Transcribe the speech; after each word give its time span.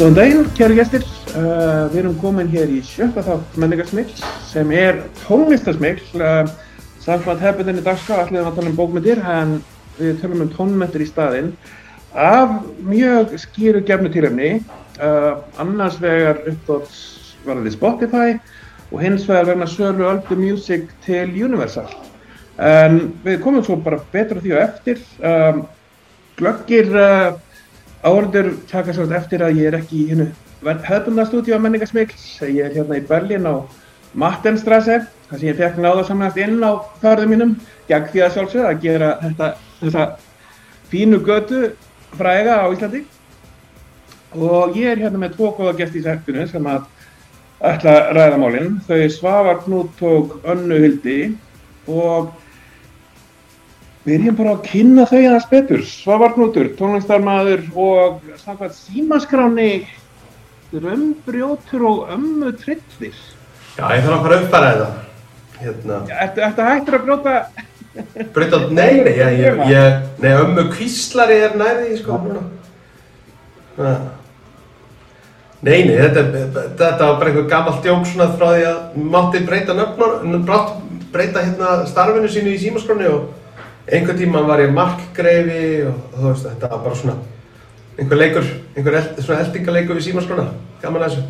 Góðan 0.00 0.14
daginn, 0.16 0.46
kæru 0.56 0.76
gestir. 0.78 1.02
Uh, 1.36 1.90
við 1.92 1.98
erum 2.00 2.14
komin 2.22 2.48
hér 2.48 2.70
í 2.72 2.78
sjötta 2.88 3.20
þátt 3.20 3.56
menningarsmikl 3.60 4.22
sem 4.48 4.70
er 4.72 5.02
tónlistarsmikl. 5.26 6.06
Uh, 6.16 6.48
samkvæmt 7.04 7.42
hefðbundinni 7.44 7.82
dagskrá 7.84 8.22
ætlum 8.22 8.38
við 8.38 8.48
að 8.48 8.56
tala 8.56 8.70
um 8.70 8.78
bókmyndir 8.78 9.20
en 9.20 9.52
við 9.98 10.22
tölum 10.22 10.46
um 10.46 10.52
tónmyndir 10.54 11.04
í 11.04 11.08
staðinn 11.10 11.50
af 12.16 12.54
mjög 12.80 13.34
skýru 13.42 13.82
gefnu 13.90 14.08
tilöfni. 14.14 14.48
Uh, 14.96 15.44
annars 15.60 16.00
vegar 16.00 16.40
uppdóts 16.48 17.04
varðið 17.44 17.76
Spotify 17.76 18.38
og 18.88 19.04
hins 19.04 19.28
vegar 19.28 19.50
vegna 19.52 19.68
sölu 19.68 20.08
Öldu 20.14 20.40
Music 20.40 20.88
til 21.04 21.28
Universal. 21.28 21.92
En 22.56 23.02
við 23.28 23.42
komum 23.44 23.68
svo 23.68 23.76
bara 23.76 24.00
betra 24.16 24.40
því 24.40 24.56
á 24.56 24.64
eftir. 24.64 25.04
Um, 25.20 25.66
glöggir 26.40 26.88
uh, 26.88 27.36
áhörður 28.04 28.54
taka 28.70 28.94
svolítið 28.94 29.18
eftir 29.18 29.44
að 29.44 29.60
ég 29.60 29.68
er 29.70 29.76
ekki 29.80 29.98
í 30.00 30.08
hennu 30.10 30.30
hefðbundastúdíu 30.60 31.56
á 31.56 31.64
menningarsmikl. 31.64 32.16
Ég 32.48 32.64
er 32.66 32.74
hérna 32.74 32.98
í 33.00 33.06
Berlin 33.08 33.48
á 33.48 33.64
Mattenstrasse, 34.18 35.04
þar 35.28 35.38
sem 35.38 35.48
ég 35.48 35.58
fekk 35.60 35.78
náða 35.80 36.04
samlast 36.08 36.40
inn 36.40 36.58
á 36.64 36.82
förðum 37.02 37.30
mínum, 37.34 37.52
gegn 37.88 38.08
því 38.10 38.24
að 38.24 38.32
sjálfsögða 38.36 38.72
að 38.72 38.82
gera 38.84 39.10
þetta, 39.22 39.50
þessa 39.80 40.06
fínu 40.90 41.20
götu 41.26 41.60
fræga 42.18 42.58
á 42.64 42.66
Íslandi. 42.72 43.04
Og 44.34 44.76
ég 44.78 44.90
er 44.90 45.04
hérna 45.04 45.20
með 45.22 45.36
tvo 45.36 45.52
góða 45.58 45.76
gesti 45.78 46.00
í 46.00 46.04
serpinu 46.06 46.46
sem 46.50 46.66
að 46.70 46.88
ætla 47.70 47.94
að 47.96 48.10
ræða 48.18 48.40
málinn. 48.42 48.76
Þau 48.88 48.98
Svavar 49.14 49.62
Knút 49.64 50.02
og 50.06 50.36
Önnu 50.48 50.80
Hildi 50.82 51.18
og 51.90 52.32
erum 54.08 54.36
bara 54.38 54.54
að 54.56 54.62
kynna 54.70 55.04
þau 55.08 55.18
aðeins 55.18 55.48
betur. 55.50 55.82
Svavar 55.84 56.32
Knútur, 56.36 56.70
tónlistarmadur 56.78 57.66
og 57.76 58.22
samkvæmt 58.40 58.78
símaskráni 58.78 59.72
Drömbrjótur 60.70 61.84
og 61.84 62.12
Ömmu 62.14 62.52
Trillir. 62.56 63.16
Já, 63.76 63.84
ég 63.96 64.06
þarf 64.06 64.28
að 64.28 64.36
uppfæra 64.38 64.70
þetta. 64.70 64.90
Hérna, 65.60 65.98
Ertu, 66.22 66.44
ertu 66.46 66.68
hættur 66.68 66.96
að 66.96 67.04
brjóta? 67.04 67.34
breyta, 68.32 68.60
nei, 68.78 69.02
nei, 69.02 69.12
ég, 69.18 69.34
ég, 69.40 69.60
ég, 69.68 69.98
nei, 70.22 70.30
ömmu 70.38 70.68
kvíslari 70.72 71.40
er 71.44 71.58
nærði, 71.58 71.98
sko. 71.98 72.20
Nei, 75.60 75.82
nei, 75.84 75.96
þetta, 75.98 76.22
þetta 76.78 77.02
var 77.02 77.18
bara 77.20 77.32
einhver 77.32 77.50
gammalt 77.50 77.82
djók 77.84 78.06
svona 78.08 78.30
frá 78.38 78.46
því 78.54 78.64
að 78.70 79.02
mátti 79.12 79.42
breyta 79.44 79.76
nöfnur, 79.76 80.48
breyta 81.12 81.44
hérna 81.44 81.74
starfinu 81.90 82.30
sínu 82.30 82.54
í 82.54 82.62
símaskroni 82.62 83.10
og 83.10 83.28
einhver 83.90 84.16
tíma 84.18 84.42
var 84.46 84.62
ég 84.62 84.72
markgreifi 84.74 85.60
og 85.90 86.00
þú 86.16 86.26
veist, 86.28 86.46
þetta 86.46 86.70
var 86.72 86.82
bara 86.84 86.98
svona 86.98 87.16
einhver 87.98 88.18
leikur, 88.20 88.48
einhver 88.76 88.96
eld, 89.00 89.20
svona 89.20 89.44
eldingaleikur 89.44 89.98
við 89.98 90.08
símaskrona, 90.08 90.48
gaman 90.82 91.04
að 91.04 91.14
þessu. 91.14 91.28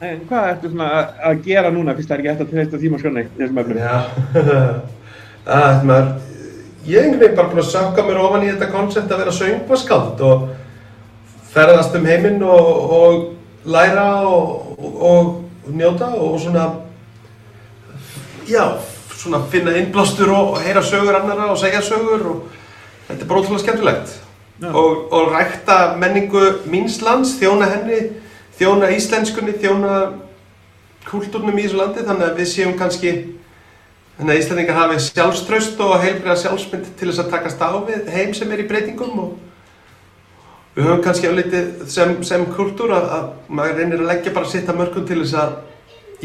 Nei, 0.00 0.12
hvað 0.30 0.46
ertu 0.54 0.70
svona 0.72 0.86
að, 1.28 1.42
gera 1.44 1.70
núna 1.74 1.94
fyrst 1.96 2.08
það 2.08 2.14
er 2.14 2.22
ekki 2.22 2.30
hægt 2.30 2.44
að 2.44 2.52
treysta 2.54 2.78
símaskráni 2.80 3.24
í 3.26 3.32
þessum 3.36 3.58
öfnum? 3.60 3.80
Já, 3.82 3.96
að 5.60 5.82
maður, 5.90 6.06
ég 6.86 6.96
er 6.96 7.08
einhvern 7.08 7.20
veginn 7.20 7.36
bara 7.36 7.50
búin 7.50 7.60
að 7.60 7.68
sökka 7.74 8.04
mér 8.06 8.20
ofan 8.22 8.46
í 8.46 8.48
þetta 8.48 8.70
koncept 8.72 9.12
að 9.12 9.20
vera 9.24 9.34
söngvaskáld 9.36 10.22
og 10.24 10.46
ferðast 11.52 11.98
um 11.98 12.08
heiminn 12.08 12.40
og, 12.46 12.70
og 12.96 13.68
læra 13.74 14.06
og, 14.30 14.72
og, 14.78 15.34
og 15.66 15.74
njóta 15.76 16.08
og 16.16 16.40
svona, 16.40 16.64
já, 18.48 18.64
svona 19.20 19.42
finna 19.52 19.76
innblástur 19.76 20.32
og 20.32 20.58
heyra 20.64 20.82
sögur 20.82 21.18
annara 21.18 21.50
og 21.52 21.58
segja 21.60 21.82
sögur 21.84 22.26
og 22.30 22.42
þetta 23.08 23.22
er 23.22 23.28
bara 23.28 23.42
ótrúlega 23.42 23.64
skemmtilegt. 23.64 24.16
Já. 24.60 24.72
Og, 24.76 25.12
og 25.12 25.32
rækta 25.32 25.96
menningu 25.96 26.40
míns 26.68 27.00
lands, 27.04 27.36
þjóna 27.40 27.68
henni, 27.70 28.00
þjóna 28.58 28.90
íslenskunni, 28.96 29.56
þjóna 29.60 30.00
kúltúrnum 31.08 31.58
í 31.58 31.64
þessu 31.64 31.78
landi 31.80 32.04
þannig 32.04 32.26
að 32.26 32.40
við 32.40 32.50
séum 32.50 32.74
kannski 32.78 33.12
þannig 34.18 34.34
að 34.34 34.40
Íslandingar 34.42 34.76
hafi 34.76 34.98
sjálfströst 35.06 35.80
og 35.80 35.94
heilbriða 36.02 36.36
sjálfsmynd 36.42 36.90
til 36.98 37.08
þess 37.08 37.22
að 37.22 37.30
takast 37.32 37.64
á 37.64 37.70
við 37.88 38.10
heim 38.12 38.34
sem 38.36 38.52
er 38.52 38.60
í 38.60 38.68
breytingum 38.68 39.22
og 39.22 39.30
við 40.76 40.86
höfum 40.86 41.02
kannski 41.06 41.30
álítið 41.32 41.70
sem, 41.90 42.12
sem 42.26 42.44
kultúr 42.52 42.92
að, 42.98 43.08
að 43.16 43.30
maður 43.48 43.80
reynir 43.80 44.04
að 44.04 44.12
leggja 44.12 44.34
bara 44.36 44.52
sitt 44.52 44.68
að 44.68 44.82
mörgum 44.82 45.08
til 45.08 45.22
þess 45.22 45.38
að 45.40 45.56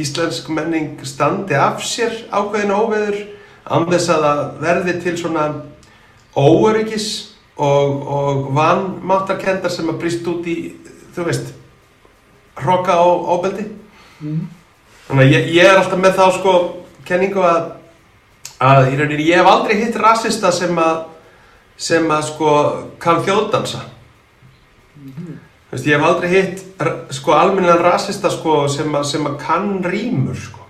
íslensk 0.02 0.50
menning 0.52 1.00
standi 1.08 1.56
af 1.58 1.84
sér 1.86 2.14
ákveðin 2.32 2.74
óveður 2.76 3.22
án 3.66 3.88
þess 3.90 4.12
að 4.14 4.26
það 4.26 4.42
verði 4.62 4.96
til 5.04 5.16
svona 5.20 5.46
óöryggis 6.36 7.08
og, 7.56 8.02
og 8.18 8.42
vanmáttarkendar 8.56 9.72
sem 9.72 9.90
að 9.90 10.02
brýst 10.02 10.28
út 10.28 10.48
í, 10.52 10.58
þú 11.16 11.28
veist, 11.30 11.54
hroka 12.60 13.00
og 13.04 13.32
óbeldi. 13.38 13.66
Þannig 15.08 15.24
að 15.24 15.34
ég, 15.34 15.50
ég 15.56 15.70
er 15.70 15.80
alltaf 15.80 16.02
með 16.02 16.20
þá 16.20 16.26
sko 16.40 16.54
kenningu 17.08 17.44
að, 17.46 17.74
að 18.60 18.92
í 18.92 19.00
rauninni 19.00 19.28
ég 19.30 19.42
hef 19.42 19.50
aldrei 19.52 19.80
hitt 19.80 20.00
rasista 20.02 20.52
sem 20.56 20.78
að, 20.82 21.04
sem 21.78 22.08
að 22.12 22.24
sko 22.32 22.56
kann 23.02 23.24
þjóðdansa. 23.26 23.84
Veist, 25.75 25.90
ég 25.90 25.97
hef 25.97 26.06
aldrei 26.08 26.30
hitt 26.31 26.62
sko 27.12 27.34
almennilegan 27.36 27.81
rasista 27.84 28.30
sko 28.31 28.62
sem 28.72 28.94
að, 28.96 29.09
sem 29.09 29.25
að 29.28 29.34
kann 29.41 29.81
rýmur 29.84 30.38
sko. 30.40 30.62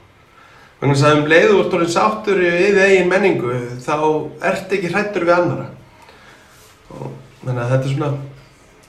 Þannig 0.79 1.03
að 1.05 1.17
um 1.19 1.27
leiðu 1.29 1.59
úr 1.59 1.75
orðin 1.77 1.91
sáttur 1.93 2.41
við 2.41 2.79
eigin 2.81 3.11
menningu 3.11 3.59
þá 3.85 3.93
ert 4.49 4.73
ekki 4.73 4.89
hrættur 4.89 5.27
við 5.27 5.35
annara. 5.35 5.67
Og 6.89 7.11
þannig 7.43 7.61
að 7.61 7.75
þetta 7.75 7.85
er 7.85 7.93
svona 7.93 8.09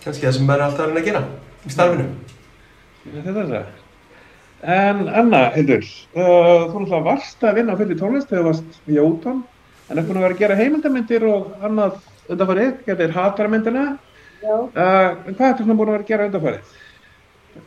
kannski 0.07 0.25
það 0.25 0.35
sem 0.39 0.49
maður 0.49 0.63
er 0.63 0.67
alltaf 0.71 0.87
að 0.87 0.89
reyna 0.89 1.03
að 1.03 1.11
gera 1.11 1.23
í 1.69 1.75
starfinu. 1.77 2.09
Þetta 3.13 3.37
er 3.45 3.53
það. 3.53 3.69
En 4.79 5.05
Anna, 5.21 5.45
Hildur, 5.53 5.85
uh, 5.85 6.25
þú 6.25 6.81
náttúrulega 6.81 7.05
varst 7.11 7.45
að 7.45 7.61
vinna 7.61 7.77
á 7.77 7.81
fulli 7.83 8.01
tónlist 8.01 8.33
þegar 8.33 8.47
þú 8.47 8.49
varst 8.55 8.81
í 8.89 8.97
Jótón, 8.97 9.45
en 9.91 10.01
er 10.01 10.09
búin 10.09 10.23
að 10.23 10.29
vera 10.31 10.39
að 10.39 10.43
gera 10.47 10.61
heimildamindir 10.65 11.29
og 11.29 11.53
annað 11.61 12.01
undanfarið, 12.33 12.75
getur 12.89 13.17
hatarmyndina. 13.21 13.87
Uh, 14.47 15.33
hvað 15.33 15.49
ertu 15.51 15.65
svona 15.65 15.79
búin 15.79 15.91
að 15.91 15.97
vera 15.97 16.05
að 16.05 16.11
gera 16.13 16.29
undanfarið? 16.31 16.75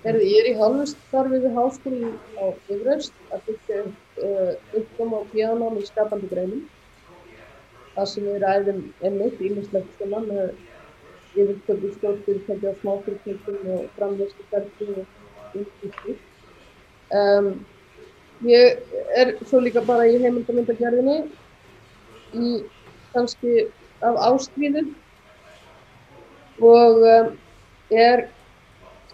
herði, 0.03 0.25
ég 0.31 0.43
er 0.43 0.49
í 0.51 0.57
hálfustarfi 0.59 1.39
við 1.43 1.55
háskóli 1.57 2.11
á 2.39 2.43
Bifröst 2.67 3.15
að 3.33 3.45
byggja 3.47 3.79
uh, 3.85 4.51
uppkom 4.79 5.15
og 5.17 5.25
píanóm 5.33 5.79
í 5.79 5.85
skapandi 5.87 6.29
greinum. 6.31 6.65
Það 7.95 8.09
sem 8.13 8.27
við 8.29 8.43
ræðum 8.43 8.81
einmitt 9.03 9.41
ímislegt 9.43 9.97
svona 9.97 10.21
með 10.27 10.45
yfirtöku 11.39 11.91
stjórnfyrirtæki 11.97 12.69
og 12.69 12.79
smáfyrirtækjum 12.83 13.73
og 13.75 13.89
framleiðslu 13.97 14.47
ferdi 14.53 14.89
og 14.93 15.59
ymsið. 15.59 16.23
Um, 17.19 17.51
ég 18.47 18.79
er 19.17 19.33
svo 19.49 19.61
líka 19.63 19.83
bara 19.85 20.07
í 20.07 20.19
heimildamöndagerðinni 20.21 21.19
í 22.37 22.55
kannski 23.13 23.67
af 24.05 24.19
ástríðu 24.29 24.85
og 26.61 27.03
um, 27.07 27.29
er 27.91 28.25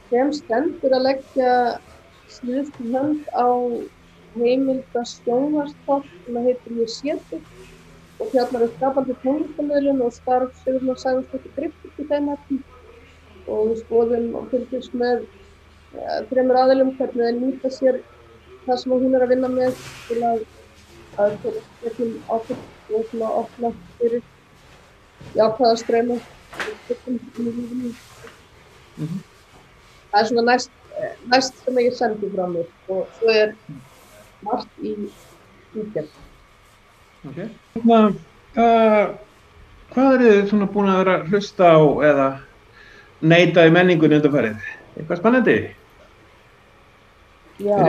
sem 0.10 0.32
stendur 0.34 0.96
að 0.98 1.06
leggja 1.10 1.52
síðustu 2.32 2.90
hönd 2.94 3.30
á 3.34 3.48
heimilda 4.36 5.04
sjónvarstátt 5.10 6.10
sem 6.26 6.40
að 6.40 6.50
heitir 6.50 6.82
Ég 6.82 6.92
séti 6.92 7.40
og 8.20 8.32
fjallar 8.32 8.66
um 8.68 8.74
skapandi 8.76 9.16
tónlistamöðlun 9.24 10.04
og 10.06 10.14
starf 10.16 10.58
Sigurðar 10.64 11.00
Sæðarsdóttir 11.04 11.56
Griffith 11.58 12.02
í 12.02 12.08
þeim 12.10 12.30
efnum 12.36 12.64
og 13.46 13.72
við 13.72 13.82
skoðum 13.84 14.30
og 14.40 14.52
fylgjumst 14.52 14.96
með 14.98 15.26
ja, 15.96 16.20
þreymur 16.32 16.62
aðilum 16.64 16.94
hvernig 17.00 17.26
þeir 17.26 17.42
nýta 17.42 17.74
sér 17.74 18.00
það 18.66 18.80
sem 18.82 18.96
hún 18.96 19.18
er 19.18 19.26
að 19.26 19.36
vinna 19.36 19.52
með 19.56 19.82
til 20.08 20.22
að 20.32 20.46
að 21.16 21.36
fyrir 21.44 21.68
gegnum 21.82 22.16
áfyrst 22.36 22.96
og 22.96 23.06
svona 23.10 23.34
opna 23.42 23.76
fyrir 24.00 24.24
jákvæða 25.36 25.76
í 26.94 27.48
lífinu 27.48 27.94
það 30.16 30.22
er 30.22 30.28
svona 30.30 30.46
næst, 30.52 30.72
næst 31.32 31.62
sem 31.66 31.80
ég 31.84 31.96
sendi 31.98 32.32
frá 32.32 32.46
mér 32.48 32.68
og 32.94 33.08
svo 33.18 33.34
er 33.34 33.56
margt 34.46 34.84
í 34.86 34.96
útgerð. 35.76 36.12
Okay. 37.26 37.50
Hérna, 37.74 38.00
uh, 38.56 39.06
hvað 39.92 40.12
eru 40.18 40.30
þið 40.36 40.52
svona 40.52 40.70
búin 40.72 40.92
að 40.92 41.02
vera 41.02 41.16
að 41.18 41.34
hlusta 41.34 41.72
á 41.74 41.80
eða 42.12 42.28
neyta 43.26 43.66
í 43.66 43.74
menningunni 43.76 44.20
undanfarið? 44.22 44.70
Eitthvað 44.96 45.22
spennandi? 45.22 45.58
Já, 47.66 47.82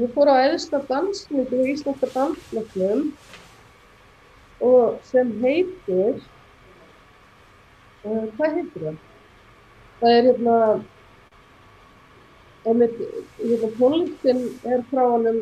ég 0.00 0.12
fór 0.16 0.32
á 0.32 0.36
eðsta 0.48 0.82
dansmyndu 0.88 1.62
í 1.62 1.72
Íslandska 1.76 2.10
dansflöknum 2.12 3.08
og 4.64 5.00
sem 5.08 5.30
heitir, 5.44 6.20
uh, 8.04 8.24
hvað 8.36 8.58
heitir 8.58 8.86
það? 8.88 8.98
Það 10.00 10.16
er 10.18 10.28
hérna, 10.28 10.56
einmitt, 12.68 12.98
hérna 13.38 13.70
tónlistin 13.78 14.42
er 14.74 14.84
frá 14.90 15.04
honum 15.14 15.40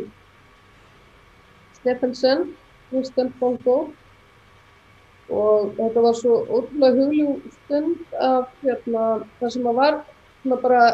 Stephenson, 1.80 2.52
Kristján 2.90 3.32
Bongo 3.40 3.78
og 5.32 5.72
þetta 5.78 6.04
var 6.04 6.18
svo 6.18 6.36
ótrúlega 6.44 6.98
hugljúm 6.98 7.40
stund 7.56 8.16
af 8.20 8.50
hérna, 8.62 9.06
það 9.40 9.54
sem 9.54 9.66
að 9.70 9.80
var 9.80 9.98
svona 10.42 10.60
bara 10.62 10.84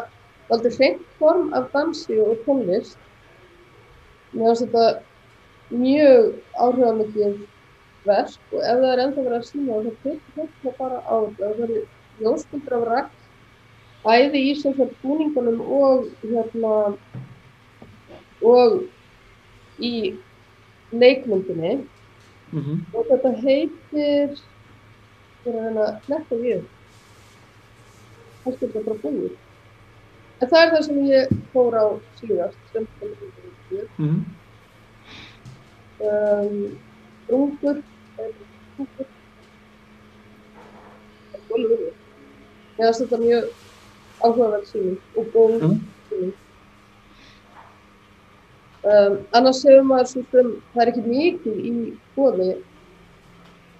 aldrei 0.54 0.74
hreint 0.76 1.04
form 1.18 1.52
af 1.56 1.68
dansi 1.74 2.18
og 2.22 2.40
tónlist. 2.46 2.98
Mér 4.32 4.52
finnst 4.52 4.64
þetta 4.64 4.86
mjög 5.72 6.28
áhrifamikið 6.64 7.38
verk 8.04 8.52
og 8.52 8.60
ef 8.62 8.76
það 8.82 8.92
er 8.92 9.02
ennþá 9.04 9.24
verið 9.26 9.38
að 9.38 9.48
sína 9.48 9.80
þá 9.84 9.90
tekur 10.02 10.34
þetta 10.36 10.74
bara 10.78 10.98
á 11.02 11.16
þetta. 11.24 11.48
Það 11.48 11.58
verður 11.62 11.84
ljósmyndir 12.18 12.76
af 12.78 12.86
rakt, 12.88 13.18
bæði 14.04 14.38
í 14.38 14.54
sem 14.60 14.74
fyrir 14.78 14.96
búningunum 15.02 15.60
og 15.60 16.08
hérna 16.22 16.74
og 18.42 18.82
í 19.78 19.94
leikmyndinni 20.92 21.78
Mm 22.48 22.60
-hmm. 22.64 22.78
og 22.96 23.04
þetta 23.10 23.30
heitir 23.44 24.38
fyrir 25.44 25.58
að 25.58 25.64
reyna 25.64 25.82
að 25.84 25.98
hletta 26.06 26.34
við 26.34 26.62
kannski 28.44 28.64
er 28.64 28.70
þetta 28.72 28.84
bara 28.86 29.02
búið 29.02 29.34
en 30.40 30.48
það 30.48 30.62
er 30.62 30.70
það 30.72 30.84
sem 30.86 30.98
ég 31.06 31.34
fór 31.52 31.76
á 31.76 31.86
síðast 32.20 32.58
sem 32.72 32.86
þetta 33.00 33.28
Mm 33.98 34.08
-hmm. 34.08 34.22
um, 36.08 36.78
Rungur 37.30 37.76
Rungur 38.78 39.06
Mér 42.78 42.92
finnst 42.92 43.00
þetta 43.02 43.18
mjög 43.22 43.44
áhugaverð 44.22 44.66
síning 44.72 44.98
og 45.18 45.24
góð 45.34 45.56
Mm. 45.62 45.78
síning 46.08 46.34
um, 48.88 49.16
annars 49.34 49.62
hefur 49.66 49.82
maður 49.88 50.06
svo 50.12 50.22
sem 50.32 50.52
það 50.74 50.82
er 50.84 50.90
ekki 50.92 51.02
mikið 51.06 51.56
í 51.70 51.72
hóði 52.16 52.48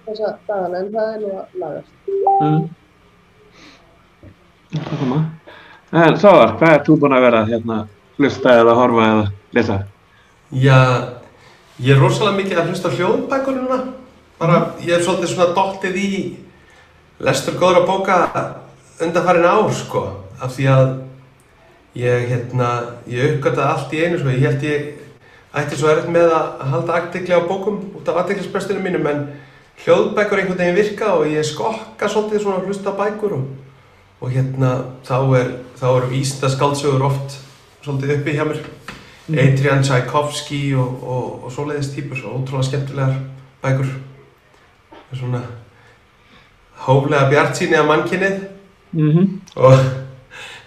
þessa 0.07 0.33
dagana 0.49 0.81
en 0.83 0.91
það 0.95 1.13
er 1.13 1.19
nú 1.23 1.31
að 1.39 1.45
lagast 1.63 1.93
Mm. 2.39 2.67
Það 4.69 4.99
koma. 4.99 5.17
En 5.91 6.13
Sáðar, 6.21 6.51
hvað 6.59 6.73
er 6.75 6.83
þú 6.85 6.95
búinn 7.01 7.15
að 7.17 7.23
vera 7.25 7.39
hérna, 7.47 7.77
hlusta 8.19 8.49
eða 8.61 8.75
horfa 8.77 9.07
eða 9.09 9.23
lesa? 9.57 9.77
Já, 10.53 10.77
ég 11.79 11.95
er 11.95 12.01
rosalega 12.01 12.37
mikið 12.37 12.61
að 12.61 12.71
hlusta 12.71 12.91
hljóðbækur 12.93 13.57
núna. 13.57 13.79
Bara, 14.39 14.59
ég 14.83 14.95
hef 14.95 15.05
svolítið 15.05 15.33
svona 15.33 15.53
dottið 15.55 15.99
í 15.99 16.09
lestur 17.23 17.59
góðra 17.59 17.85
bóka 17.87 18.17
undanfarin 19.03 19.47
ár, 19.47 19.71
sko. 19.75 20.05
Af 20.39 20.55
því 20.55 20.67
að 20.71 20.89
ég, 21.99 22.25
hérna, 22.31 22.69
ég 23.07 23.35
uppgötaði 23.35 23.67
allt 23.67 23.95
í 23.95 24.01
einu, 24.03 24.19
sko. 24.19 24.33
Ég 24.35 24.45
held 24.47 24.65
ég 24.67 24.89
ætti 25.59 25.79
svo 25.79 25.91
erfitt 25.91 26.11
með 26.13 26.33
að 26.35 26.65
halda 26.73 26.97
aðdegli 26.99 27.35
á 27.35 27.47
bókum 27.47 27.79
út 27.97 28.11
af 28.11 28.21
aðdeglisbrestinu 28.21 28.83
mínum, 28.83 29.07
en 29.09 29.23
hljóðbækur 29.83 30.43
einhvern 30.43 30.59
veginn 30.59 30.77
virka 30.77 31.13
og 31.15 31.27
ég 31.31 31.47
skokka 31.47 32.11
svolítið 32.11 32.43
svona 32.43 32.59
að 32.59 32.69
hlusta 32.69 32.93
bækur 32.99 33.37
og, 33.39 33.45
og 34.19 34.33
hérna, 34.35 34.73
þá 35.07 35.17
er, 35.39 35.53
þá 35.79 35.87
eru 35.93 36.11
vísindaskáldsögur 36.11 37.07
oft 37.07 37.39
svolítið 37.85 38.17
uppi 38.19 38.35
hjá 38.35 38.45
mér. 38.47 38.61
Adrian 39.37 39.83
Tchaikovsky 39.83 40.75
og, 40.75 41.03
og, 41.03 41.43
og 41.45 41.51
svoleiðis 41.51 41.93
típur, 41.95 42.17
svo 42.17 42.35
ótrúlega 42.37 42.69
skemmtilegar 42.69 43.15
bækur. 43.63 43.91
Það 44.91 45.11
er 45.11 45.17
svona 45.17 45.41
hóflega 46.85 47.29
bjart 47.29 47.57
síni 47.57 47.77
af 47.77 47.85
mannkynnið 47.85 48.39
Mm 48.91 49.09
-hmm. 49.09 49.27
og 49.55 49.73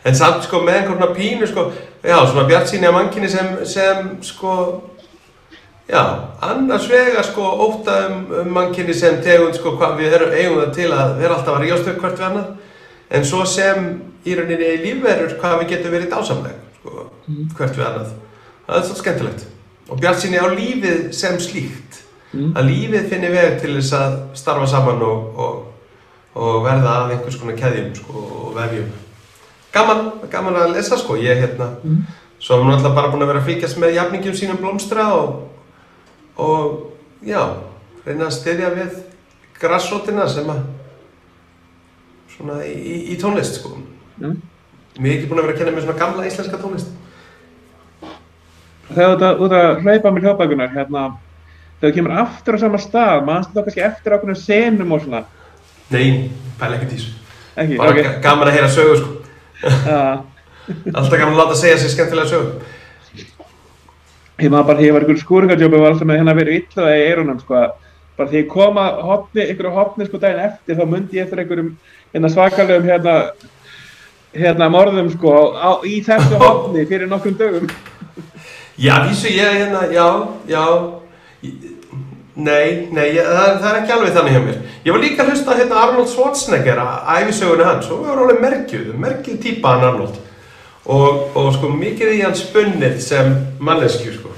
en 0.04 0.14
samt 0.14 0.44
sko 0.44 0.56
með 0.56 0.74
einhverjum 0.74 1.14
pínu 1.14 1.46
sko, 1.46 1.72
já 2.04 2.26
svona 2.26 2.46
bjart 2.46 2.68
síni 2.68 2.86
af 2.86 2.92
mannkynnið 2.92 3.30
sem, 3.30 3.46
sem 3.64 4.22
sko, 4.22 4.82
já, 5.88 6.04
annars 6.40 6.90
vega 6.90 7.22
sko 7.22 7.42
óta 7.42 8.06
um, 8.06 8.26
um 8.40 8.52
mannkynnið 8.52 8.94
sem 8.94 9.22
tegund 9.22 9.54
sko 9.54 9.70
hvað 9.70 9.96
við 9.98 10.14
erum 10.14 10.32
eigum 10.32 10.60
það 10.60 10.74
til 10.74 10.92
að 10.92 11.18
vera 11.18 11.34
alltaf 11.34 11.54
að 11.56 11.62
ríðast 11.62 11.88
upp 11.88 12.00
hvert 12.00 12.18
við 12.18 12.26
annað 12.26 12.46
en 13.10 13.24
svo 13.24 13.44
sem 13.44 14.02
í 14.24 14.34
rauninni 14.34 14.64
í 14.74 14.82
lífverður 14.84 15.38
hvað 15.40 15.58
við 15.58 15.68
getum 15.68 15.90
verið 15.92 16.10
dásamleg 16.10 16.54
sko, 16.80 17.10
hvert 17.56 17.76
við 17.76 17.86
annað. 17.86 18.12
Það 18.66 18.76
er 18.78 18.82
svolítið 18.86 19.02
skemmtilegt. 19.02 19.44
Og 19.90 20.00
bjartsýni 20.00 20.38
á 20.40 20.46
lífið 20.52 21.00
sem 21.16 21.38
slíkt. 21.42 22.00
Mm. 22.32 22.52
Að 22.56 22.68
lífið 22.70 23.08
finni 23.10 23.30
veg 23.32 23.56
til 23.60 23.74
þess 23.76 23.92
að 23.98 24.14
starfa 24.38 24.66
saman 24.70 25.02
og, 25.04 25.38
og, 25.38 25.56
og 26.38 26.62
verða 26.64 26.92
af 27.02 27.10
einhvers 27.12 27.36
konar 27.40 27.58
keðjum 27.58 27.90
sko, 27.98 28.22
og 28.46 28.54
vefjum. 28.56 28.90
Gaman, 29.72 30.04
gaman 30.32 30.56
að 30.62 30.74
lesa 30.76 30.96
sko. 31.00 31.16
Ég 31.20 31.42
hérna, 31.42 31.70
Mm. 31.82 32.04
svo 32.38 32.56
erum 32.56 32.68
við 32.70 32.76
náttúrulega 32.76 32.94
bara 32.94 33.10
búin 33.12 33.22
að 33.22 33.30
vera 33.32 33.40
að 33.40 33.48
fylgjast 33.50 33.78
með 33.78 33.94
jafningjum 33.94 34.34
sínum 34.34 34.56
blómstra 34.62 35.04
og, 35.14 35.48
og 36.36 36.92
já, 37.22 37.42
reyna 38.06 38.26
að 38.26 38.34
styðja 38.38 38.70
við 38.74 38.96
grassrótina 39.60 40.24
sem 40.28 40.48
að 40.50 40.62
svona 42.36 42.62
í, 42.66 42.96
í, 43.12 43.18
tónlist 43.20 43.60
sko. 43.60 43.76
Mm. 44.18 44.40
Mér 44.98 45.12
er 45.12 45.18
ekki 45.18 45.28
búin 45.30 45.40
að 45.42 45.46
vera 45.46 45.54
að 45.54 45.60
kenna 45.62 45.76
með 45.76 45.86
svona 45.86 45.98
gamla 46.00 46.26
íslenska 46.28 46.58
tónlist. 46.60 46.90
Þegar 48.94 49.16
þú 49.18 49.26
ert 49.28 49.40
út 49.46 49.54
að 49.58 49.68
hlaupa 49.84 50.10
með 50.12 50.26
hljóðbækunar, 50.26 50.72
hérna, 50.76 51.02
þegar 51.80 51.92
þú 51.92 51.94
kemur 51.98 52.16
aftur 52.22 52.56
á 52.56 52.62
sama 52.62 52.78
stað, 52.82 53.24
mannstu 53.28 53.54
þá 53.56 53.62
kannski 53.66 53.84
eftir 53.88 54.16
ákveðnum 54.16 54.38
senum 54.42 54.92
og 54.96 55.02
svona, 55.06 55.22
Nei, 55.92 56.30
pæla 56.60 56.76
ekkert 56.78 56.92
í 56.92 56.96
þessu. 56.96 57.10
ekki? 57.56 57.76
Bara 57.80 57.90
Ok. 57.90 58.02
ga- 58.02 58.20
gaman 58.24 58.48
að 58.48 58.56
heyra 58.56 58.68
sögu 58.72 58.96
sko. 58.96 59.10
Alltaf 60.96 61.18
gaman 61.18 61.34
að 61.34 61.40
láta 61.42 61.56
segja 61.58 61.76
sér 61.82 61.90
skemmtilega 61.92 62.30
sögu. 62.30 62.52
Ég 64.42 64.50
maður 64.50 64.66
bara, 64.72 64.80
ég 64.82 64.92
var 64.94 65.04
ykkur 65.04 65.18
skúringarjópi 65.20 65.78
var 65.80 65.92
alltaf 65.92 66.06
með 66.08 66.18
hérna 66.22 66.34
verið 66.34 66.60
illa 66.62 66.86
í 66.96 67.02
eyrunum, 67.10 67.40
sko. 67.42 67.60
Bara 68.16 68.28
þegar 68.30 68.40
ég 68.42 68.48
kom 68.50 68.78
að 68.80 69.02
hopni, 69.08 69.44
ykkur 69.52 69.68
hopni 69.74 70.06
sko 70.08 70.18
daginn 70.22 70.40
eftir, 70.46 70.76
þá 70.78 70.84
myndi 70.88 71.18
ég 71.18 71.26
eftir 71.26 71.42
einhverjum 71.42 71.68
hérna 72.14 72.30
svakalegum 72.32 72.88
hérna, 72.88 73.14
hérna 74.34 74.68
morðum 74.72 75.10
sko 75.14 75.34
á, 75.56 75.70
í 75.84 76.00
þessu 76.04 76.40
hopni 76.42 76.86
fyrir 76.88 77.08
nokkrum 77.10 77.36
dögum. 77.38 77.68
Já, 78.78 79.08
vísu 79.08 79.28
ég 79.28 79.52
hérna, 79.52 79.86
já, 79.92 80.28
já. 80.48 80.64
Nei, 82.34 82.88
nei, 82.88 83.10
ég, 83.12 83.26
það, 83.28 83.58
það 83.60 83.66
er 83.68 83.78
ekki 83.82 83.92
alveg 83.92 84.14
þannig 84.16 84.32
hjá 84.32 84.42
mér. 84.46 84.60
Ég 84.86 84.94
var 84.94 85.02
líka 85.02 85.22
að 85.22 85.32
hlusta 85.32 85.56
hérna 85.58 85.80
Arnold 85.82 86.08
Schwarzenegger, 86.08 86.80
að 86.80 87.10
æfisögunni 87.18 87.66
hans, 87.68 87.90
og 87.92 88.00
það 88.00 88.08
var 88.08 88.22
alveg 88.24 88.40
merkjuð, 88.46 88.86
merkjuð 89.02 89.42
típa 89.42 89.74
hann 89.74 89.84
Arnold. 89.90 90.16
Og, 90.82 91.36
og 91.36 91.50
sko 91.58 91.68
mikið 91.76 92.14
í 92.16 92.22
hann 92.24 92.38
spunnið 92.38 92.96
sem 93.04 93.36
manneskju, 93.60 94.16
sko. 94.16 94.32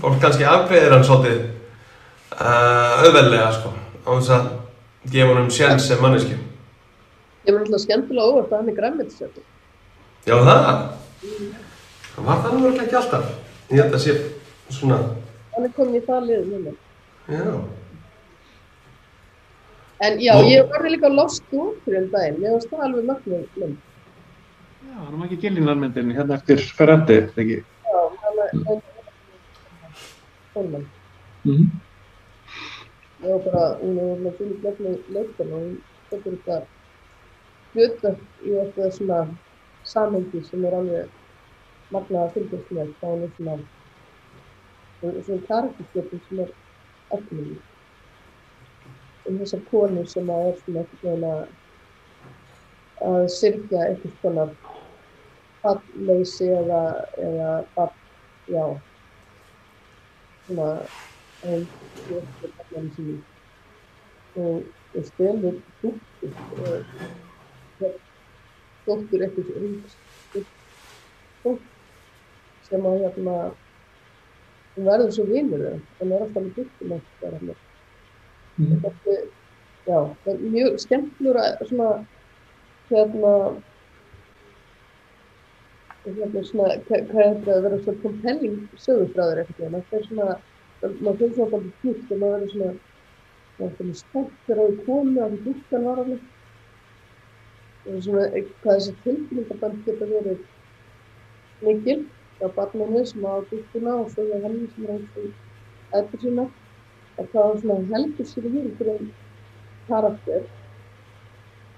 Fólk 0.00 0.18
kannski 0.24 0.48
afgreðir 0.48 0.96
hann 0.96 1.04
svolítið 1.04 1.44
uh, 2.40 3.04
auðveldlega, 3.04 3.52
sko, 3.60 3.76
á 3.76 4.10
þess 4.16 4.34
að 4.38 4.50
gefa 5.12 5.34
hann 5.34 5.44
um 5.44 5.54
sjens 5.60 5.90
sem 5.92 6.00
manneskju. 6.02 6.40
Ég 7.46 7.52
var 7.52 7.60
náttúrulega 7.60 7.84
skemmtilega 7.84 8.32
óvart 8.32 8.48
að 8.48 8.62
hann 8.62 8.72
er 8.72 8.80
græmmetisötu. 8.80 9.44
Já, 10.26 10.38
það. 10.40 10.86
Það 12.16 12.30
var 12.30 12.40
það 12.46 12.56
nú 12.56 12.72
ekki 12.72 12.96
alltaf. 13.04 13.34
Ég 13.70 13.80
held 13.82 13.94
að 13.96 14.02
sé 14.04 14.14
svona, 14.70 14.98
Hann 15.56 15.64
er 15.66 15.72
komin 15.76 15.96
í 15.98 16.02
það 16.06 16.26
liðið 16.28 16.48
núna. 16.52 16.72
já. 17.28 17.54
En 20.06 20.18
já, 20.20 20.32
Nú- 20.36 20.50
ég 20.50 20.68
var 20.70 20.82
líka 20.92 21.08
lost 21.08 21.42
út 21.52 21.78
fyrir 21.84 22.02
um 22.02 22.10
daginn. 22.12 22.36
Mér 22.42 22.50
finnst 22.52 22.68
það 22.70 22.82
alveg 22.86 23.04
mögnuð 23.10 23.46
mynd. 23.56 23.78
Já, 24.86 24.94
hann 25.06 25.18
var 25.20 25.26
ekki 25.26 25.38
gillinarmyndin 25.44 26.12
hérna 26.18 26.34
eftir 26.36 26.58
Ferrandi, 26.76 27.16
ekki? 27.36 27.56
Já, 27.86 28.02
hann 28.22 28.38
er... 28.44 28.50
hann 28.52 28.76
er- 28.76 28.94
Hólmann. 30.54 30.86
Mm 31.44 31.66
Ég 33.24 33.32
var 33.32 33.38
bara, 33.52 33.78
hún 33.80 33.98
er 33.98 34.18
með 34.20 34.34
fyrir 34.38 34.58
glöfni 34.60 34.90
leiktan 35.14 35.52
og 35.56 35.60
hún 35.62 35.76
tekur 36.10 36.34
þetta 36.36 36.56
hlutverk 37.72 38.18
í 38.44 38.50
eitthvað 38.60 38.92
svona 38.98 39.20
samhengi 39.88 40.42
sem 40.44 40.64
er 40.68 40.76
alveg 40.76 41.08
magnað 41.94 42.22
að 42.22 42.34
fylgjast 42.36 42.70
með. 42.76 42.88
Það 43.00 43.24
er 43.26 43.30
svona, 43.36 43.56
svona 45.26 45.46
karakterstjöfn 45.50 46.24
sem 46.28 46.42
er 46.44 46.50
eftirminni. 47.16 47.60
Um 49.26 49.38
þessar 49.42 49.62
konur 49.70 50.06
sem 50.10 50.26
að 50.30 50.48
er 50.50 50.58
svona 50.62 50.82
eitthvað 50.82 51.00
svona 51.04 51.32
að 53.06 53.28
syrkja 53.36 53.86
eitthvað 53.90 54.18
svona 54.20 54.44
falleysi 55.62 56.50
eða, 56.56 56.82
eða 57.28 57.50
fall, 57.74 57.94
já, 58.50 58.64
svona 60.46 60.68
sín 62.96 63.16
og, 64.36 64.62
stelur 65.06 65.56
hérna, 65.82 65.94
dóttur 68.86 69.24
eitthvað 69.26 69.48
ríks 69.62 69.96
fólk 71.42 71.75
sem 72.66 72.90
að 72.90 72.98
hérna 73.04 73.36
hún 74.76 74.90
verður 74.90 75.14
svo 75.16 75.24
vinur 75.30 75.62
þeirra. 75.62 75.80
En 76.00 76.12
er 76.12 76.26
alltaf 76.26 76.42
með 76.80 77.00
það 77.20 77.32
hérna. 77.36 77.56
-hmm. 78.56 78.82
þetta, 78.84 79.16
já, 79.86 79.98
það 80.24 80.34
er 80.34 80.44
mjög 80.56 80.76
skemmtlur 80.84 81.40
að 81.40 81.64
svona 81.70 81.88
hérna 82.90 83.32
hérna 86.06 86.42
svona, 86.46 86.74
hvað 86.86 86.98
er 87.00 87.08
þetta 87.14 87.54
að 87.56 87.64
vera 87.66 87.80
svona 87.82 88.02
compelling 88.02 88.58
sögufræður 88.78 89.42
eitthvað, 89.42 89.78
það 89.90 89.98
er 89.98 90.06
svona 90.06 90.28
maður 91.00 91.18
finnst 91.22 91.40
það 91.40 91.50
bara 91.54 91.72
djúpt 91.82 92.12
og 92.12 92.20
maður 92.22 92.34
verður 92.36 92.52
svona 92.54 92.72
maður 93.58 93.76
finnst 93.80 94.04
spennt 94.04 94.42
þegar 94.46 94.60
það 94.62 94.72
er 94.72 94.82
komið 94.88 95.22
að 95.24 95.38
djúptan 95.44 95.86
var 95.88 96.02
alveg. 96.04 96.24
Svona, 97.86 98.22
hvað 98.62 98.72
þessi 98.72 98.94
tilfinningaband 99.04 99.82
geta 99.86 100.08
verið 100.10 100.40
mikil 101.66 102.00
hjá 102.38 102.50
barninu 102.56 103.04
sem 103.06 103.24
á 103.24 103.34
dúttuna 103.50 103.96
og 104.02 104.10
svo 104.12 104.26
hjá 104.28 104.42
henni 104.44 104.68
sem 104.74 104.84
er 104.84 104.94
eins 104.96 105.20
og 105.20 105.98
ættir 106.00 106.24
sína 106.24 106.48
að 107.16 107.32
það 107.32 107.56
svona 107.62 107.78
heldur 107.92 108.30
sér 108.32 108.48
í 108.50 108.52
einhverjum 108.62 109.10
karakter 109.88 110.44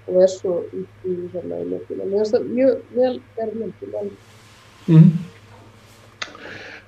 og 0.09 0.21
er 0.23 0.31
svo 0.33 0.59
í 0.73 0.85
þarna 1.33 1.61
í 1.63 1.69
myndina. 1.69 2.05
Mér 2.09 2.17
finnst 2.19 2.35
það 2.35 2.51
mjög 2.53 2.95
vel 2.97 3.15
gerð 3.37 3.61
myndin 3.63 3.97
en 4.01 4.13
Mm. 4.89 5.09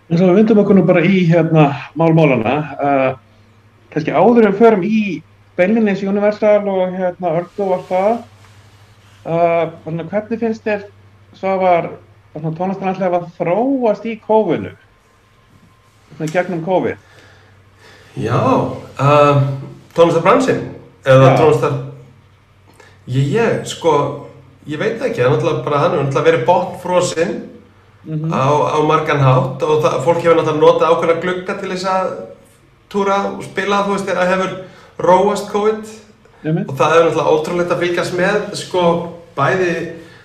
En 0.09 0.17
svo 0.17 0.31
við 0.31 0.39
vindum 0.39 0.59
okkur 0.63 0.77
nú 0.79 0.83
bara 0.87 1.03
í 1.05 1.25
hérna 1.29 1.67
málmálana. 1.99 2.55
Uh, 2.81 3.11
kannski 3.93 4.15
áður 4.15 4.47
en 4.49 4.57
förum 4.57 4.85
í 4.87 5.21
Beilinins 5.59 6.01
Universal 6.01 6.65
og 6.71 6.95
hérna 6.97 7.33
Ördu 7.41 7.67
og 7.67 7.75
allt 7.75 7.91
það. 7.91 8.15
Uh, 9.21 9.65
þannig, 9.85 10.09
hvernig 10.09 10.41
finnst 10.41 10.65
þér 10.65 10.87
svo 11.37 11.53
var 11.61 11.91
tónlistan 12.33 12.91
alltaf 12.91 13.17
að 13.17 13.29
þróast 13.37 14.07
í 14.07 14.17
kófinu? 14.23 14.73
Svona 16.15 16.31
gegnum 16.31 16.65
kófið? 16.65 16.97
Já, 18.19 18.39
um, 18.39 19.45
tónlistarbransinn 19.95 20.65
eða 21.05 21.31
tónlistar 21.39 21.77
ég, 23.07 23.31
ég, 23.35 23.61
sko 23.67 23.93
ég 24.67 24.79
veit 24.79 24.99
ekki, 25.01 25.21
það 25.21 25.25
er 25.25 25.33
náttúrulega 25.35 25.65
bara 25.65 25.81
hann 25.85 25.95
er 25.95 26.03
náttúrulega 26.03 26.29
verið 26.29 26.45
botnfrosinn 26.49 27.39
Mm 28.01 28.33
á, 28.33 28.49
á 28.73 28.81
margan 28.81 29.19
hátt 29.21 29.61
og 29.61 29.83
það, 29.83 29.95
fólk 30.01 30.23
hefur 30.23 30.37
náttúrulega 30.39 30.61
notað 30.61 30.89
ákveðna 30.89 31.21
glugga 31.21 31.55
til 31.59 31.67
þess 31.69 31.85
að 31.85 32.07
túra 32.89 33.17
og 33.29 33.43
spila, 33.45 33.83
þú 33.85 33.93
veist, 33.93 34.07
þegar 34.07 34.21
það 34.21 34.31
hefur 34.31 34.53
róast 35.05 35.51
COVID 35.51 35.91
og 36.65 36.71
það 36.79 36.95
er 36.95 37.03
náttúrulega 37.05 37.33
ótrúlegt 37.35 37.73
að 37.75 37.83
fylgjast 37.83 38.15
með 38.17 38.39
sko 38.57 38.85
bæði 39.37 39.75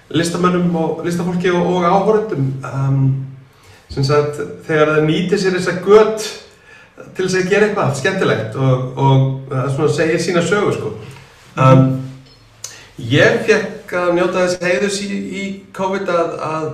listamönnum 0.08 0.76
og 0.76 1.04
listafólki 1.06 1.50
og, 1.50 1.66
og 1.66 1.84
áhorundum 1.84 2.50
um, 2.62 3.06
sem 3.90 4.04
sagt 4.06 4.40
þegar 4.66 4.92
það 4.94 5.06
nýtir 5.08 5.40
sér 5.42 5.56
þessa 5.58 5.76
gött 5.84 6.26
til 7.16 7.26
þess 7.26 7.38
að 7.40 7.50
gera 7.50 7.68
eitthvað 7.68 7.94
skemmtilegt 8.00 8.58
og, 8.60 8.98
og 8.98 9.54
svona 9.74 9.92
segir 9.92 10.22
sína 10.22 10.42
sögu 10.44 10.74
sko. 10.76 10.92
Um, 11.56 11.86
ég 13.00 13.42
fekk 13.48 13.94
að 13.96 14.12
njóta 14.16 14.44
þess 14.44 14.62
heiðus 14.64 15.00
í, 15.04 15.10
í 15.16 15.44
COVID 15.76 16.12
að, 16.12 16.36
að 16.50 16.68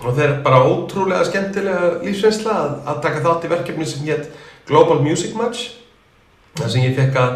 og 0.00 0.16
þeir 0.16 0.38
bara 0.44 0.62
ótrúlega 0.64 1.26
skemmtilega 1.28 1.90
lífsreynsla 2.04 2.54
að, 2.56 2.70
að 2.88 3.00
taka 3.04 3.22
þátt 3.24 3.44
í 3.44 3.50
verkefni 3.52 3.88
sem 3.88 4.06
hétt 4.08 4.30
Global 4.68 5.00
Music 5.04 5.34
Match. 5.36 5.74
Þar 6.56 6.72
sem 6.72 6.86
ég 6.86 6.96
fekk 6.96 7.18
að 7.20 7.34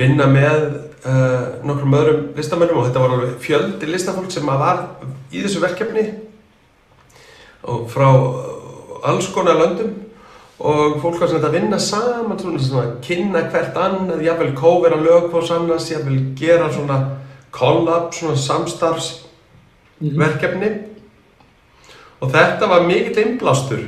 vinna 0.00 0.28
með 0.30 0.64
uh, 1.04 1.42
nokkrum 1.66 1.98
öðrum 2.00 2.22
listamönnum 2.36 2.80
og 2.80 2.88
þetta 2.88 3.04
var 3.04 3.16
alveg 3.16 3.38
fjöldi 3.44 3.90
listafólk 3.90 4.30
sem 4.32 4.46
var 4.46 4.86
í 5.30 5.44
þessu 5.44 5.62
verkefni 5.62 6.06
og 7.70 7.84
frá 7.92 8.08
alls 9.04 9.28
konar 9.34 9.60
löndum 9.60 9.92
og 10.60 10.98
fólk 11.00 11.22
var 11.22 11.30
svona 11.30 11.46
að 11.48 11.54
vinna 11.56 11.78
saman 11.80 12.38
svona, 12.38 12.58
svona 12.60 12.90
kynna 13.04 13.40
hvert 13.48 13.76
annað, 13.80 14.22
jafnvel 14.26 14.56
kóvera 14.58 14.96
lög 15.00 15.30
hvort 15.32 15.50
annars, 15.54 15.90
jafnvel 15.90 16.18
gera 16.36 16.72
svona 16.72 16.98
collab, 17.50 18.12
svona 18.12 18.36
samstarfsverkefni. 18.36 20.70
Og 22.20 22.30
þetta 22.34 22.66
var 22.68 22.80
mikill 22.84 23.18
innblástur 23.22 23.80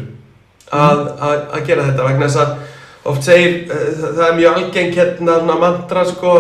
að, 0.73 1.01
að, 1.21 1.39
að 1.53 1.67
gera 1.69 1.85
þetta 1.91 2.09
vegna 2.09 2.27
þess 2.31 2.41
að 2.41 2.51
oft 3.13 3.23
segir, 3.29 3.53
uh, 3.69 3.93
það 4.01 4.29
er 4.31 4.39
mjög 4.41 4.53
algeng 4.63 4.91
hérna 4.97 5.33
svona 5.43 5.57
mantra 5.61 6.03
sko 6.09 6.33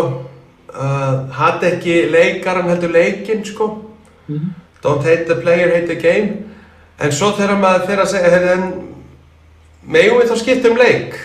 uh, 0.74 1.28
hatt 1.36 1.64
ekki 1.66 2.06
leikaran 2.12 2.70
heldur 2.70 2.92
leikinn 2.94 3.44
sko. 3.44 3.68
Don't 4.82 5.04
hate 5.04 5.26
the 5.26 5.36
player, 5.42 5.70
hate 5.70 5.86
the 5.86 5.98
game. 6.00 6.48
En 7.00 7.12
svo 7.12 7.32
þegar 7.36 7.58
maður 7.60 7.86
fyrir 7.88 8.04
að 8.04 8.10
segja 8.12 8.56
megum 9.82 10.20
við 10.20 10.30
þá 10.30 10.36
skipta 10.38 10.70
um 10.70 10.78
leik? 10.78 11.16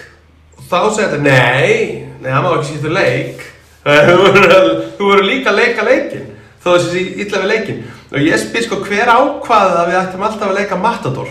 Og 0.58 0.66
þá 0.70 0.80
segja 0.96 1.10
þetta 1.12 1.24
nei, 1.26 2.08
nei 2.22 2.32
það 2.32 2.44
má 2.46 2.50
ekki 2.56 2.70
skipta 2.72 2.90
um 2.90 2.98
leik. 2.98 3.46
Þú 4.98 5.12
verður- 5.12 5.28
líka 5.28 5.54
að 5.54 5.60
leika 5.62 5.86
leikinn 5.88 6.26
þó 6.64 6.74
þessi 6.74 7.04
illa 7.24 7.42
við 7.44 7.52
leikinn. 7.54 7.84
Og 8.12 8.24
ég 8.24 8.40
spyr 8.42 8.66
sko 8.66 8.80
hver 8.84 9.12
ákvaði 9.12 9.78
að 9.78 9.90
við 9.92 10.00
ættum 10.02 10.26
alltaf 10.28 10.50
að 10.50 10.58
leika 10.60 10.80
Matador? 10.82 11.30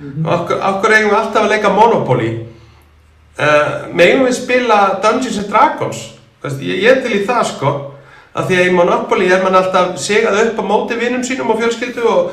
Okkur, 0.00 0.58
okkur 0.70 0.94
eigum 0.94 1.10
við 1.12 1.18
alltaf 1.18 1.44
að 1.44 1.52
leika 1.52 1.72
Monopoly? 1.74 2.30
Uh, 3.34 3.90
megum 3.92 4.24
við 4.28 4.36
spila 4.38 4.78
Dungeons 5.02 5.40
and 5.42 5.50
Dragons 5.50 6.02
ég, 6.44 6.84
er 6.90 7.02
til 7.04 7.18
í 7.18 7.26
það 7.26 7.44
sko 7.52 7.74
að 8.34 8.48
því 8.48 8.58
að 8.58 8.66
í 8.66 8.74
Monopoly 8.74 9.30
er 9.30 9.44
mann 9.44 9.56
alltaf 9.58 9.94
segað 10.02 10.40
upp 10.42 10.58
á 10.58 10.64
móti 10.66 10.98
vinnum 10.98 11.22
sínum 11.26 11.52
og 11.54 11.60
fjölskyldu 11.62 12.04
og, 12.10 12.32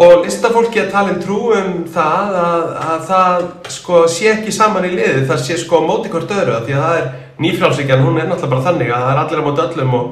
og 0.00 0.24
listafólki 0.24 0.80
að 0.80 0.92
tala 0.94 1.12
um 1.12 1.20
trú 1.20 1.38
um 1.58 1.74
það 1.92 2.38
að, 2.42 2.64
að 2.86 3.04
það 3.10 3.44
sko 3.74 4.02
sé 4.08 4.30
ekki 4.32 4.54
saman 4.56 4.88
í 4.88 4.94
liði. 4.94 5.26
Það 5.28 5.44
sé 5.44 5.58
sko 5.60 5.82
móti 5.84 6.12
hvort 6.12 6.32
öðru 6.32 6.56
af 6.56 6.66
því 6.66 6.78
að 6.78 6.86
það 6.86 7.00
er 7.02 7.10
nýfrálsíkjan, 7.42 8.04
hún 8.06 8.18
er 8.20 8.30
náttúrulega 8.30 8.54
bara 8.54 8.66
þannig 8.70 8.92
að 8.92 9.04
það 9.04 9.12
er 9.12 9.22
allir 9.22 9.44
á 9.44 9.46
móti 9.48 9.64
öllum 9.66 9.96
og 9.98 10.10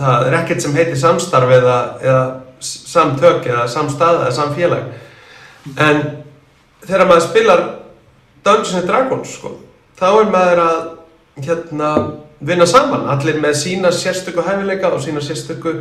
það 0.00 0.28
er 0.28 0.38
ekkert 0.40 0.64
sem 0.64 0.76
heitir 0.76 1.00
samstarf 1.00 1.56
eða, 1.56 1.78
eða 2.04 2.22
samtök 2.60 3.48
eða 3.48 3.66
samstað 3.72 4.22
eða 4.22 4.36
samfélag. 4.36 4.88
En 5.80 6.00
þegar 6.84 7.08
maður 7.08 7.26
spilar 7.28 7.66
Dungeons 8.44 8.88
Dragons 8.88 9.36
sko, 9.36 9.54
þá 10.00 10.08
er 10.10 10.32
maður 10.32 10.62
að 10.64 10.80
hérna, 11.44 11.90
vinna 12.40 12.66
saman 12.66 13.08
allir 13.12 13.40
með 13.40 13.58
sína 13.60 13.92
sérstöku 13.92 14.44
hæfileika 14.44 14.92
og 14.94 15.02
sína 15.04 15.22
sérstöku 15.24 15.74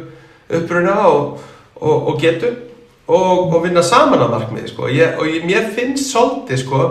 uppruna 0.50 0.96
og, 1.08 1.40
og, 1.76 2.08
og 2.12 2.20
getu 2.22 2.50
og, 3.08 3.54
og 3.54 3.64
vinna 3.64 3.84
saman 3.84 4.22
að 4.22 4.34
markmiði 4.36 4.74
sko. 4.74 4.90
ég, 4.92 5.16
og 5.20 5.28
ég, 5.30 5.46
mér 5.48 5.70
finnst 5.76 6.12
svolítið 6.12 6.64
sko, 6.64 6.82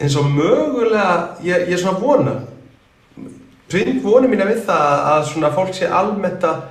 eins 0.00 0.16
og 0.20 0.30
mögulega 0.30 1.36
ég, 1.44 1.68
ég 1.72 1.80
svona 1.80 1.98
að 1.98 2.04
vona 2.04 2.36
finn 3.72 3.98
vonu 4.04 4.30
mína 4.30 4.46
við 4.46 4.64
það 4.68 5.04
að 5.10 5.26
svona 5.32 5.52
fólk 5.54 5.74
sé 5.74 5.90
almennt 5.90 6.46
að 6.46 6.62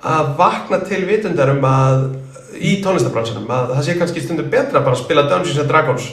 að 0.00 0.30
vakna 0.38 0.78
til 0.88 1.02
vitundar 1.04 1.50
um 1.52 1.64
að 1.68 2.06
í 2.56 2.78
tónlistabransunum 2.84 3.50
að 3.52 3.74
það 3.74 3.84
sé 3.84 3.96
kannski 3.98 4.22
stundum 4.24 4.48
betra 4.52 4.80
bara 4.80 4.96
að 4.96 5.02
spila 5.02 5.26
Dungeons 5.28 5.60
and 5.60 5.68
Dragons 5.68 6.06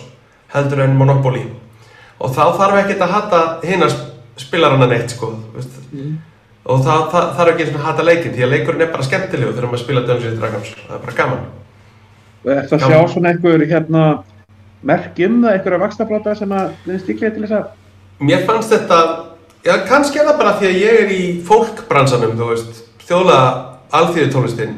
heldur 0.51 0.83
en 0.83 0.97
Monopoly 0.97 1.45
og 2.19 2.33
þá 2.35 2.43
þarf 2.59 2.79
ekkert 2.81 3.05
að 3.05 3.13
hata 3.15 3.41
hinn 4.37 4.43
að 4.43 4.45
spilarana 4.45 4.87
neitt 4.91 5.15
sko 5.15 5.33
veist. 5.55 5.79
og 6.67 6.83
það, 6.85 7.03
það 7.11 7.29
þarf 7.39 7.51
ekki 7.51 7.63
einu 7.63 7.71
sinni 7.71 7.81
að 7.81 7.87
hata 7.89 8.07
leikinn 8.07 8.35
því 8.37 8.45
að 8.45 8.53
leikurinn 8.53 8.85
er 8.85 8.93
bara 8.93 9.07
skemmtilegu 9.07 9.55
þegar 9.55 9.71
maður 9.71 9.83
spila 9.83 10.05
Dungeons 10.05 10.33
and 10.33 10.41
Dragons. 10.41 10.73
Það 10.85 10.95
er 10.97 11.03
bara 11.05 11.17
gaman. 11.21 11.45
Og 12.45 12.53
eftir 12.53 12.77
að 12.77 12.91
sjá 12.93 13.13
svona 13.13 13.33
einhver 13.33 13.67
hérna 13.67 14.03
merkjum 14.87 15.41
það 15.43 15.57
einhverja 15.57 15.81
vaxtabrota 15.81 16.35
sem 16.37 16.53
að 16.53 16.73
finnst 16.85 17.09
líklega 17.09 17.35
til 17.35 17.45
þess 17.47 17.57
að 17.57 17.67
Mér 18.17 18.47
fannst 18.47 18.71
þetta, 18.73 18.99
já 19.61 19.75
kannski 19.85 20.17
er 20.17 20.25
það 20.25 20.39
bara 20.39 20.55
því 20.57 20.69
að 20.71 20.79
ég 20.81 21.01
er 21.03 21.11
í 21.13 21.23
fólkbransanum, 21.45 22.33
þú 22.39 22.47
veist, 22.49 22.79
þjóðlega 23.05 23.49
alþýðu 23.93 24.31
tónlistin, 24.33 24.71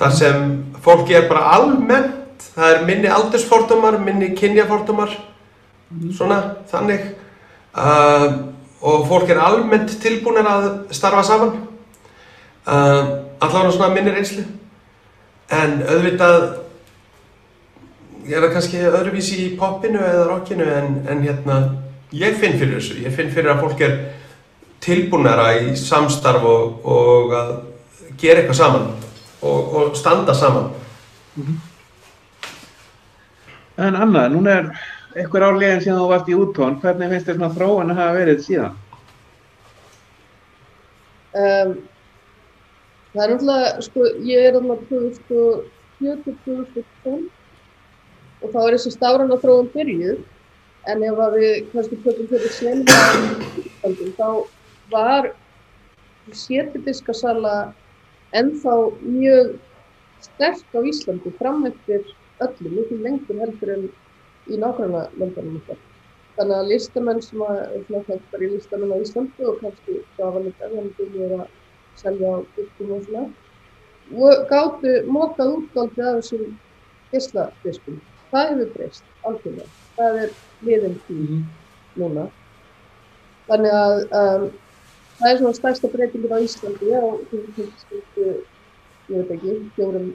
þar 0.00 0.16
sem 0.18 0.48
fólki 0.82 1.14
er 1.14 1.28
bara 1.30 1.52
almennt, 1.54 2.48
það 2.56 2.72
er 2.72 2.82
minni 2.88 3.12
aldursfordómar, 3.14 4.00
minni 4.02 4.32
kynjafordómar, 4.34 5.14
svona, 6.16 6.40
þannig, 6.72 7.06
uh, 7.78 8.26
og 8.86 9.06
fólk 9.08 9.30
er 9.32 9.40
almennt 9.42 9.96
tilbúinir 10.02 10.46
að 10.46 10.68
starfa 10.94 11.24
saman, 11.26 11.56
uh, 12.66 13.16
allavega 13.42 13.72
svona 13.74 13.90
minni 13.94 14.14
reynslu, 14.14 14.44
en 15.50 15.80
auðvitað 15.86 16.46
er 18.26 18.42
það 18.42 18.52
kannski 18.54 18.84
öðruvísi 18.90 19.40
í 19.44 19.50
poppinu 19.58 20.02
eða 20.02 20.26
rockinu 20.30 20.66
en, 20.66 20.96
en 21.10 21.22
hérna 21.22 21.58
ég 22.14 22.38
finn 22.38 22.58
fyrir 22.58 22.78
þessu, 22.78 23.00
ég 23.04 23.14
finn 23.14 23.30
fyrir 23.34 23.54
að 23.54 23.62
fólk 23.62 23.82
er 23.86 23.96
tilbúnara 24.82 25.52
í 25.62 25.76
samstarf 25.78 26.44
og, 26.46 26.82
og 26.86 27.34
að 27.34 27.54
gera 28.20 28.42
eitthvað 28.42 28.58
saman 28.60 28.90
og, 29.42 29.74
og 29.78 29.96
standa 29.98 30.34
saman. 30.34 30.70
En 33.76 33.98
Anna, 33.98 34.26
núna 34.32 34.60
er 34.60 34.70
einhver 35.16 35.46
ár 35.46 35.56
liðin 35.56 35.80
síðan 35.84 36.02
þú 36.02 36.08
varst 36.10 36.28
í 36.28 36.34
úttón, 36.36 36.80
hvernig 36.82 37.10
finnst 37.12 37.28
þér 37.28 37.38
svona 37.38 37.56
þróun 37.56 37.92
að 37.92 38.00
hafa 38.00 38.18
verið 38.18 38.38
síðan? 38.44 38.74
Um, 41.36 41.70
það 43.14 43.22
er 43.24 43.30
náttúrulega, 43.32 43.68
sko, 43.86 44.00
ég 44.28 44.38
er 44.50 44.54
náttúrulega 44.60 45.10
2004-2012 46.00 48.44
og 48.44 48.48
þá 48.52 48.60
er 48.62 48.72
þessi 48.76 48.90
stafræna 48.92 49.36
þróun 49.40 49.72
byrjuð, 49.72 50.18
en 50.92 50.98
ef 51.08 51.16
að 51.24 51.32
við 51.40 51.54
kannski 51.72 51.96
tökum 52.04 52.26
fyrir 52.30 52.52
senum 52.54 52.88
þá 54.20 54.28
var 54.92 55.22
sétidiskasala 56.36 57.56
ennþá 58.36 58.74
mjög 59.02 59.46
sterk 60.26 60.68
á 60.76 60.78
Íslandi 60.84 61.30
fram 61.40 61.60
eftir 61.68 62.00
öllu, 62.44 62.68
mikið 62.68 62.98
lengur 63.06 63.36
heldur 63.40 63.70
en 63.76 63.82
í 64.50 64.58
nákvæmna 64.62 65.06
löndunum 65.18 65.60
okkar. 65.62 65.80
Þannig 66.36 66.56
að 66.58 66.70
listamenn 66.70 67.22
sem 67.24 67.42
að, 67.42 67.60
svona 67.86 68.02
kannski 68.06 68.32
bara 68.32 68.44
í 68.46 68.52
listamenn 68.52 68.92
á 68.92 68.98
Íslandi 69.00 69.48
og 69.48 69.60
kannski 69.62 69.98
gafa 70.18 70.42
líka 70.44 70.70
þannig 70.74 71.36
að 71.40 71.46
selja 71.96 72.32
á 72.32 72.38
diskum 72.56 72.92
og 72.96 73.04
svona 73.06 73.26
og 74.14 74.42
gáttu 74.50 74.92
mókað 75.10 75.54
útgaldið 75.56 76.08
af 76.08 76.18
þessum 76.20 76.58
geisladiskum. 77.10 77.96
Það 78.30 78.50
hefur 78.50 78.68
breyst 78.74 79.08
algjörlega. 79.26 79.70
Það 79.96 80.18
er 80.22 80.36
liðin 80.66 80.98
tíð 81.06 81.32
núna. 81.96 82.26
Þannig 83.48 83.78
að 83.78 83.96
um, 84.20 84.46
það 85.18 85.30
er 85.30 85.40
svona 85.40 85.58
stærsta 85.58 85.90
breytingin 85.90 86.36
á 86.36 86.38
Íslandi 86.44 86.92
á 86.94 87.04
skiltu, 87.80 88.28
ég 89.08 89.16
veit 89.16 89.34
ekki, 89.38 89.56
fjórum 89.78 90.12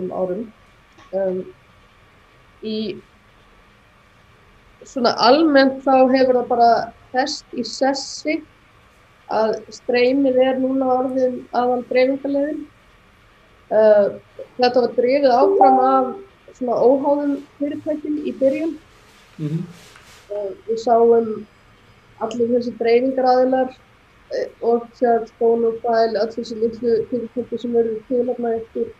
um 0.00 0.12
árum. 0.12 0.44
Um, 1.12 1.42
í 2.64 2.76
svona 4.88 5.12
almennt 5.28 5.82
þá 5.84 5.94
hefur 6.12 6.38
það 6.40 6.48
bara 6.48 6.72
fest 7.12 7.46
í 7.58 7.64
sessi 7.66 8.38
að 9.32 9.54
streymið 9.72 10.40
er 10.44 10.58
núna 10.60 10.88
orðin 10.98 11.38
aðal 11.56 11.82
dreifingarlegin. 11.88 12.66
Uh, 13.72 14.18
þetta 14.58 14.82
var 14.84 14.96
drifið 14.98 15.36
áfram 15.36 15.78
af 15.86 16.10
svona 16.58 16.76
óháðum 16.76 17.36
fyrirtækjum 17.60 18.18
í 18.28 18.34
byrjun. 18.40 18.74
Mm 19.38 19.48
-hmm. 19.48 19.62
uh, 20.34 20.50
við 20.68 20.82
sáum 20.84 21.46
allir 22.20 22.52
þessi 22.52 22.74
dreifingaraðilar 22.80 23.72
uh, 23.72 24.48
og 24.60 24.84
sér 24.98 25.24
Bonofile, 25.38 26.20
allir 26.20 26.36
þessi 26.36 26.60
litlu 26.60 26.98
fyrirtæki 27.10 27.58
sem 27.58 27.76
eru 27.76 27.96
til 28.08 28.26
hérna 28.28 28.56
eftir 28.60 28.92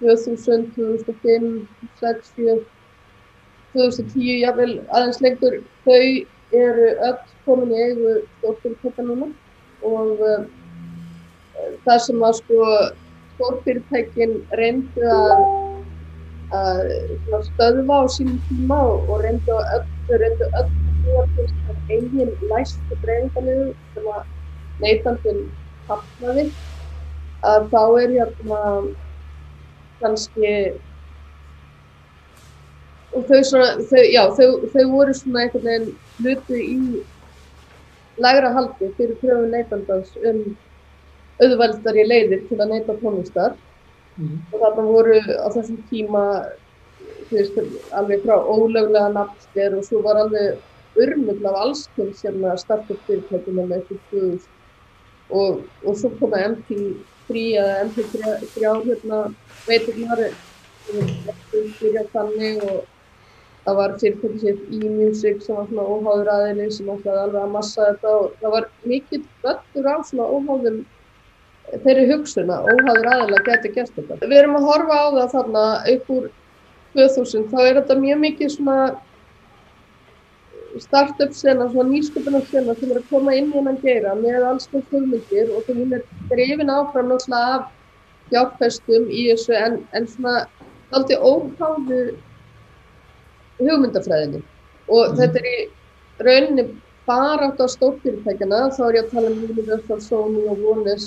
2000, 0.00 0.68
2005, 0.76 1.68
2006, 2.00 2.32
2007, 2.36 2.73
2010, 3.74 4.28
jável 4.44 4.70
aðeins 4.88 5.20
lengur, 5.24 5.58
þau 5.86 6.04
eru 6.54 6.90
öll 7.08 7.16
komin 7.46 7.74
í 7.74 7.80
eigu 7.88 8.12
stórfyrirtækja 8.38 9.06
núna 9.08 9.30
og 9.84 10.22
uh, 10.22 10.44
það 11.84 11.98
sem 12.06 12.22
að 12.28 12.38
sko 12.40 12.68
stórfyrirtækin 13.34 14.36
reyndu 14.60 15.10
að, 15.10 15.44
að 16.54 17.44
stöðva 17.50 18.00
á 18.00 18.04
sínum 18.14 18.38
tíma 18.48 18.78
og, 18.86 19.10
og 19.10 19.24
reyndu 19.26 19.58
öll, 19.58 19.84
reyndu 20.22 20.50
öll 20.62 20.70
til 21.04 21.50
eigin 21.90 22.32
læstu 22.50 22.98
dreifingarliðu 23.02 23.72
sem 23.94 24.08
að 24.14 24.22
neytandin 24.84 25.42
hafnaði. 25.88 26.46
Að 27.44 27.66
þá 27.72 27.82
er 28.00 28.14
hérna 28.14 28.60
kannski 30.00 30.52
og 33.14 33.26
þau 33.28 33.40
svona, 33.46 33.68
þau, 33.90 34.02
já, 34.10 34.22
þau, 34.38 34.48
þau 34.72 34.84
voru 34.90 35.14
svona 35.16 35.44
einhvern 35.44 35.68
veginn 35.68 35.92
hlutu 36.18 36.58
í 36.58 36.78
lægra 38.24 38.52
haldi 38.54 38.90
fyrir 38.98 39.16
kröfu 39.20 39.46
neytandans 39.50 40.12
um 40.22 40.42
auðveldari 41.42 42.04
leiðir 42.06 42.44
til 42.48 42.58
að 42.60 42.74
neyta 42.74 42.98
tónlistar 43.00 43.56
mm. 44.18 44.36
og 44.52 44.60
þarna 44.60 44.84
voru 44.88 45.16
á 45.18 45.48
þessum 45.54 45.80
tíma 45.90 46.24
veist, 47.30 47.58
alveg 47.96 48.22
frá 48.22 48.36
ólöglega 48.38 49.08
nafnstver 49.14 49.78
og 49.78 49.86
svo 49.86 50.02
var 50.04 50.22
alveg 50.24 51.02
urmugl 51.04 51.48
af 51.50 51.60
allskynns 51.64 52.22
hérna 52.22 52.54
startup 52.60 53.00
fyrirtækjum 53.08 53.58
með 53.58 53.76
eitthvað 53.78 54.00
fjögust 54.10 54.50
og, 55.30 55.62
og 55.82 55.98
svo 55.98 56.10
koma 56.20 56.42
MP3 56.52 57.44
eða 57.58 57.74
MP3 57.88 58.36
hérna 58.86 59.20
veiturnar 59.66 60.26
þannig 62.14 62.62
og 62.68 62.76
það 63.64 63.78
var 63.80 63.94
fyrirtæki 64.00 64.40
sér 64.42 64.58
e-music 64.78 65.42
sem 65.44 65.56
var 65.56 65.68
svona 65.70 65.86
óháður 65.88 66.30
aðeili 66.34 66.66
sem 66.72 66.90
ætlaði 66.94 67.22
alveg 67.22 67.42
að 67.42 67.54
massa 67.54 67.86
þetta 67.88 68.14
og 68.18 68.34
það 68.42 68.54
var 68.56 68.68
mikill 68.90 69.22
böttur 69.44 69.88
á 69.88 69.96
svona 70.10 70.28
óháðum 70.34 70.78
þeirri 71.84 72.04
hugsun 72.12 72.52
að 72.52 72.68
óháður 72.72 73.10
aðeila 73.14 73.42
geti 73.48 73.72
gert 73.78 73.96
þetta. 73.96 74.20
Við 74.20 74.38
erum 74.42 74.58
að 74.58 74.68
horfa 74.68 75.00
á 75.00 75.06
það 75.16 75.34
þarna 75.36 75.64
úr 76.16 76.30
2000 76.94 77.48
þá 77.50 77.58
er 77.64 77.78
þetta 77.80 77.98
mjög 78.02 78.20
mikið 78.24 78.52
svona 78.54 78.78
startup 80.82 81.32
sena, 81.34 81.68
svona 81.70 81.88
nýsköpunar 81.90 82.44
sena 82.50 82.74
sem 82.78 82.92
er 82.92 83.00
að 83.00 83.08
koma 83.10 83.34
inn 83.38 83.50
í 83.52 83.56
hennan 83.56 83.80
geira 83.82 84.14
með 84.18 84.46
alls 84.50 84.68
með 84.72 84.86
hugmyndir 84.90 85.50
og 85.54 85.64
þegar 85.66 85.80
hún 85.80 85.96
er 85.98 86.04
drefin 86.32 86.72
áfram 86.74 87.10
náttúrulega 87.10 87.56
af 87.56 88.30
hjálpfestum 88.32 89.08
í 89.08 89.26
þessu 89.30 89.56
en, 89.58 89.76
en 89.94 90.08
svona 90.10 90.36
aldrei 90.94 91.18
óháðu 91.18 92.00
hugmyndafræðinu 93.60 94.42
og 94.88 95.02
mm. 95.10 95.18
þetta 95.20 95.40
er 95.40 95.50
í 95.50 95.58
rauninni 96.24 96.66
bara 97.06 97.50
átt 97.50 97.60
á 97.60 97.66
stórfyrirtækjana, 97.68 98.70
þá 98.76 98.82
er 98.86 98.98
ég 98.98 99.04
að 99.04 99.12
tala 99.12 99.30
um 99.32 99.44
Universal, 99.44 100.00
Sony 100.00 100.46
og 100.48 100.62
Warner. 100.64 101.04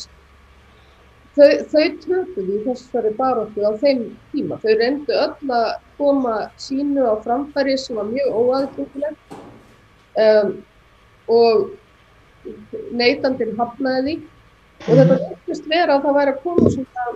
Þau, 1.37 1.49
þau 1.69 1.85
töpuði 2.03 2.55
í 2.57 2.61
þessari 2.65 3.11
baráttu 3.17 3.65
á 3.65 3.71
þeim 3.81 4.03
tíma. 4.31 4.57
Þau 4.61 4.71
reyndu 4.79 5.17
öll 5.17 5.51
að 5.57 5.67
koma 5.99 6.35
sínu 6.61 7.05
á 7.05 7.13
framfæri 7.25 7.77
sem 7.81 7.97
var 7.97 8.09
mjög 8.09 8.39
óaðgengilegt. 8.41 9.37
Um, 10.17 10.53
og 11.29 11.67
neytandin 12.97 13.57
hafnaði 13.57 14.03
því. 14.07 14.17
Og 14.77 14.91
þetta 14.93 15.17
veitist 15.23 15.69
vera 15.69 15.97
að 15.97 16.05
það 16.07 16.17
væri 16.19 16.33
að 16.33 16.43
koma 16.45 16.73
svona 16.73 17.07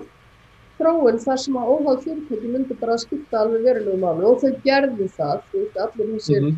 þróun 0.81 1.19
þar 1.21 1.41
sem 1.43 1.57
að 1.61 1.71
óháð 1.71 2.03
fyrirtæki 2.05 2.51
myndi 2.51 2.77
bara 2.81 2.97
að 2.97 3.03
skipta 3.05 3.41
alveg 3.41 3.65
verulegu 3.67 3.97
máli 4.01 4.25
og 4.27 4.41
þau 4.41 4.51
gerðu 4.65 5.07
það, 5.17 5.43
þú 5.51 5.61
veist, 5.61 5.77
allir 5.85 6.09
þessir, 6.15 6.41
mm 6.41 6.49
-hmm. 6.49 6.57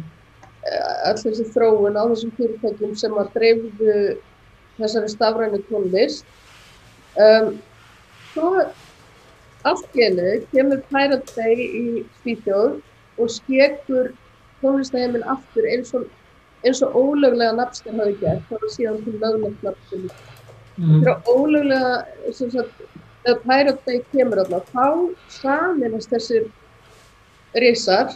allir 1.10 1.26
þessi 1.26 1.50
þróun 1.56 2.00
á 2.00 2.04
þessum 2.14 2.32
fyrirtækjum 2.40 2.96
sem 2.96 3.20
að 3.20 3.34
dreifðu 3.36 3.98
þessari 4.78 5.12
stafræni 5.12 5.62
tónlist. 5.70 6.26
Um, 7.14 7.60
svo 8.34 8.50
enu 9.64 10.30
kemur 10.52 10.82
Pirate 10.90 11.34
Bay 11.36 11.56
í 11.56 12.06
Svíþjóð 12.22 12.82
og 13.22 13.30
skekur 13.30 14.14
tónlistaheimin 14.64 15.26
aftur 15.30 15.68
eins 15.70 15.94
og, 15.94 16.08
eins 16.66 16.82
og 16.82 16.96
ólöglega 16.96 17.54
nafnstæð 17.60 18.00
hafi 18.00 18.16
gert, 18.22 18.48
það 18.50 18.64
var 18.64 18.74
síðan 18.78 19.04
til 19.04 19.20
löglegt 19.22 19.64
nafnstæð. 19.64 20.02
Mm 20.78 20.86
-hmm. 20.90 21.04
Það 21.04 21.12
er 21.12 21.20
ólöglega, 21.36 22.06
sem 22.34 22.52
sagt, 22.52 22.82
þegar 23.24 23.40
Pirate 23.44 23.82
Bay 23.86 24.02
kemur 24.12 24.42
alltaf, 24.44 24.68
þá 24.74 24.88
saminast 25.38 26.12
þessir 26.12 26.50
risar 27.64 28.16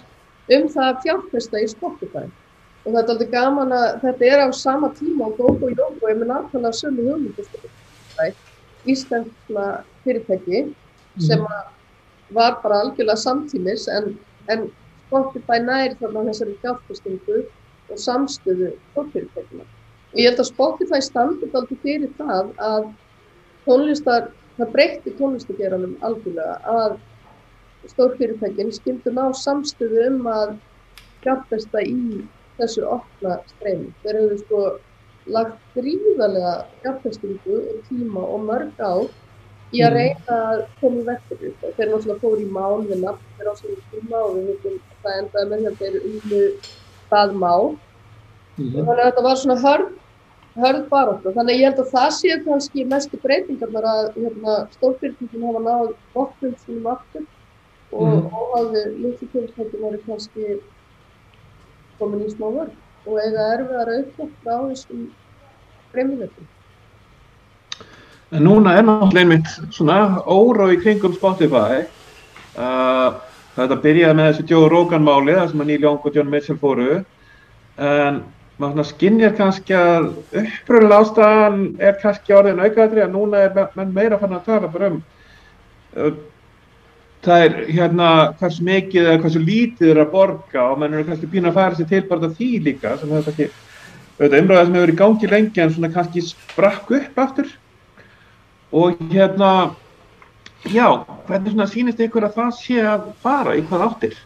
um 0.53 0.67
það 0.71 0.89
að 0.89 1.01
fjárfesta 1.05 1.61
í 1.63 1.69
Spotify. 1.71 2.25
Og 2.85 2.95
þetta 2.95 3.03
er 3.03 3.13
alltaf 3.15 3.31
gaman 3.31 3.75
að 3.75 3.87
þetta 4.03 4.29
er 4.31 4.43
á 4.43 4.49
sama 4.55 4.91
tíma 4.95 5.27
á 5.27 5.35
GoGo 5.37 5.71
Yogo, 5.73 6.07
ég 6.07 6.19
með 6.19 6.31
náttúrulega 6.31 6.79
sömu 6.79 7.07
hugmyndu 7.07 7.47
Spotify, 7.47 8.29
íslenskna 8.87 9.67
fyrirtæki 10.05 10.67
sem 11.23 11.43
var 12.35 12.59
bara 12.61 12.81
algjörlega 12.83 13.19
samtímis 13.19 13.87
en, 13.91 14.13
en 14.51 14.67
Spotify 15.07 15.59
næri 15.63 15.95
þarna 15.99 16.25
þessari 16.29 16.55
fjárfestingu 16.63 17.41
og 17.87 17.99
samstöðu 18.03 18.73
fórfyrirtækina. 18.95 19.63
Og 20.13 20.19
ég 20.19 20.29
held 20.29 20.41
að 20.43 20.49
Spotify 20.51 20.99
standið 21.03 21.55
alltaf 21.55 21.83
fyrir 21.83 22.11
það 22.19 22.51
að 22.63 22.89
tónlistar 23.67 24.29
það 24.57 24.73
breytti 24.73 25.13
tónlistageranum 25.19 25.95
algjörlega 26.07 26.57
að 26.73 26.97
stórfyrirtækinn 27.91 28.73
skildu 28.75 29.13
ná 29.13 29.29
samstöðu 29.37 30.07
um 30.09 30.27
að 30.31 30.57
fjárfesta 31.23 31.83
í 31.85 32.23
þessu 32.57 32.85
opna 32.89 33.37
streymi. 33.51 33.91
Þeir 34.03 34.19
hefðu 34.21 34.39
sko 34.41 34.63
lagt 35.35 35.77
gríðarlega 35.77 36.53
fjárfestingu 36.81 37.61
og 37.61 37.79
tíma 37.89 38.23
og 38.23 38.45
mörg 38.47 38.81
á 38.81 38.93
í 39.75 39.83
að 39.83 39.97
reyna 39.97 40.39
að 40.51 40.63
koma 40.81 41.01
í 41.01 41.07
vektur. 41.09 41.43
Þeir 41.61 41.91
náttúrulega 41.91 42.19
fóru 42.23 42.43
í 42.43 42.49
mál 42.57 42.85
við 42.87 43.03
nafnir 43.03 43.51
á 43.51 43.53
svona 43.59 43.87
tíma 43.91 44.23
og 44.23 44.37
við 44.37 44.49
veitum 44.51 44.77
að 44.79 45.03
það 45.03 45.21
endaði 45.21 45.49
með 45.51 45.63
því 45.63 45.71
að 45.71 45.79
þeir 45.81 45.89
eru 45.91 46.11
unnu 46.11 46.43
það 47.11 47.37
mál. 47.43 47.65
Mm 48.57 48.67
-hmm. 48.67 48.85
Þannig 48.87 49.01
að 49.01 49.07
þetta 49.09 49.25
var 49.27 49.41
svona 49.41 49.59
hörn 49.65 49.89
hörð 50.61 50.87
baróttu. 50.91 51.33
Þannig 51.35 51.61
ég 51.61 51.69
held 51.69 51.81
að 51.83 51.91
það 51.93 52.09
séu 52.17 52.37
kannski 52.45 52.85
mestu 52.89 53.19
breytingarnar 53.23 53.87
að 53.91 54.03
hérna, 54.17 54.57
stórfyrirtækjum 54.77 55.45
hafa 55.47 55.63
náðu 55.67 55.93
bóttum 56.15 56.55
sínum 56.63 56.89
aftur 56.93 57.25
og 57.91 58.07
mm. 58.07 58.25
óháðu 58.33 58.83
lítið 59.03 59.37
eru 59.37 60.01
kannski 60.07 60.57
komin 61.97 62.25
í 62.25 62.33
smá 62.33 62.49
vörð 62.49 62.75
og 63.07 63.19
eiga 63.23 63.47
erfiðar 63.55 63.93
auðvitað 63.93 64.51
á 64.51 64.61
þessum 64.67 65.03
fremjumöldum. 65.93 66.49
En 68.35 68.43
núna 68.43 68.73
er 68.75 68.83
náttúrulega 68.83 69.23
einmitt 69.23 69.53
svona 69.71 69.99
óráð 70.27 70.73
í 70.75 70.81
kringum 70.81 71.15
Spotify. 71.15 71.85
Uh, 72.57 73.21
þetta 73.55 73.77
byrjaði 73.83 74.17
með 74.17 74.31
þessi 74.31 74.49
Joe 74.51 74.71
Rogan 74.71 75.05
máli 75.05 75.37
þar 75.37 75.53
sem 75.53 75.63
að 75.63 75.69
Neil 75.71 75.85
Young 75.85 76.03
og 76.03 76.17
John 76.17 76.33
Mitchell 76.33 76.59
fóru 76.59 76.97
en 77.77 78.19
maður 78.61 78.87
skinnjar 78.89 79.35
kannski 79.37 79.75
að 79.77 80.07
uppröðulega 80.41 81.03
ástæðan 81.03 81.59
er 81.89 81.99
kannski 82.01 82.33
orðin 82.33 82.63
aukaðri 82.63 83.03
að 83.03 83.13
núna 83.13 83.43
er 83.45 83.69
menn 83.77 83.93
meira 83.93 84.17
fann 84.21 84.33
að 84.37 84.49
tala 84.49 84.71
bara 84.73 84.89
um 84.93 84.97
uh, 85.97 86.17
það 87.27 87.45
er 87.45 87.55
hérna 87.69 88.09
hversu 88.39 88.65
mikið 88.65 89.05
eða 89.05 89.21
hversu 89.21 89.43
lítið 89.43 89.93
er 89.93 90.01
að 90.03 90.11
borga 90.15 90.65
og 90.71 90.81
menn 90.81 90.97
eru 90.97 91.07
kannski 91.09 91.29
býna 91.31 91.51
að 91.51 91.59
fara 91.59 91.77
sér 91.77 91.89
til 91.91 92.03
bara 92.09 92.31
því 92.33 92.51
líka 92.65 92.97
sem 92.97 93.13
þetta 93.13 93.33
ekki 93.35 93.49
umræða 94.17 94.65
sem 94.65 94.73
hefur 94.73 94.85
verið 94.85 94.93
í 94.95 94.99
gangi 95.03 95.31
lengi 95.31 95.63
en 95.63 95.73
svona 95.75 95.93
kannski 95.93 96.23
sprakk 96.25 96.93
upp 96.97 97.19
aftur 97.21 97.51
og 98.71 98.97
hérna, 99.13 99.75
já, 100.67 101.05
hvernig 101.27 101.53
svona 101.53 101.67
sýnist 101.71 102.01
ykkur 102.03 102.25
að 102.27 102.39
það 102.41 102.49
sé 102.57 102.81
að 102.83 103.05
fara 103.23 103.55
í 103.55 103.61
hvað 103.69 103.85
áttir? 103.85 104.17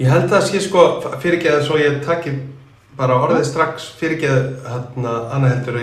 Ég 0.00 0.08
held 0.08 0.32
að 0.32 0.46
sé 0.48 0.62
sko 0.64 0.84
fyrirgeða 1.20 1.64
svo 1.66 1.76
ég 1.80 1.98
takki 2.06 2.38
bara 3.00 3.18
orðið 3.24 3.46
strax 3.48 3.90
fyrirgeða 4.00 4.42
hérna 4.68 5.14
annað 5.34 5.54
heldur 5.56 5.82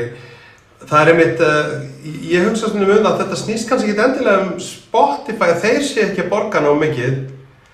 Það 0.88 1.00
er 1.00 1.10
einmitt, 1.12 1.40
uh, 1.42 1.72
ég 2.30 2.44
hugsa 2.46 2.70
svona 2.70 2.86
um 2.86 2.92
það 3.02 3.08
að 3.10 3.22
þetta 3.24 3.38
snýst 3.40 3.70
kannski 3.70 3.90
ekki 3.92 4.04
endilega 4.04 4.44
um 4.44 4.52
Spotify 4.62 5.50
að 5.50 5.64
þeir 5.64 5.82
sé 5.88 6.04
ekki 6.04 6.22
að 6.24 6.30
borga 6.36 6.62
ná 6.62 6.70
mikið. 6.78 7.16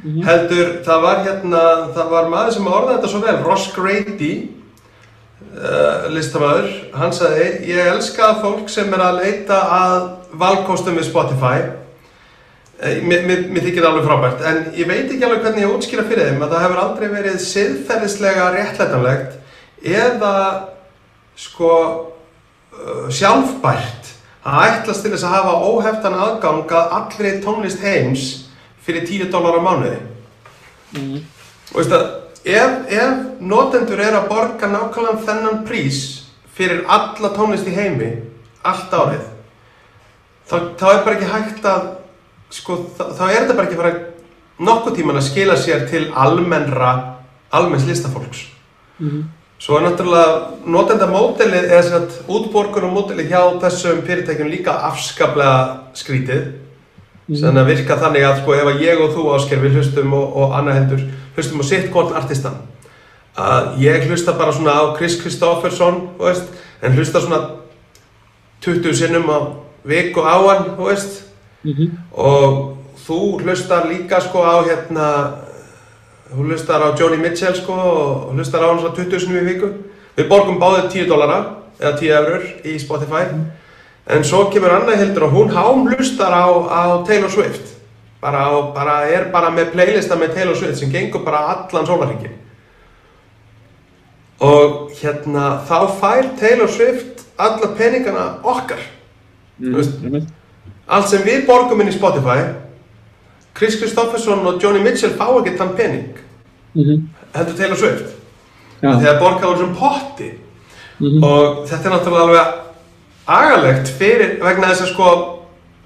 Mm 0.03 0.11
-hmm. 0.11 0.23
heldur, 0.27 0.71
það 0.83 1.03
var 1.03 1.19
hérna, 1.25 1.63
það 1.95 2.09
var 2.15 2.29
maður 2.31 2.53
sem 2.53 2.67
orðaði 2.67 2.95
þetta 2.95 3.11
svo 3.11 3.19
vel, 3.23 3.37
Ross 3.43 3.67
Grady 3.75 4.31
uh, 5.53 6.09
listamæður, 6.11 6.71
hann 6.93 7.13
sagði 7.13 7.45
ég 7.69 7.91
elska 7.93 8.33
fólk 8.41 8.69
sem 8.69 8.93
er 8.93 8.99
að 8.99 9.19
leita 9.21 9.59
að 9.77 10.09
valkostum 10.33 10.97
við 10.97 11.07
Spotify 11.07 11.82
mér, 12.83 13.25
mér, 13.27 13.43
mér 13.49 13.65
þykir 13.67 13.83
það 13.83 13.89
alveg 13.89 14.07
frábært, 14.09 14.45
en 14.49 14.61
ég 14.77 14.89
veit 14.89 15.05
ekki 15.07 15.25
alveg 15.27 15.45
hvernig 15.45 15.63
ég 15.63 15.75
útskýra 15.75 16.05
fyrir 16.07 16.29
þeim 16.29 16.43
að 16.43 16.55
það 16.55 16.63
hefur 16.65 16.81
aldrei 16.83 17.11
verið 17.13 17.37
siðferðislega 17.45 18.47
réttlætanlegt 18.57 19.37
eða 19.83 20.33
sko 21.39 21.73
uh, 22.73 23.05
sjálfbært 23.13 24.11
að 24.43 24.65
ætlast 24.67 25.05
til 25.05 25.13
þess 25.13 25.27
að 25.27 25.35
hafa 25.37 25.53
óheftan 25.69 26.17
aðgang 26.19 26.73
að 26.75 26.97
allri 26.97 27.37
tónlist 27.43 27.83
heims 27.83 28.25
fyrir 28.83 29.05
10 29.07 29.31
dólar 29.31 29.59
á 29.59 29.61
mánuði. 29.63 29.99
Mm. 30.97 31.21
Og 31.71 31.79
veist 31.79 31.95
að 31.95 32.03
ef, 32.43 32.73
ef 32.91 33.21
notendur 33.39 34.01
er 34.03 34.17
að 34.17 34.27
borga 34.31 34.69
nákvæmlega 34.69 35.23
þennan 35.27 35.63
prís 35.67 36.01
fyrir 36.53 36.83
alla 36.91 37.31
tónlist 37.33 37.67
í 37.69 37.73
heimi, 37.73 38.11
allt 38.67 38.93
árið, 38.93 39.23
þá, 40.49 40.57
þá 40.77 40.87
er 40.91 40.99
bara 41.05 41.15
ekki 41.15 41.31
hægt 41.31 41.67
að, 41.67 41.87
sko, 42.53 42.79
þá, 42.97 43.23
er 43.29 43.43
þetta 43.43 43.55
bara 43.57 43.67
ekki 43.67 43.77
að 43.77 43.83
fara 43.83 43.93
nokkuð 44.63 44.97
tíman 44.99 45.19
að 45.19 45.29
skila 45.29 45.55
sér 45.59 45.87
til 45.89 46.03
almennra, 46.13 46.91
almenns 47.53 47.87
listafólks. 47.89 48.45
Mm. 48.99 49.23
Svo 49.63 49.77
er 49.77 49.85
náttúrulega 49.85 50.67
notendamódelið 50.67 51.69
eða 51.69 51.83
svona 51.87 52.23
útborgunumódelið 52.35 53.31
hjá 53.31 53.41
þessum 53.63 54.03
fyrirtækjum 54.03 54.51
líka 54.51 54.75
afskaplega 54.89 55.93
skrítið. 55.95 56.43
Mm. 57.29 57.37
Þannig 57.39 57.61
að 57.61 57.69
virka 57.71 57.97
þannig 58.01 58.27
að 58.27 58.39
sko 58.41 58.55
ef 58.57 58.69
að 58.73 58.83
ég 58.83 59.01
og 59.01 59.13
þú 59.15 59.25
ásker 59.37 59.63
við 59.63 59.79
hlustum 59.79 60.15
og, 60.17 60.37
og 60.43 60.55
annað 60.59 60.79
heldur 60.81 61.05
hlustum 61.37 61.63
á 61.63 61.65
sitt 61.69 61.89
gott 61.93 62.11
artistan. 62.19 62.59
Að 63.39 63.79
ég 63.81 64.05
hlusta 64.09 64.35
bara 64.37 64.53
svona 64.53 64.75
á 64.75 64.83
Chris 64.97 65.15
veist, 65.23 66.49
en 66.83 66.97
hlusta 66.97 67.21
svona 67.23 67.39
20 68.61 68.93
sinnum 68.93 69.31
á 69.31 69.39
viku 69.87 70.21
á 70.21 70.35
hann, 70.43 70.75
þú 70.75 70.91
veist. 70.91 71.32
Mm 71.63 71.73
-hmm. 71.73 71.89
Og 72.11 72.77
þú 73.07 73.41
hlustar 73.41 73.87
líka 73.87 74.19
sko 74.21 74.39
á 74.43 74.63
hérna 74.63 75.33
Hún 76.35 76.49
hlustar 76.49 76.81
á 76.81 76.97
Joni 76.97 77.17
Mitchell 77.17 77.55
sko 77.55 77.73
og 77.73 78.33
hlustar 78.33 78.61
á 78.65 78.67
hann 78.69 78.79
svona 78.79 78.95
20 78.95 79.19
snú 79.19 79.37
í 79.37 79.45
viku. 79.45 79.67
Við 80.17 80.27
borgum 80.29 80.57
báðið 80.59 80.89
10 80.91 81.07
dólara 81.07 81.37
eða 81.79 81.97
10 81.99 82.11
eurur 82.17 82.43
í 82.65 82.79
Spotify. 82.81 83.27
Mm. 83.29 83.43
En 84.07 84.23
svo 84.23 84.49
kemur 84.49 84.73
Anna 84.73 84.95
Hildur 84.97 85.23
og 85.23 85.31
hún 85.31 85.53
hám 85.53 85.85
hlustar 85.87 86.33
á, 86.33 86.49
á 86.49 87.05
Taylor 87.05 87.29
Swift. 87.29 87.77
Bara, 88.21 88.49
á, 88.49 88.73
bara 88.73 88.95
er 89.07 89.29
bara 89.31 89.51
með 89.51 89.71
playlista 89.75 90.15
með 90.15 90.33
Taylor 90.33 90.55
Swift 90.55 90.79
sem 90.79 90.91
gengur 90.91 91.23
bara 91.23 91.45
allan 91.53 91.85
sólarhengin. 91.85 92.33
Og 94.41 94.91
hérna 94.97 95.61
þá 95.69 95.79
fær 96.01 96.33
Taylor 96.39 96.67
Swift 96.67 97.27
alla 97.37 97.75
peningana 97.77 98.25
okkar. 98.43 98.81
Mm. 99.59 100.25
Allt 100.87 101.09
sem 101.09 101.21
við 101.23 101.45
borgum 101.47 101.81
inn 101.81 101.91
í 101.91 101.95
Spotify 101.95 102.53
Chris 103.53 103.77
Kristofferson 103.79 104.45
og 104.47 104.63
Joni 104.63 104.81
Mitchell 104.83 105.13
fá 105.17 105.27
ekki 105.29 105.57
þann 105.57 105.75
pening 105.77 106.17
mm 106.73 106.83
-hmm. 106.83 107.01
heldur 107.33 107.57
Taylor 107.57 107.77
Swift 107.77 108.15
ja. 108.81 108.97
þegar 108.99 109.19
borgaður 109.19 109.57
sem 109.57 109.75
potti 109.75 110.31
mm 110.99 111.07
-hmm. 111.07 111.23
og 111.23 111.67
þetta 111.67 111.89
er 111.89 111.95
náttúrulega 111.95 112.23
alveg 112.23 112.45
agalegt 113.25 113.87
fyrir 113.99 114.39
vegna 114.43 114.67
þess 114.67 114.81
að 114.81 114.93
sko 114.93 115.39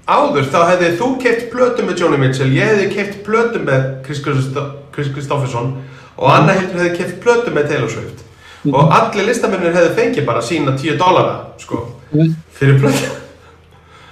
áður 0.06 0.44
þá 0.52 0.60
hefði 0.70 0.96
þú 0.98 1.08
keipt 1.22 1.50
plötu 1.52 1.82
með 1.82 2.00
Joni 2.00 2.18
Mitchell 2.18 2.56
ég 2.56 2.64
hefði 2.64 2.94
keipt 2.94 3.22
plötu 3.24 3.58
með 3.58 4.02
Chris, 4.04 5.12
Kristofferson 5.14 5.76
og 6.16 6.30
Anna 6.32 6.52
Hildur 6.52 6.80
hefði 6.80 6.96
keipt 6.96 7.20
plötu 7.20 7.50
með 7.50 7.68
Taylor 7.68 7.90
Swift 7.90 8.24
mm 8.64 8.72
-hmm. 8.72 8.74
og 8.74 8.92
allir 8.92 9.26
listamennir 9.26 9.74
hefði 9.74 9.94
fengið 9.94 10.24
bara 10.26 10.42
sína 10.42 10.76
10 10.76 10.98
dólara 10.98 11.36
sko 11.58 11.88
mhm. 12.12 12.34
fyrir 12.52 12.80
plötu 12.80 13.27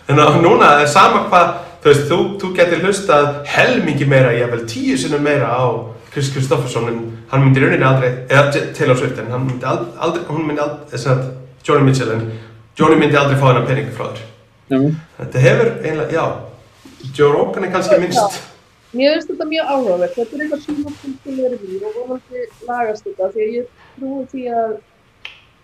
en 0.09 0.42
núna 0.42 0.77
er 0.81 0.90
sama 0.90 1.27
hvað 1.31 1.55
þú 1.83 1.92
veist, 1.92 2.07
þú, 2.11 2.19
þú 2.40 2.53
getur 2.57 2.83
hlustað 2.83 3.29
helmingi 3.53 4.09
meira, 4.11 4.33
ég 4.35 4.51
vel 4.51 4.64
tíu 4.69 4.97
sinnum 4.99 5.23
meira 5.23 5.53
á 5.55 5.66
Chris 6.12 6.33
Kristofferson 6.35 6.88
en 6.90 7.01
hann 7.31 7.45
myndi 7.45 7.62
rauninni 7.62 7.87
aldrei, 7.87 8.11
eða 8.31 8.64
Taylor 8.75 8.99
Swift 8.99 9.19
en 9.21 9.31
hann 9.31 9.47
myndi 9.47 9.66
aldrei, 9.69 10.25
hún 10.31 10.47
myndi 10.49 10.62
aldrei, 10.64 10.88
þess 10.95 11.11
að 11.12 11.23
Joni 11.66 11.87
Mitchell 11.87 12.12
en 12.14 12.27
Joni 12.79 12.99
myndi 12.99 13.19
aldrei 13.21 13.38
fá 13.38 13.51
hennar 13.51 13.66
peningi 13.69 13.95
frá 13.95 14.09
þér. 14.09 14.25
Mm. 14.73 14.99
Þetta 15.21 15.42
hefur 15.45 15.73
einlega, 15.83 16.09
já, 16.16 16.25
Joe 17.14 17.33
Rogan 17.35 17.66
er 17.66 17.75
kannski 17.75 18.01
minnst. 18.03 18.40
Mér 18.97 19.16
finnst 19.16 19.31
þetta 19.31 19.47
mjög 19.51 19.71
áhugavert, 19.75 20.16
þetta 20.16 20.37
er 20.37 20.45
eitthvað 20.47 20.64
sem 20.64 20.81
ég 20.81 20.99
finnst 21.03 21.23
til 21.23 21.35
að 21.35 21.40
vera 21.45 21.61
við 21.62 21.87
og 21.87 21.97
vonandi 22.01 22.45
lagast 22.71 23.07
þetta 23.07 23.31
því 23.35 23.47
að 23.47 23.57
ég 23.59 23.71
trúi 23.97 24.27
því 24.33 24.45
að 24.57 24.77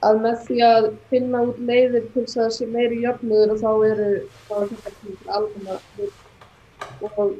að 0.07 0.19
með 0.25 0.37
því 0.47 0.59
að 0.67 0.89
finna 1.11 1.45
út 1.47 1.61
leiðir 1.69 2.09
til 2.13 2.25
þess 2.25 2.37
að 2.37 2.45
það 2.45 2.55
sé 2.57 2.69
meiri 2.73 3.01
jöfnur 3.05 3.55
og 3.55 3.63
þá 3.63 3.71
eru 3.89 4.09
það 4.49 4.73
þetta 4.73 4.93
til 4.99 5.15
alveg 5.37 5.81
og 7.03 7.35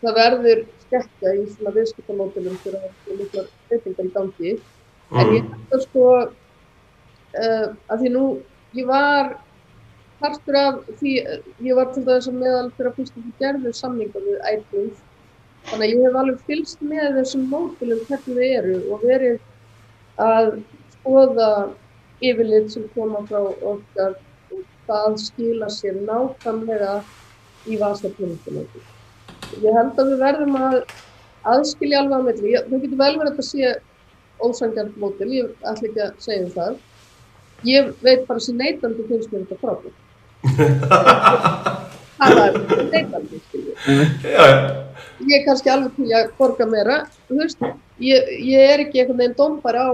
það 0.00 0.18
verður 0.20 0.62
skekka 0.84 1.34
í 1.36 1.44
svona 1.54 1.74
viðskiptamótilum 1.76 2.58
fyrir 2.64 2.80
að 2.80 2.94
það 3.04 3.12
er 3.12 3.20
mikla 3.20 3.44
breytingar 3.68 4.08
í 4.08 4.14
gangi. 4.16 4.54
Mm. 5.10 5.20
en 5.20 5.34
ég 5.34 5.46
hætti 5.50 5.76
að 5.76 5.84
sko 5.86 6.08
uh, 6.20 7.68
að 7.90 8.02
því 8.02 8.10
nú 8.16 8.24
ég 8.78 8.90
var 8.90 9.32
partur 10.20 10.58
af 10.60 10.82
því 11.00 11.14
ég 11.64 11.78
var 11.78 11.92
til 11.94 12.04
dæmis 12.06 12.28
að 12.30 12.40
meðal 12.42 12.66
fyrir 12.76 12.90
að 12.90 12.98
fyrstu 12.98 13.22
því 13.24 13.32
gerðu 13.40 13.72
samninga 13.76 14.24
við 14.26 14.42
iTunes 14.52 15.00
þannig 15.70 15.86
að 15.86 15.94
ég 15.94 16.04
hef 16.04 16.18
alveg 16.20 16.44
fylst 16.50 16.84
með 16.92 17.16
þessum 17.18 17.48
mótilum 17.52 18.04
hvernig 18.08 18.36
þið 18.36 18.58
eru 18.58 18.76
og 18.92 19.06
verið 19.06 19.40
að 20.20 20.52
skoða 21.00 21.50
yfirlit 22.20 22.72
sem 22.72 22.88
koma 22.94 23.22
frá 23.28 23.40
okkar 23.40 24.16
og 24.52 24.64
það 24.86 25.16
skila 25.24 25.68
sér 25.72 26.00
nákvæmlega 26.04 27.00
í 27.68 27.78
vasarpjónutunum. 27.80 28.66
Ég 29.60 29.76
held 29.76 29.98
að 29.98 30.12
við 30.12 30.20
verðum 30.24 30.58
að 30.60 30.76
aðskilja 31.50 32.02
alveg 32.02 32.20
á 32.20 32.26
melli. 32.28 32.52
Það 32.56 32.84
getur 32.84 33.00
vel 33.00 33.14
verið 33.16 33.30
að 33.30 33.32
þetta 33.32 33.48
sé 33.48 33.72
ósangjart 34.40 35.00
mótil, 35.00 35.32
ég 35.34 35.50
ætla 35.64 35.88
ekki 35.88 36.04
að 36.04 36.12
segja 36.24 36.44
um 36.44 36.52
það. 36.54 36.78
Ég 37.68 37.90
veit 38.04 38.22
bara 38.28 38.40
sem 38.40 38.56
neytandi 38.56 39.08
finnst 39.08 39.32
mér 39.32 39.44
þetta 39.48 39.60
frábært. 39.60 39.98
það 42.20 42.40
er 42.44 42.86
neytandi, 42.94 43.42
skiljið. 43.48 43.90
Ég 45.28 45.34
er 45.36 45.44
kannski 45.44 45.72
alveg 45.72 45.98
til 45.98 46.08
að 46.16 46.32
borga 46.38 46.68
meira. 46.68 47.02
Veist, 47.28 47.60
ég, 48.00 48.32
ég 48.48 48.72
er 48.72 48.84
ekki 48.86 49.02
einhvern 49.02 49.20
veginn 49.20 49.36
dómbari 49.36 49.80
á 49.80 49.90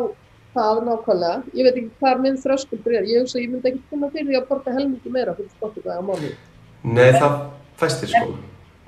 það 0.57 0.83
nákvæmlega. 0.89 1.55
Ég 1.55 1.69
veit 1.69 1.79
ekki 1.81 2.01
hvað 2.01 2.23
minn 2.25 2.41
þröskuldur 2.43 2.99
er. 2.99 3.09
Ég 3.11 3.23
hugsa 3.23 3.39
að 3.39 3.45
ég 3.45 3.53
myndi 3.53 3.73
ekki 3.73 3.83
finna 3.93 4.11
fyrir 4.15 4.29
því 4.31 4.39
að 4.41 4.49
borga 4.51 4.77
helmikið 4.77 5.17
meira 5.17 5.37
fyrir 5.37 5.53
Spotify 5.55 5.97
á 5.97 6.03
mánu. 6.09 6.33
Nei, 6.87 7.09
en, 7.09 7.19
það 7.21 7.39
fæstir 7.83 8.13
sko. 8.13 8.27
En, 8.33 8.45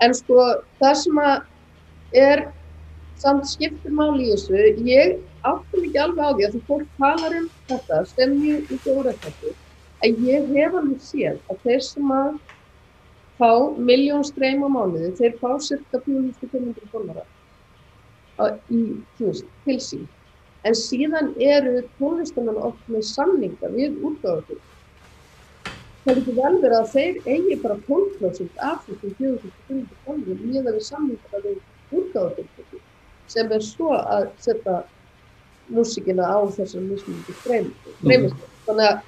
en 0.08 0.16
sko, 0.16 0.46
það 0.80 0.98
sem 1.02 1.22
að 1.24 2.18
er 2.24 2.44
samt 3.18 3.48
skiptur 3.50 3.94
máli 3.94 4.28
í 4.28 4.34
þessu, 4.34 4.58
ég 4.86 5.16
áttum 5.46 5.86
ekki 5.86 6.02
alveg 6.02 6.22
á 6.22 6.30
því 6.34 6.46
að 6.46 6.52
því 6.54 6.60
fólk 6.68 6.92
talar 6.98 7.38
um 7.40 7.48
þetta, 7.70 8.02
stemmi 8.12 8.52
ekki 8.58 8.94
órættættu, 8.94 9.54
en 10.06 10.20
ég 10.26 10.52
hef 10.54 10.76
alveg 10.78 11.02
séð 11.02 11.40
að 11.50 11.64
þeir 11.64 11.82
sem 11.86 12.12
að 12.14 12.30
fá 13.38 13.50
miljón 13.90 14.26
streym 14.26 14.62
á 14.66 14.68
mánuði, 14.70 15.10
þeir 15.18 15.34
fá 15.42 15.50
cirka 15.62 16.00
400-500 16.06 16.92
dólara 16.92 17.26
í, 18.70 18.82
þú 19.18 19.32
veist, 19.32 19.50
til 19.66 19.78
sín 19.82 20.06
en 20.68 20.76
síðan 20.76 21.32
eru 21.42 21.80
tónlistamenn 21.98 22.60
oft 22.70 22.90
með 22.92 23.06
samninga 23.10 23.72
við 23.74 23.96
útgáður 24.04 24.60
það 26.04 26.20
getur 26.20 26.38
vel 26.38 26.60
verið 26.62 26.78
að 26.78 26.92
þeir 26.94 27.18
eigi 27.34 27.58
bara 27.62 27.80
12% 27.88 28.62
af 28.68 28.84
þessum 28.86 29.16
4.500 29.18 30.04
tónlum 30.06 30.44
með 30.44 30.70
að 30.70 30.78
við 30.78 30.86
samninga 30.90 31.42
við 31.44 31.98
útgáður 31.98 32.78
sem 33.28 33.52
er 33.52 33.64
svo 33.64 33.92
að 33.98 34.30
setja 34.40 34.78
músikina 35.68 36.24
á 36.24 36.38
þessar 36.56 36.84
mismunandi 36.86 37.34
freymislega. 37.42 38.28
Mm. 38.28 38.46
Þannig 38.66 38.86
að 38.88 39.02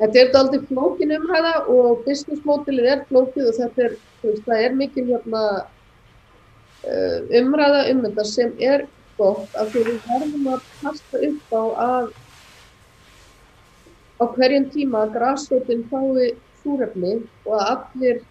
þetta 0.00 0.22
er 0.22 0.38
aldrei 0.40 0.62
flókin 0.70 1.12
umhæða 1.16 1.52
og 1.74 2.00
business 2.06 2.46
modelið 2.48 2.88
er 2.94 3.04
flókið 3.10 3.50
og 3.50 3.58
þetta 3.58 3.84
er, 3.86 3.98
veist, 4.22 4.48
er 4.56 4.78
mikil 4.78 5.06
hérna, 5.10 5.42
uh, 6.86 7.18
umræða 7.42 7.84
um 7.92 8.02
þetta 8.06 8.26
sem 8.30 8.54
er 8.70 8.86
gott 9.20 9.60
að 9.60 9.76
við 9.76 9.92
verðum 10.08 10.50
að 10.54 10.66
kasta 10.80 11.22
upp 11.28 11.54
á 11.60 11.62
að 11.86 12.10
á 14.20 14.24
hverjum 14.36 14.68
tíma 14.74 15.04
að 15.04 15.14
græsveitin 15.16 15.86
fái 15.90 16.30
súrefni 16.62 17.12
og 17.46 17.54
að 17.56 17.68
allir 17.74 18.22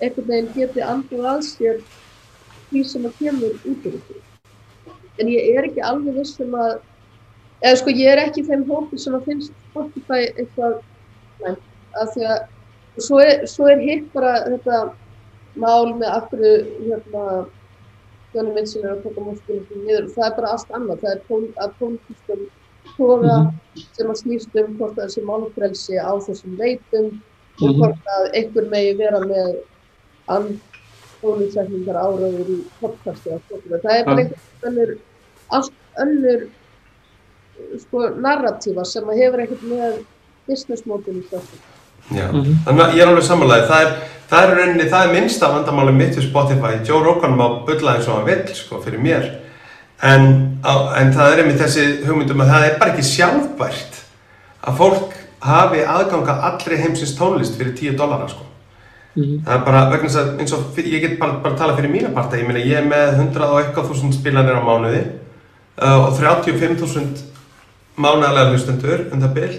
einhvern 0.00 0.28
veginn 0.30 0.52
geti 0.54 0.84
andið 0.86 1.28
að 1.32 1.40
sér 1.48 1.80
því 2.70 2.82
sem 2.90 3.08
að 3.08 3.16
kemur 3.22 3.54
út 3.56 3.88
úr 3.88 3.96
þessu. 3.96 4.20
En 5.16 5.30
ég 5.32 5.56
er 5.56 5.68
ekki 5.68 5.84
alveg 5.88 6.18
viss 6.20 6.36
um 6.44 6.54
að, 6.60 6.76
eða 7.64 7.80
sko 7.80 7.94
ég 7.96 8.12
er 8.12 8.22
ekki 8.26 8.44
þeim 8.46 8.66
hópi 8.68 9.00
sem 9.00 9.16
að 9.16 9.26
finnst 9.30 9.54
Spotify 9.70 10.20
eitthvað 10.28 10.78
næmt, 11.44 11.64
af 12.02 12.12
því 12.14 12.28
að 12.34 12.38
svo 13.06 13.20
er, 13.24 13.44
er 13.72 13.84
hitt 13.84 14.08
bara 14.12 14.34
þetta 14.44 14.82
mál 15.56 15.94
með 15.96 16.10
af 16.12 16.28
hverju 16.30 16.56
hérna 16.84 17.26
Jóni 18.36 18.52
Minnsson 18.56 18.84
er 18.84 18.92
að 18.96 19.02
taka 19.06 19.22
múlskilum 19.24 19.84
niður 19.86 20.06
og 20.08 20.12
það 20.16 20.26
er 20.28 20.34
bara 20.38 20.50
allt 20.56 20.72
annað, 20.78 20.98
það 21.02 21.12
er 21.12 21.20
að 21.64 21.70
pólitískum 21.80 22.42
toga 22.96 23.36
sem 23.96 24.10
að 24.12 24.18
snýst 24.22 24.58
um 24.62 24.74
hvort 24.78 24.96
það 24.98 25.08
sé 25.14 25.22
málfrelsi 25.30 25.96
á 25.96 26.12
þessum 26.26 26.58
veitum 26.60 27.06
og 27.16 27.68
Mhm. 27.70 27.78
hvort 27.80 28.10
að 28.16 28.24
einhver 28.40 28.66
megi 28.74 28.92
vera 28.98 29.20
með 29.24 29.48
andbólusetningar 30.36 31.96
áraður 32.04 32.50
í 32.52 32.58
podcasti. 32.80 33.30
Það 33.30 33.96
er 33.96 34.04
bara 34.04 34.20
einhvern 34.22 34.68
önnur, 34.68 34.92
allt 35.50 35.72
önnur 36.04 36.46
sko 37.80 37.98
narratífa 38.26 38.84
sem 38.84 39.04
að 39.08 39.20
hefur 39.22 39.40
ekkert 39.46 39.62
með 39.72 40.04
business 40.48 40.84
model 40.86 41.14
í 41.22 41.24
þessu. 41.30 41.56
Mhm. 42.10 42.58
þannig 42.66 42.84
að 42.86 42.94
ég 42.94 43.02
er 43.02 43.08
alveg 43.08 43.24
samanlega, 43.26 43.66
það 43.68 43.82
er, 43.86 43.92
það 44.30 44.42
er 44.44 44.52
í 44.52 44.58
rauninni, 44.60 44.90
það 44.90 45.06
er 45.06 45.12
minnsta 45.20 45.48
vandamáli 45.52 45.92
mitt 45.96 46.16
við 46.16 46.28
Spotify, 46.30 46.72
Joe 46.86 47.02
Rogan 47.04 47.36
má 47.38 47.46
bulla 47.66 47.96
eins 47.96 48.08
og 48.08 48.16
hann 48.16 48.26
vill, 48.26 48.54
sko, 48.54 48.80
fyrir 48.84 48.98
mér, 49.02 49.30
en, 50.02 50.58
á, 50.64 50.74
en 51.00 51.12
það 51.12 51.32
er 51.32 51.42
einmitt 51.42 51.60
þessi 51.60 51.86
hugmyndum 52.06 52.40
að 52.44 52.50
það 52.52 52.64
er 52.68 52.78
bara 52.78 52.92
ekki 52.92 53.02
sjálfbært 53.10 54.02
að 54.66 54.76
fólk 54.76 55.12
hafi 55.46 55.82
aðganga 55.86 56.40
allri 56.50 56.76
heimsins 56.76 57.16
tónlist 57.18 57.56
fyrir 57.58 57.74
10 57.76 57.96
dólarar, 57.98 58.28
sko. 58.30 58.42
Mhm. 59.16 59.44
Það 59.46 59.54
er 59.54 59.64
bara 59.64 59.90
vegna 59.90 60.08
þess 60.08 60.16
að 60.20 60.40
eins 60.40 60.52
og 60.52 60.64
fyr- 60.76 60.90
ég 60.92 61.00
get 61.00 61.18
bara, 61.18 61.32
bara 61.42 61.54
tala 61.56 61.76
fyrir 61.76 61.90
mína 61.90 62.10
parta, 62.14 62.36
ég 62.36 62.46
meina 62.46 62.60
ég 62.60 62.76
er 62.76 62.84
með 62.84 63.14
100 63.18 63.44
og 63.50 63.60
eitthvað 63.64 63.88
þúsund 63.90 64.12
spilanir 64.14 64.58
á 64.58 64.62
mánuði 64.62 65.04
uh, 65.82 66.06
og 66.06 66.18
35.000 66.18 67.22
mánaðlega 67.98 68.50
hlustendur 68.52 69.06
um 69.12 69.20
það 69.22 69.34
bil. 69.34 69.58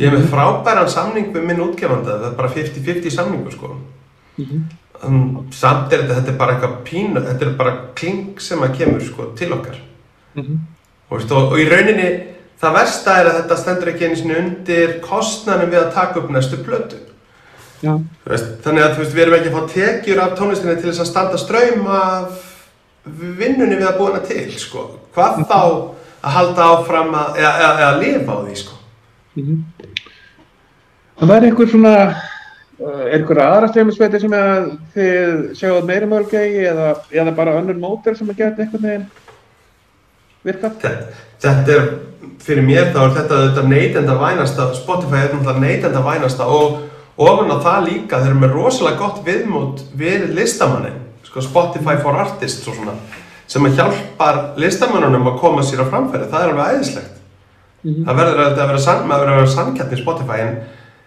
Ég 0.00 0.08
er 0.08 0.16
með 0.16 0.30
frábæran 0.32 0.88
samning 0.88 1.32
við 1.34 1.44
minn 1.48 1.60
útgefanda, 1.60 2.16
það 2.20 2.28
er 2.30 2.36
bara 2.38 2.52
50-50 2.54 3.12
samningu 3.12 3.52
sko. 3.52 3.76
Mhm. 4.38 4.62
Um, 5.02 5.48
samt 5.50 5.92
er 5.92 6.04
þetta, 6.04 6.20
þetta 6.20 6.30
er 6.30 6.36
bara 6.38 6.52
eitthvað 6.54 6.74
pínu, 6.86 7.20
þetta 7.26 7.46
er 7.46 7.56
bara 7.58 7.72
kling 7.98 8.38
sem 8.40 8.60
að 8.62 8.76
kemur 8.78 9.00
sko 9.02 9.32
til 9.36 9.52
okkar. 9.52 9.80
Mhm. 10.36 10.60
Og, 11.10 11.16
veist, 11.18 11.32
og, 11.32 11.52
og 11.52 11.58
í 11.58 11.66
rauninni, 11.68 12.10
það 12.62 12.76
versta 12.78 13.16
er 13.18 13.30
að 13.30 13.38
þetta 13.40 13.56
stendur 13.58 13.90
ekki 13.92 14.06
einu 14.06 14.16
sinni 14.20 14.36
undir 14.38 15.00
kostnanum 15.02 15.72
við 15.72 15.80
að 15.82 15.94
taka 15.96 16.20
upp 16.20 16.30
næstu. 16.30 16.62
Já. 17.82 17.98
Þú 17.98 18.30
Veist, 18.30 18.50
þannig 18.62 18.84
að 18.84 18.92
þú 18.94 19.02
veist, 19.02 19.14
við 19.16 19.22
erum 19.24 19.36
ekki 19.40 19.50
að 19.50 19.56
fá 19.56 19.72
tekjur 19.74 20.20
af 20.22 20.36
tónlistinni 20.38 20.76
til 20.78 20.90
þess 20.90 21.02
að 21.02 21.10
standa 21.10 21.40
ströym 21.40 21.86
af 21.90 22.44
vinnunni 23.40 23.76
við 23.80 23.88
að 23.88 23.98
búa 23.98 24.12
hana 24.12 24.22
til, 24.26 24.52
sko. 24.62 24.84
Hvað 25.16 25.42
þá 25.50 25.58
að 26.22 26.36
halda 26.36 26.68
áfram 26.76 27.10
að, 27.18 27.40
eða, 27.42 27.52
eða, 27.58 27.72
eða 27.82 27.98
lifa 27.98 28.36
á 28.38 28.38
því, 28.46 28.56
sko. 28.62 28.76
Mhm. 31.22 31.28
Það 31.28 31.34
væri 31.34 31.50
einhver 31.50 31.68
svona, 31.70 32.14
uh, 32.82 33.02
er 33.06 33.18
einhver 33.20 33.38
aðra 33.38 33.68
stjórnisveiti 33.70 34.20
sem 34.20 34.32
að 34.34 34.70
þið 34.94 35.42
sjáuð 35.54 35.84
meira 35.86 36.06
mögulegi 36.10 36.64
eða, 36.66 36.96
eða 37.12 37.34
bara 37.36 37.58
önnur 37.60 37.78
mótel 37.78 38.16
sem 38.18 38.26
að 38.26 38.40
geta 38.40 38.62
einhvern 38.62 38.88
veginn 38.88 39.04
virkað? 40.42 40.80
Þetta, 40.82 41.20
þetta 41.44 41.76
er, 41.76 41.86
fyrir 42.42 42.66
mér 42.66 42.90
þá 42.90 42.98
er 43.04 43.14
þetta, 43.20 43.38
þetta 43.44 43.68
neytenda 43.70 44.18
vænasta, 44.18 44.66
Spotify 44.74 45.20
er 45.20 45.30
náttúrulega 45.36 45.62
neytenda 45.62 46.02
vænasta 46.02 46.50
og 46.50 46.82
ofan 47.22 47.54
á 47.54 47.58
það 47.62 47.86
líka, 47.86 48.18
þeir 48.18 48.32
eru 48.32 48.42
með 48.42 48.58
rosalega 48.58 48.98
gott 48.98 49.22
viðmót 49.22 49.86
við 49.94 50.26
listamannin, 50.34 50.98
sko 51.22 51.46
Spotify 51.46 52.00
for 52.02 52.18
Artists 52.18 52.66
og 52.66 52.80
svona, 52.80 52.98
sem 53.46 53.62
að 53.70 53.78
hjálpar 53.78 54.42
listamannunum 54.58 55.30
að 55.30 55.38
koma 55.38 55.62
sér 55.62 55.86
á 55.86 55.90
framfæri, 55.92 56.26
það 56.34 56.48
er 56.48 56.54
alveg 56.56 56.74
æðislegt. 56.74 57.18
Mhm. 57.82 58.04
Það 58.06 58.22
verður 58.24 58.46
að 58.48 58.60
vera, 58.66 58.78
sann, 58.78 59.06
maður 59.06 59.26
verður 59.26 59.36
að 59.36 59.42
vera 59.42 59.54
sannkjarni 59.56 59.94
í 59.98 60.02
Spotify 60.02 60.42
en, 60.42 60.56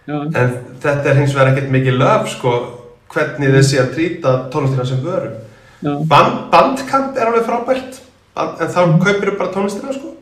Já. 0.06 0.20
en 0.22 0.50
þetta 0.82 1.10
er 1.10 1.16
hins 1.20 1.32
vegar 1.34 1.48
ekkert 1.52 1.70
mikið 1.74 1.96
löf, 1.98 2.28
sko, 2.30 2.50
hvernig 3.10 3.54
þessi 3.56 3.78
að 3.82 3.92
trýta 3.94 4.34
tónlistina 4.52 4.84
sem 4.86 5.00
vöru. 5.02 5.30
Já. 5.82 5.92
Band, 6.08 6.50
bandkamp 6.52 7.16
er 7.18 7.26
alveg 7.26 7.44
frábært, 7.48 8.00
en 8.36 8.68
þá 8.74 8.80
kaupir 9.02 9.30
þú 9.32 9.38
bara 9.38 9.52
tónlistina, 9.52 9.92
sko 9.92 10.12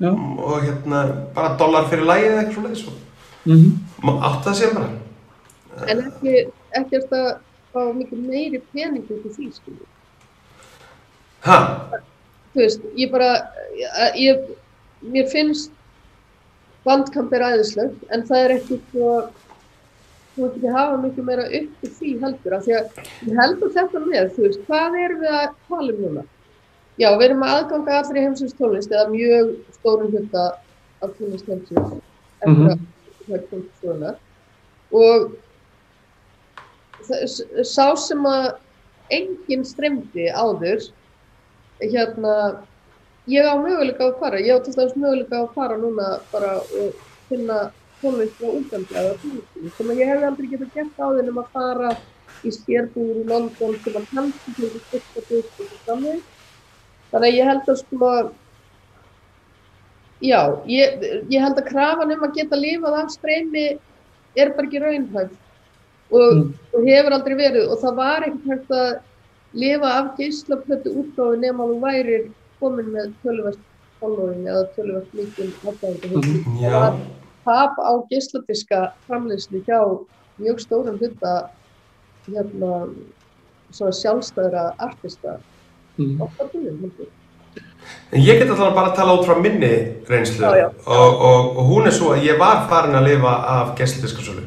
Já. 0.00 0.10
og 0.10 0.62
hérna 0.62 1.04
bara 1.34 1.56
dólar 1.58 1.86
fyrir 1.90 2.04
lægið 2.06 2.30
eða 2.32 2.40
eitthvað 2.44 2.54
svoleiðis 2.54 2.86
og 2.88 3.04
Mhm. 3.46 4.18
átt 4.22 4.44
það 4.44 4.54
sér 4.54 4.74
bara 4.74 4.88
En 5.88 5.98
ekki, 5.98 6.50
ekki 6.74 6.94
er 6.96 7.00
þetta 7.00 7.38
fá 7.72 7.80
mikið 7.94 8.18
meiri 8.28 8.60
pening 8.72 9.04
út 9.10 9.24
í 9.24 9.30
því, 9.36 9.52
skiljum. 9.54 9.86
ha, 11.40 11.58
þú 12.54 12.58
veist, 12.60 12.80
ég 12.96 13.10
bara, 13.12 13.30
ég, 13.78 14.14
ég, 14.16 14.38
mér 15.12 15.28
finnst 15.30 15.70
bandkamp 16.86 17.32
er 17.34 17.44
æðislegt, 17.52 18.00
en 18.14 18.22
það 18.28 18.44
er 18.44 18.54
ekki 18.58 18.78
svo, 18.90 19.12
þú 20.34 20.42
veit 20.44 20.56
ekki 20.58 20.72
hafa 20.76 20.98
mikið 21.02 21.24
meira 21.28 21.46
upp 21.58 21.80
til 21.82 21.90
því 21.98 22.12
heldur, 22.22 22.54
af 22.58 22.64
því 22.66 22.76
að 22.78 23.00
ég 23.28 23.40
heldur 23.42 23.72
þetta 23.74 24.02
með, 24.06 24.28
þú 24.36 24.44
veist, 24.46 24.60
hvað 24.68 24.98
erum 25.04 25.20
við 25.24 25.34
að 25.40 25.48
tala 25.68 25.92
um 25.94 26.04
núna? 26.04 26.24
Já, 26.98 27.08
við 27.18 27.24
erum 27.28 27.42
að 27.46 27.56
aðganga 27.56 27.98
allri 28.02 28.22
heimsins 28.26 28.54
tónlist, 28.58 28.90
eða 28.94 29.10
mjög 29.12 29.50
stórum 29.78 30.14
hluta 30.14 30.46
af 31.02 31.10
tónlist 31.18 31.46
heimsins, 31.50 31.92
eftir 32.42 32.54
Mhm. 32.54 32.70
að 32.70 32.78
það 33.28 33.50
kom 33.50 33.66
svona, 33.82 34.14
og 34.92 35.32
þess- 37.08 37.44
sá 37.74 37.94
sem 37.96 38.24
að 38.26 38.56
enginn 39.10 39.64
streymdi 39.64 40.26
áður, 40.32 40.88
hérna, 41.80 42.34
ég 43.28 43.44
á 43.44 43.54
möguleika 43.60 44.08
að 44.08 44.18
fara, 44.22 44.40
ég 44.40 44.56
á 44.56 44.58
til 44.64 44.74
dæmis 44.76 44.96
möguleika 44.96 45.42
að 45.42 45.52
fara 45.56 45.76
núna 45.80 46.08
bara 46.32 46.54
og 46.80 46.94
finna 47.28 47.58
tónlist 48.00 48.36
frá 48.38 48.48
tónlistinu, 48.70 49.70
sem 49.76 49.90
að 49.92 50.00
ég 50.02 50.10
hefði 50.12 50.28
aldrei 50.30 50.48
getað 50.52 50.74
gert 50.74 51.00
á 51.02 51.06
þeim 51.18 51.40
að 51.42 51.52
fara 51.52 51.90
í 52.46 52.52
skérbúður 52.54 53.22
í 53.22 53.24
London 53.28 53.78
sem 53.82 53.96
að 53.98 54.06
kannski 54.14 54.54
fyrir 54.58 54.84
styrka 54.86 55.24
búst 55.28 55.62
og 55.64 55.80
þannig. 55.88 56.20
Þannig 57.10 57.28
að 57.28 57.38
ég 57.38 57.48
held 57.50 57.72
að 57.72 57.80
sko, 57.82 58.12
já, 60.22 60.40
ég, 60.68 61.04
ég 61.32 61.42
held 61.42 61.60
að 61.60 61.68
krafan 61.72 62.14
um 62.14 62.24
að 62.26 62.34
geta 62.38 62.58
lifað 62.58 62.98
af 63.02 63.12
streymi 63.14 63.66
er 64.38 64.54
bara 64.54 64.68
ekki 64.68 64.82
raunhæft 64.82 65.36
og, 66.08 66.32
Mm. 66.32 66.52
og 66.72 66.86
hefur 66.88 67.12
aldrei 67.12 67.36
verið 67.36 67.68
og 67.72 67.80
það 67.82 67.94
var 67.98 68.24
ekkert 68.26 68.50
hægt 68.52 68.70
að 68.70 69.00
lifa 69.54 69.88
af 69.98 70.06
geislaplötu 70.16 70.92
útgáfi 71.02 71.40
nema 71.42 71.64
að 71.64 71.72
þú 71.72 71.80
værir 71.82 72.22
komin 72.60 72.90
með 72.94 73.12
tölvert 73.24 73.58
following 74.00 74.46
eða 74.46 74.64
tölvert 74.76 75.14
mikil 75.14 75.50
aðgæðingu. 75.66 76.22
Mhm. 76.22 76.58
Það 76.62 76.80
var 76.80 76.98
tap 77.44 77.78
á 77.78 77.92
geisladiska 78.10 78.80
framleyslu 79.06 79.62
hjá 79.66 79.80
mjög 80.38 80.60
stórum 80.60 80.98
hluta 81.00 81.48
hérna 82.28 82.88
svona 83.72 83.92
sjálfstæðra 83.92 84.72
artista 84.78 85.38
Mhm. 85.98 86.20
okkar 86.22 86.46
búin, 86.52 86.92
en 88.12 88.20
ég 88.20 88.38
get 88.38 88.48
alltaf 88.50 88.74
bara 88.74 88.90
að 88.92 88.96
tala 88.96 89.16
út 89.18 89.26
frá 89.26 89.40
minni 89.42 89.96
reynslu 90.08 90.44
Já, 90.44 90.54
já. 90.56 90.66
Og, 90.86 91.20
og, 91.20 91.56
og 91.58 91.64
hún 91.70 91.86
er 91.86 91.90
svo 91.90 92.12
að 92.14 92.22
ég 92.28 92.38
var 92.38 92.68
farin 92.68 92.94
að 92.94 93.08
lifa 93.08 93.32
af 93.54 93.76
gæstladiskasölu 93.78 94.44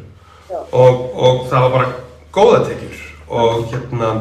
Já. 0.50 0.58
og, 0.74 1.16
og 1.16 1.46
það 1.52 1.62
var 1.62 1.72
bara 1.72 1.94
góða 2.34 2.62
tekjur 2.70 2.96
og 3.30 3.66
hérna 3.72 4.12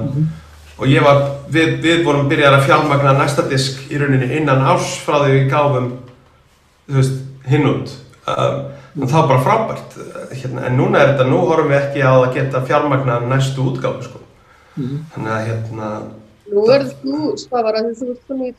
og 0.80 0.88
ég 0.88 1.04
var, 1.04 1.22
við, 1.52 1.74
við 1.84 2.04
vorum 2.06 2.28
byrjar 2.30 2.56
að 2.56 2.66
fjármagna 2.68 3.12
næsta 3.18 3.44
disk 3.50 3.82
í 3.92 3.98
rauninni 4.00 4.30
innan 4.38 4.64
árs 4.64 4.94
frá 5.04 5.18
því 5.20 5.34
við 5.34 5.50
gáfum 5.52 5.90
þú 6.88 6.96
veist, 6.96 7.18
hinn 7.50 7.68
út 7.68 7.92
um, 8.32 8.62
en 8.96 9.10
það 9.10 9.18
var 9.18 9.28
bara 9.30 9.44
frábært 9.44 9.98
hérna, 10.32 10.64
en 10.66 10.80
núna 10.80 11.02
er 11.02 11.12
þetta, 11.12 11.28
nú 11.28 11.42
horfum 11.44 11.70
við 11.70 11.78
ekki 11.82 12.02
á 12.02 12.12
að 12.16 12.32
geta 12.38 12.64
fjármagna 12.66 13.20
næstu 13.28 13.68
útgáfu 13.70 14.08
sko. 14.08 14.24
Mhm. 14.76 15.04
þannig 15.14 15.36
að 15.36 15.46
hérna 15.50 15.90
Nú 16.50 16.64
verður 16.66 16.94
þú, 16.98 17.18
Svavar, 17.38 17.76
að 17.78 17.92
þú 18.00 18.06
ert 18.10 18.22
svona 18.26 18.48
í 18.48 18.54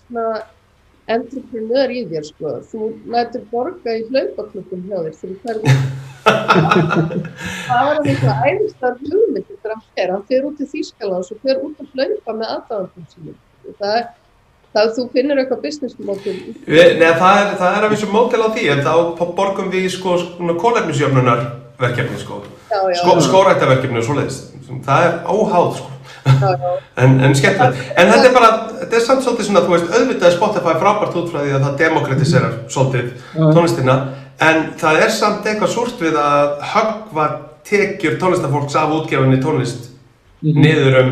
svona 1.07 1.17
entrepreneur 1.17 1.91
í 1.91 2.05
þér, 2.09 2.23
sko. 2.27 2.53
Þú 2.71 2.89
lætur 3.11 3.43
borga 3.51 3.97
í 3.97 4.05
hlaupaklubum 4.09 4.81
hjá 4.87 4.97
þér 5.05 5.15
þú 5.19 5.27
ferð 5.43 5.61
Það 6.21 7.85
var 7.87 8.01
eitthvað 8.05 8.43
æðistar 8.45 8.97
hugmynd 9.01 9.47
þegar 9.47 9.71
hann 9.73 9.85
fer. 9.95 10.11
Hann 10.11 10.25
fer 10.29 10.45
út 10.45 10.57
til 10.59 10.67
Þýskalands 10.69 11.31
og 11.33 11.39
fer 11.41 11.61
út 11.61 11.79
að 11.81 11.87
hlaupa 11.95 12.35
með 12.37 12.53
aðdáðandum 12.55 13.07
sínum. 13.09 13.39
Það 13.79 13.95
er, 13.97 14.05
það 14.75 14.83
er 14.83 14.93
þú 14.97 15.07
finnur 15.15 15.41
eitthvað 15.41 15.65
business. 15.65 15.97
Við, 15.97 16.93
neða, 17.01 17.17
það, 17.17 17.41
er, 17.41 17.51
það 17.63 17.79
er 17.79 17.87
að 17.87 17.95
vissu 17.95 18.11
mótel 18.11 18.45
á 18.45 18.49
því 18.53 18.69
en 18.75 18.85
þá 18.85 19.25
borgum 19.39 19.73
við 19.73 19.89
sko, 19.95 20.17
sko 20.21 20.57
kólefnisjöfnunar 20.61 21.45
verkefni 21.81 22.21
sko. 22.21 22.43
Sko, 22.69 23.17
skóræktaverkefni 23.25 23.99
og 23.99 24.05
svoleiðis 24.07 24.43
það 24.85 25.07
er 25.07 25.17
óháð 25.27 25.73
sko. 25.79 25.90
en, 27.01 27.19
en 27.25 27.35
skemmtilegt 27.35 27.93
en 27.97 28.11
þetta 28.11 28.27
er 28.29 28.33
bara, 28.35 28.49
þetta 28.81 28.97
er 28.99 29.05
samt 29.05 29.23
svolítið 29.25 29.47
svona 29.49 29.63
þú 29.65 29.75
veist, 29.75 29.93
auðvitað 29.97 30.35
Spotify 30.35 30.75
frábært 30.81 31.15
út 31.21 31.31
frá 31.31 31.39
því 31.43 31.53
að 31.57 31.63
það 31.67 31.77
demokratiserar 31.85 32.57
svolítið 32.71 33.07
Já. 33.11 33.45
tónlistina 33.55 33.95
en 34.41 34.61
það 34.81 35.01
er 35.05 35.15
samt 35.15 35.47
eitthvað 35.47 35.73
súrt 35.75 36.01
við 36.01 36.17
að 36.21 36.51
höggva 36.73 37.29
tekjur 37.67 38.19
tónlistafólks 38.21 38.75
af 38.81 38.93
útgefinni 38.99 39.41
tónlist 39.43 39.89
Mhm. 40.41 40.61
niður 40.63 40.95
um, 40.99 41.09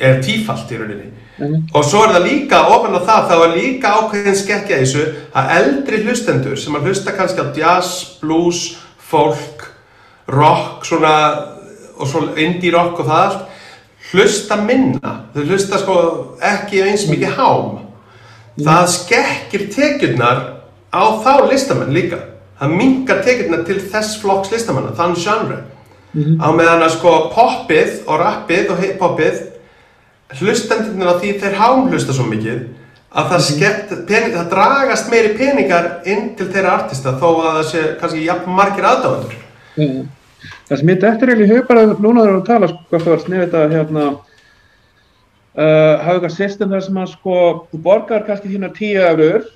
er 0.00 0.22
tífalt 0.24 0.70
í 0.72 0.76
rauninni. 0.80 1.10
Mhm. 1.36 1.66
Og 1.76 1.84
svo 1.84 2.00
er 2.06 2.14
það 2.14 2.22
líka, 2.24 2.60
ofan 2.72 2.94
á 2.96 3.00
það, 3.04 3.26
þá 3.28 3.34
er 3.44 3.50
líka 3.58 3.90
ákveðin 3.92 4.38
skekkja 4.40 4.78
í 4.78 4.84
þessu 4.86 5.02
að 5.36 5.50
eldri 5.58 5.98
hlustendur 6.06 6.56
sem 6.56 6.74
að 6.78 6.86
hlusta 6.88 7.12
kannski 7.12 7.44
á 7.44 7.52
jazz, 7.52 7.90
blues, 8.22 8.78
folk, 8.96 9.66
rock, 10.32 10.86
svona, 10.88 11.12
og 12.00 12.08
svo 12.08 12.22
indie 12.40 12.72
rock 12.72 13.02
og 13.04 13.10
það 13.10 13.20
allt, 13.26 13.44
hlusta 14.10 14.58
minna. 14.62 15.14
Þau 15.34 15.44
hlusta 15.46 15.80
sko 15.80 15.96
ekki 16.42 16.82
eins 16.86 17.06
mikið 17.10 17.36
hám. 17.38 17.78
Það 18.60 18.88
skekkir 18.94 19.66
tekjurnar 19.74 20.42
á 20.90 21.02
þá 21.22 21.32
listamenn 21.50 21.94
líka. 21.94 22.18
Það 22.60 22.74
mingar 22.76 23.22
tekjurnar 23.24 23.62
til 23.64 23.78
þess 23.80 24.18
flokks 24.20 24.50
listamanna, 24.52 24.92
þann 24.98 25.16
genre. 25.16 25.62
Á 26.10 26.48
meðan 26.50 26.82
að 26.82 26.96
sko 26.96 27.14
poppið 27.32 28.02
og 28.10 28.20
rappið 28.20 28.74
og 28.74 28.82
hip-hopið 28.82 29.40
hlustendurnir 30.40 31.10
á 31.10 31.14
því 31.18 31.32
þeir 31.42 31.56
hámhlusta 31.58 32.14
svo 32.14 32.26
mikið 32.28 32.60
að 33.10 33.32
það, 33.32 33.44
skemmt, 33.46 33.92
pening, 34.06 34.34
það 34.36 34.50
dragast 34.52 35.10
meiri 35.10 35.30
peningar 35.38 35.88
inn 36.06 36.32
til 36.38 36.46
þeirra 36.52 36.76
artista 36.78 37.16
þó 37.18 37.28
að 37.30 37.48
það 37.48 37.62
sé 37.70 37.84
kannski 38.02 38.26
jafn 38.26 38.54
margir 38.54 38.86
aðdáðandur. 38.86 39.38
Mm. 39.78 40.04
Það 40.70 40.78
sem 40.78 40.90
ég 40.92 41.04
eftir 41.08 41.30
eiginlega 41.32 41.54
hug 41.56 41.64
bara 41.66 41.80
núna 41.98 42.22
þegar 42.22 42.36
við 42.36 42.44
tala 42.46 42.66
sko, 42.70 42.82
hvort 42.90 43.02
það 43.02 43.12
var 43.12 43.22
sniðið 43.24 43.54
að 43.58 43.72
hérna 43.74 44.02
uh, 44.14 45.94
hafa 45.98 46.12
eitthvað 46.12 46.34
system 46.36 46.70
þar 46.70 46.84
sem 46.86 47.00
að 47.02 47.08
sko 47.10 47.38
þú 47.72 47.80
borgar 47.86 48.26
kannski 48.28 48.52
þínar 48.52 48.76
10 48.76 49.00
eurur 49.08 49.48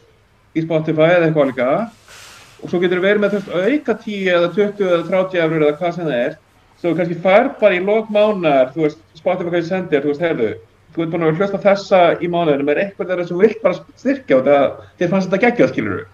í 0.59 0.65
Spotify 0.65 1.07
eða 1.13 1.29
eitthvað 1.29 1.53
líka 1.53 1.69
og 1.85 2.67
svo 2.73 2.81
getur 2.83 2.99
þú 2.99 3.07
verið 3.07 3.23
með 3.23 3.37
þú 3.37 3.39
veist 3.39 3.55
auka 3.55 3.97
10 4.09 4.33
eða 4.35 4.51
20 4.59 4.89
eða 4.89 5.07
30 5.13 5.45
eurur 5.45 5.67
eða 5.69 5.79
hvað 5.79 5.95
sem 5.95 6.11
það 6.11 6.19
er. 6.25 6.35
Svo 6.81 6.91
þú 6.91 6.99
kannski 6.99 7.21
fær 7.29 7.51
bara 7.63 7.79
í 7.79 7.85
lok 7.87 8.11
mánar 8.19 8.75
þú 8.75 8.87
veist 8.89 9.05
Spotify 9.15 9.55
kannski 9.55 9.71
sendir 9.71 10.03
þú 10.03 10.11
veist 10.11 10.27
heyrðu 10.27 10.51
þú 10.95 11.03
ert 11.03 11.15
búin 11.15 11.29
að 11.29 11.39
hlusta 11.39 11.63
á 11.63 11.67
þessa 11.69 12.03
í 12.19 12.31
mánuðinu 12.31 12.67
með 12.67 12.83
eitthvað 12.89 13.11
þeirra 13.13 13.29
sem 13.29 13.39
þú 13.39 13.47
vilt 13.47 13.63
bara 13.63 13.79
styrkja 14.03 14.41
og 14.41 14.45
það 14.51 14.67
þér 14.99 15.15
fannst 15.15 15.31
þetta 15.31 15.43
geggjað 15.47 15.73
skilur 15.73 16.05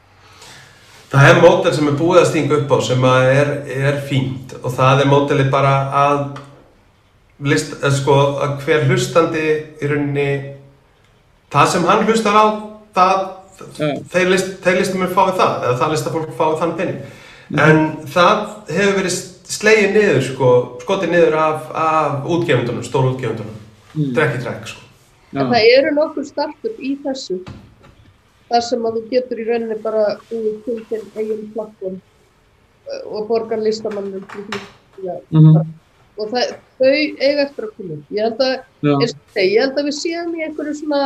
Það 1.11 1.27
er 1.31 1.41
mótel 1.43 1.73
sem 1.75 1.89
er 1.91 1.97
búið 1.99 2.21
að 2.21 2.29
stinga 2.31 2.57
upp 2.61 2.71
á 2.71 2.79
sem 2.87 3.05
að 3.11 3.29
er, 3.35 3.49
er 3.91 3.97
fínt 4.07 4.53
og 4.61 4.71
það 4.77 5.01
er 5.03 5.09
mótelið 5.11 5.49
bara 5.51 5.73
að, 6.05 6.21
list, 7.51 7.73
að, 7.83 7.97
sko, 7.99 8.17
að 8.45 8.53
hver 8.65 8.85
hlustandi 8.87 9.43
í 9.83 9.91
rauninni 9.91 10.29
það 11.51 11.71
sem 11.73 11.89
hann 11.91 12.07
hlustar 12.07 12.39
á 12.39 12.47
það, 12.95 13.29
Ja. 13.77 13.89
þeir, 14.09 14.31
list, 14.33 14.47
þeir 14.65 14.79
listamenn 14.79 15.11
fáið 15.13 15.35
það 15.37 15.65
eða 15.67 15.73
það 15.83 15.91
listafólk 15.93 16.31
fáið 16.39 16.55
þann 16.63 16.71
penning 16.79 17.59
en 17.61 17.81
það 18.09 18.39
hefur 18.73 18.95
verið 19.03 19.17
slegið 19.53 19.91
niður 19.99 20.23
sko, 20.31 20.49
skotið 20.81 21.13
niður 21.13 21.37
af, 21.43 21.67
af 21.77 22.25
útgefundunum, 22.25 22.87
stóru 22.87 23.13
útgefundunum 23.17 23.57
Mm. 23.91 24.13
trekk 24.15 24.37
í 24.39 24.41
trekk 24.45 24.69
sko. 24.71 24.81
En 25.35 25.49
það 25.51 25.65
eru 25.75 25.91
nokkur 25.97 26.25
startup 26.25 26.77
í 26.79 26.93
þessu 27.03 27.41
þar 28.51 28.63
sem 28.67 28.87
að 28.89 28.97
þú 28.99 29.03
getur 29.11 29.41
í 29.43 29.47
rauninni 29.49 29.77
bara 29.85 30.05
til 30.29 30.41
þinn 30.91 31.05
eigin 31.17 31.45
plattform 31.55 31.99
uh, 32.01 33.03
og 33.15 33.29
borgar 33.31 33.63
listamannum 33.63 34.25
til 34.33 34.47
því. 34.49 34.63
Já. 35.05 35.15
Mhm. 35.31 35.61
og 36.21 36.29
það, 36.35 36.51
þau 36.77 36.89
eiga 36.93 37.45
eftir 37.47 37.65
að 37.65 37.71
koma. 37.77 37.95
Ég 38.13 38.27
held 38.27 38.41
að, 38.45 38.55
eins 39.01 39.15
og 39.15 39.21
segi, 39.33 39.55
ég 39.55 39.63
held 39.65 39.79
að 39.81 39.87
við 39.89 39.95
séum 39.97 40.35
í 40.37 40.43
einhverju 40.45 40.75
svona 40.83 40.99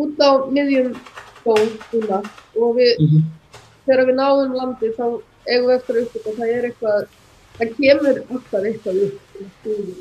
út 0.00 0.22
á 0.24 0.30
miðjum 0.54 0.94
ból 1.44 1.66
núna 1.92 2.20
og 2.56 2.76
við, 2.78 2.92
Mhm. 3.00 3.24
þegar 3.86 4.06
við 4.08 4.16
náðum 4.20 4.54
landi 4.56 4.88
þá 4.96 5.04
eigum 5.50 5.68
við 5.68 5.76
eftir 5.76 5.94
að 5.96 6.02
uppgöta 6.06 6.36
það 6.38 6.54
er 6.56 6.64
eitthvað, 6.70 7.06
það 7.58 7.74
kemur 7.76 8.16
alltaf 8.30 8.62
eitthvað 8.70 9.02
upp. 9.04 9.20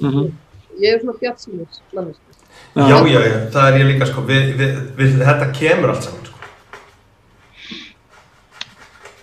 Mhm. 0.01 0.31
Ég 0.79 0.93
er 0.93 0.99
svona 1.01 1.19
bjartsýnis, 1.19 1.81
manneskja. 1.93 2.28
Já, 2.75 2.97
já, 3.07 3.19
já, 3.25 3.37
það 3.53 3.67
er 3.67 3.77
ég 3.79 3.87
líka 3.89 4.07
sko, 4.09 4.23
við, 4.27 4.49
við, 4.59 4.73
við, 4.97 5.15
þetta 5.25 5.47
kemur 5.57 5.93
allt 5.93 6.05
saman 6.05 6.27
sko. 6.27 6.37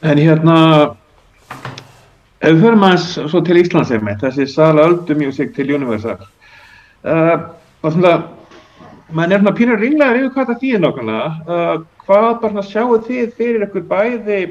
En 0.07 0.21
hérna, 0.21 0.57
ef 2.43 2.51
við 2.51 2.65
förum 2.67 2.87
aðeins 2.87 3.07
svo 3.31 3.43
til 3.47 3.61
Íslands 3.63 3.93
einmitt, 3.95 4.21
þessi 4.23 4.49
Sala 4.51 4.89
Öldu 4.91 5.17
Music 5.19 5.55
til 5.57 5.71
Universal, 5.75 6.19
uh, 7.07 7.37
og 7.83 7.95
svona, 7.95 8.17
maður 9.09 9.39
er 9.39 9.45
svona 9.45 9.57
pínur 9.63 9.83
ringlegar 9.83 10.21
yfir 10.21 10.35
hvað 10.35 10.53
það 10.53 10.63
þýðir 10.65 10.85
nákvæmlega, 10.85 11.31
uh, 11.47 11.75
hvað 12.05 12.29
bara 12.45 12.67
sjáu 12.67 13.01
þið 13.09 13.33
fyrir 13.39 13.67
ykkur 13.71 13.89
bæði, 13.89 14.43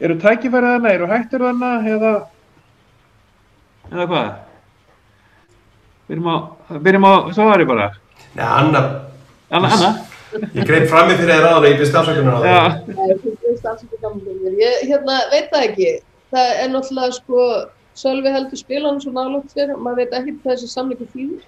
eru 0.00 0.18
tækifærið 0.24 0.74
þarna, 0.74 0.96
eru 0.96 1.12
hættur 1.12 1.48
þarna, 1.48 1.72
eða, 1.94 2.12
eða 3.92 4.12
hvað? 4.12 4.36
Byrjum 6.08 6.28
á, 6.28 6.36
byrjum 6.84 7.04
á 7.04 7.12
svari 7.36 7.66
bara. 7.68 7.88
Nei, 8.34 8.44
Anna, 8.44 8.80
Anna, 9.50 9.68
Anna? 9.76 9.90
ég 10.54 10.64
greip 10.68 10.86
frammi 10.88 11.16
fyrir 11.18 11.34
þér 11.34 11.48
áður 11.48 11.64
og 11.64 11.66
ég 11.68 11.80
byrst 11.80 11.98
afsökunar 12.00 12.36
á 12.36 12.40
það. 12.44 12.78
Nei, 12.96 13.08
alls 13.68 13.82
ekki 13.82 13.98
gaman 14.00 14.22
fyrir 14.24 14.38
mér. 14.44 14.54
Ég 14.62 14.86
hérna, 14.88 15.18
veit 15.32 15.50
það 15.52 15.66
ekki. 15.66 15.90
Það 16.32 16.52
er 16.62 16.72
náttúrulega 16.72 17.18
sko, 17.18 17.44
Sölvi 17.98 18.30
heldur 18.30 18.60
spilanum 18.60 19.00
svo 19.02 19.10
nálátt 19.10 19.54
fyrir, 19.56 19.76
maður 19.76 20.04
veit 20.04 20.12
ekki 20.20 20.36
hvað 20.38 20.52
þessi 20.52 20.68
samleikur 20.70 21.08
þýðir. 21.14 21.46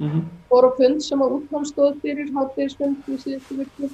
Mhm. 0.00 0.20
Fór 0.50 0.68
á 0.68 0.70
fund 0.76 1.02
sem 1.04 1.22
að 1.24 1.34
útkom 1.38 1.64
stóð 1.68 2.00
fyrir 2.02 2.30
hátegisfund 2.36 3.08
í 3.08 3.16
síðustu 3.22 3.58
viku. 3.60 3.90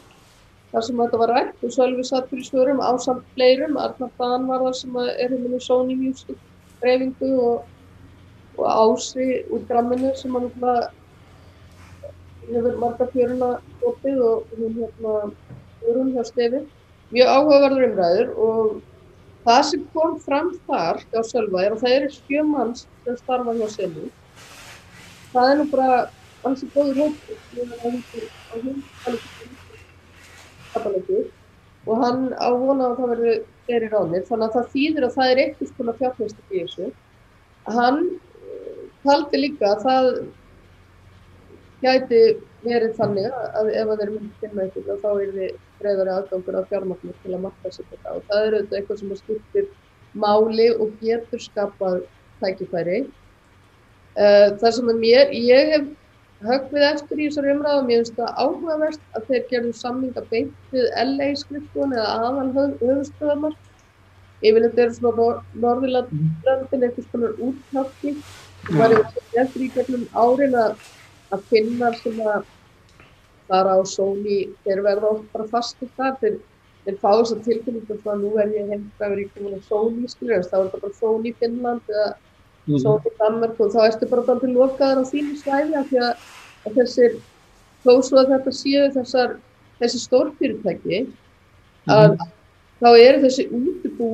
Þar 0.72 0.82
sem 0.82 0.98
þetta 1.02 1.20
var 1.22 1.32
rætt 1.34 1.62
og 1.64 1.72
Sölvi 1.72 2.04
satt 2.04 2.28
fyrir 2.30 2.44
svörum 2.46 2.82
á 2.82 2.90
samt 2.98 3.24
fleirum. 3.34 3.78
Arnar 3.78 4.10
Dan 4.18 4.46
var 4.50 4.60
það 4.66 4.74
sem 4.80 4.98
að 4.98 5.08
er 5.14 5.30
hérna 5.30 5.60
Sony 5.62 5.94
Music 5.94 6.36
dreifingu 6.82 7.30
og, 7.40 7.64
og 8.56 8.64
Ási 8.72 9.44
úr 9.52 9.62
gramminu 9.68 10.12
sem 10.16 10.36
að 10.36 10.48
náttúrulega 10.48 10.90
hefur 12.46 12.76
marga 12.80 13.06
fjöruna 13.12 13.50
opið 13.90 14.20
og 14.26 14.52
hún 14.58 14.76
hérna 14.80 15.14
Guðrún 15.80 16.12
hjá 16.14 16.24
Stefi. 16.26 16.60
Mjög 17.14 17.32
áhugaverður 17.32 17.86
umræður 17.88 18.28
og 18.46 18.76
það 19.46 19.62
sem 19.70 19.82
kom 19.94 20.18
fram 20.22 20.52
þar 20.66 21.02
hjá 21.12 21.20
Sölva 21.30 21.64
er 21.64 21.74
að 21.74 21.82
það 21.84 21.96
eru 22.00 22.12
sjö 22.16 22.44
manns 22.46 22.86
sem 23.04 23.18
starfa 23.22 23.54
hjá 23.58 23.68
Selu. 23.74 24.08
Það 25.32 25.50
er 25.50 25.60
nú 25.60 25.66
bara 25.70 25.98
ansi 26.46 26.68
góður. 26.74 27.14
Ég 27.56 27.58
meina, 27.58 27.80
það 27.82 27.98
heitir 27.98 28.28
á 28.50 28.54
hún, 28.56 28.78
hann 30.74 30.94
er 31.00 31.26
og 31.86 32.02
hann 32.02 32.22
á 32.34 32.48
vona 32.50 32.90
að 32.90 32.96
það 33.00 33.10
verði 33.14 33.34
fyrir 33.66 33.92
ránir. 33.94 34.24
Þannig 34.26 34.46
að 34.46 34.56
það 34.56 34.70
þýðir 34.74 35.06
að 35.06 35.16
það 35.16 35.32
er 35.32 35.42
eitthvað 35.42 35.72
svona 35.72 35.94
fjárfæstik 36.00 36.50
í 36.50 36.62
þessu. 36.64 36.88
Hann 37.76 38.00
taldi 39.06 39.40
líka 39.40 39.72
að 39.72 39.86
það 39.86 40.10
gæti 41.82 42.20
verið 42.66 42.94
þannig 42.96 43.26
að 43.30 43.68
ef 43.72 43.90
að 43.90 44.00
þeir 44.00 44.12
myndi 44.14 44.40
finna 44.40 44.64
eitthvað 44.64 45.02
þá 45.02 45.10
er 45.10 45.34
þið 45.36 45.58
breyðari 45.80 46.14
aðgangur 46.14 46.58
á 46.58 46.62
fjármagnir 46.70 47.18
til 47.22 47.34
að 47.34 47.44
marka 47.44 47.72
sér 47.74 47.90
þetta 47.90 48.14
og 48.16 48.24
það 48.30 48.46
er 48.46 48.56
auðvitað 48.56 48.78
eitthvað 48.78 49.02
sem 49.02 49.18
skiptir 49.20 49.68
máli 50.16 50.66
og 50.72 50.96
getur 51.02 51.42
skapað 51.42 52.00
tækifæri. 52.40 53.04
Uh, 54.16 54.56
það 54.60 54.70
sem 54.78 54.90
er 54.90 54.98
mér, 55.02 55.32
ég 55.36 55.72
hef 55.74 55.86
höggvið 56.46 56.86
eftir 56.88 57.20
í 57.20 57.28
þessari 57.28 57.52
umræðu 57.54 57.82
og 57.82 57.86
mér 57.88 58.00
finnst 58.00 58.16
það 58.16 58.40
áhugaverst 58.42 59.04
að 59.16 59.28
þeir 59.28 59.44
gerðu 59.50 59.74
samninga 59.76 60.24
beint 60.30 60.72
við 60.72 60.90
LA 61.02 61.28
skrifstofun 61.42 61.94
eða 61.96 62.16
aðal 62.24 62.72
höfustöðamar. 62.80 63.56
Yfirleitt 64.44 64.80
eru 64.80 64.96
svona 64.96 65.16
nor 65.16 65.38
Norðurlandin 65.62 66.82
einhvers 66.86 67.08
konar 67.12 67.38
úttátti 67.40 68.12
og 68.66 68.74
maður 68.80 69.02
hefur 69.04 69.40
eftir 69.42 69.64
í 69.66 69.70
gegnum 69.76 70.06
árin 70.14 70.54
að 70.58 70.76
að 71.34 71.42
finna 71.50 71.88
að 71.90 72.44
fara 73.46 73.78
á 73.78 73.80
Sony, 73.86 74.36
þeir 74.66 74.82
verða 74.82 75.10
oft 75.14 75.26
bara 75.32 75.46
fastir 75.50 75.88
þar, 75.98 76.14
þeir, 76.20 76.36
þeir 76.86 76.96
fá 77.02 77.08
þess 77.18 77.34
að 77.34 77.42
tilkynningu 77.46 77.96
frá 78.02 78.14
nú 78.18 78.32
er 78.42 78.52
ég 78.54 78.70
heimfræður 78.72 79.22
í 79.22 79.26
komin 79.34 79.58
á 79.58 79.60
Sony, 79.66 80.06
skilur, 80.10 80.44
þá 80.46 80.56
er 80.58 80.64
þetta 80.68 80.80
bara 80.84 80.98
Sony 81.00 81.32
Finnland 81.40 81.92
eða 81.94 82.78
Sony 82.82 83.12
Danmark 83.20 83.60
og 83.62 83.74
þá 83.74 83.80
ertu 83.86 84.08
bara 84.10 84.26
bara 84.26 84.42
til 84.42 84.54
lokaðar 84.54 85.02
á 85.02 85.04
þínu 85.10 85.36
svæði 85.42 85.76
af 85.78 85.90
því 85.90 86.00
að, 86.06 86.24
að 86.66 86.80
þessir, 86.80 87.18
þó 87.86 87.92
svo 88.02 88.22
að 88.22 88.32
þetta 88.34 88.54
séu 88.60 88.88
þessar, 88.96 89.36
þessi 89.82 90.02
stórfyrirtæki, 90.06 91.02
að 91.90 92.16
þá 92.82 92.88
eru 92.94 93.22
þessi 93.26 93.46
útibú 93.54 94.10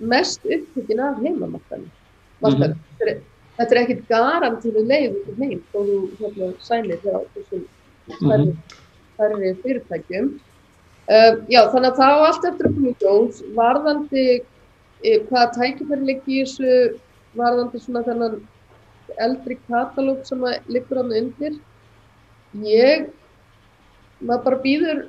mest 0.00 0.44
upptökin 0.44 1.00
af. 1.00 1.22
Markaðinu. 1.24 1.88
Þetta 2.42 3.08
er- 3.12 3.24
Þetta 3.56 3.72
er 3.72 3.80
ekkert 3.82 4.08
garantíðu 4.10 4.82
leið 4.84 5.14
út 5.14 5.28
um 5.32 5.38
heim 5.42 5.60
þó 5.72 5.78
þú 5.78 6.00
hérna, 6.20 6.48
sænir 6.64 6.98
hjá 7.04 7.14
þessum 7.36 7.62
stærri, 8.18 8.50
stærri 9.14 9.52
fyrirtækjum. 9.62 10.28
Uh, 11.06 11.32
já, 11.48 11.60
þannig 11.72 11.92
að 11.92 12.00
það 12.00 12.12
á 12.12 12.26
allt 12.26 12.48
eftir 12.50 12.68
að 12.68 12.76
koma 12.76 12.90
í 12.90 12.96
ljós 13.00 13.40
varðandi 13.56 14.24
e, 14.26 15.12
hvaða 15.28 15.46
tækifæri 15.54 16.08
liggi 16.08 16.40
í 16.40 16.42
þessu 16.42 16.72
varðandi 17.38 17.80
svona 17.80 18.02
þennan 18.08 18.40
eldri 19.22 19.56
katalóg 19.68 20.24
sem 20.26 20.42
að 20.44 20.72
liggur 20.74 21.00
hann 21.00 21.14
undir. 21.20 21.56
Ég, 22.66 23.06
maður 24.20 24.44
bara 24.48 24.60
býður 24.64 25.02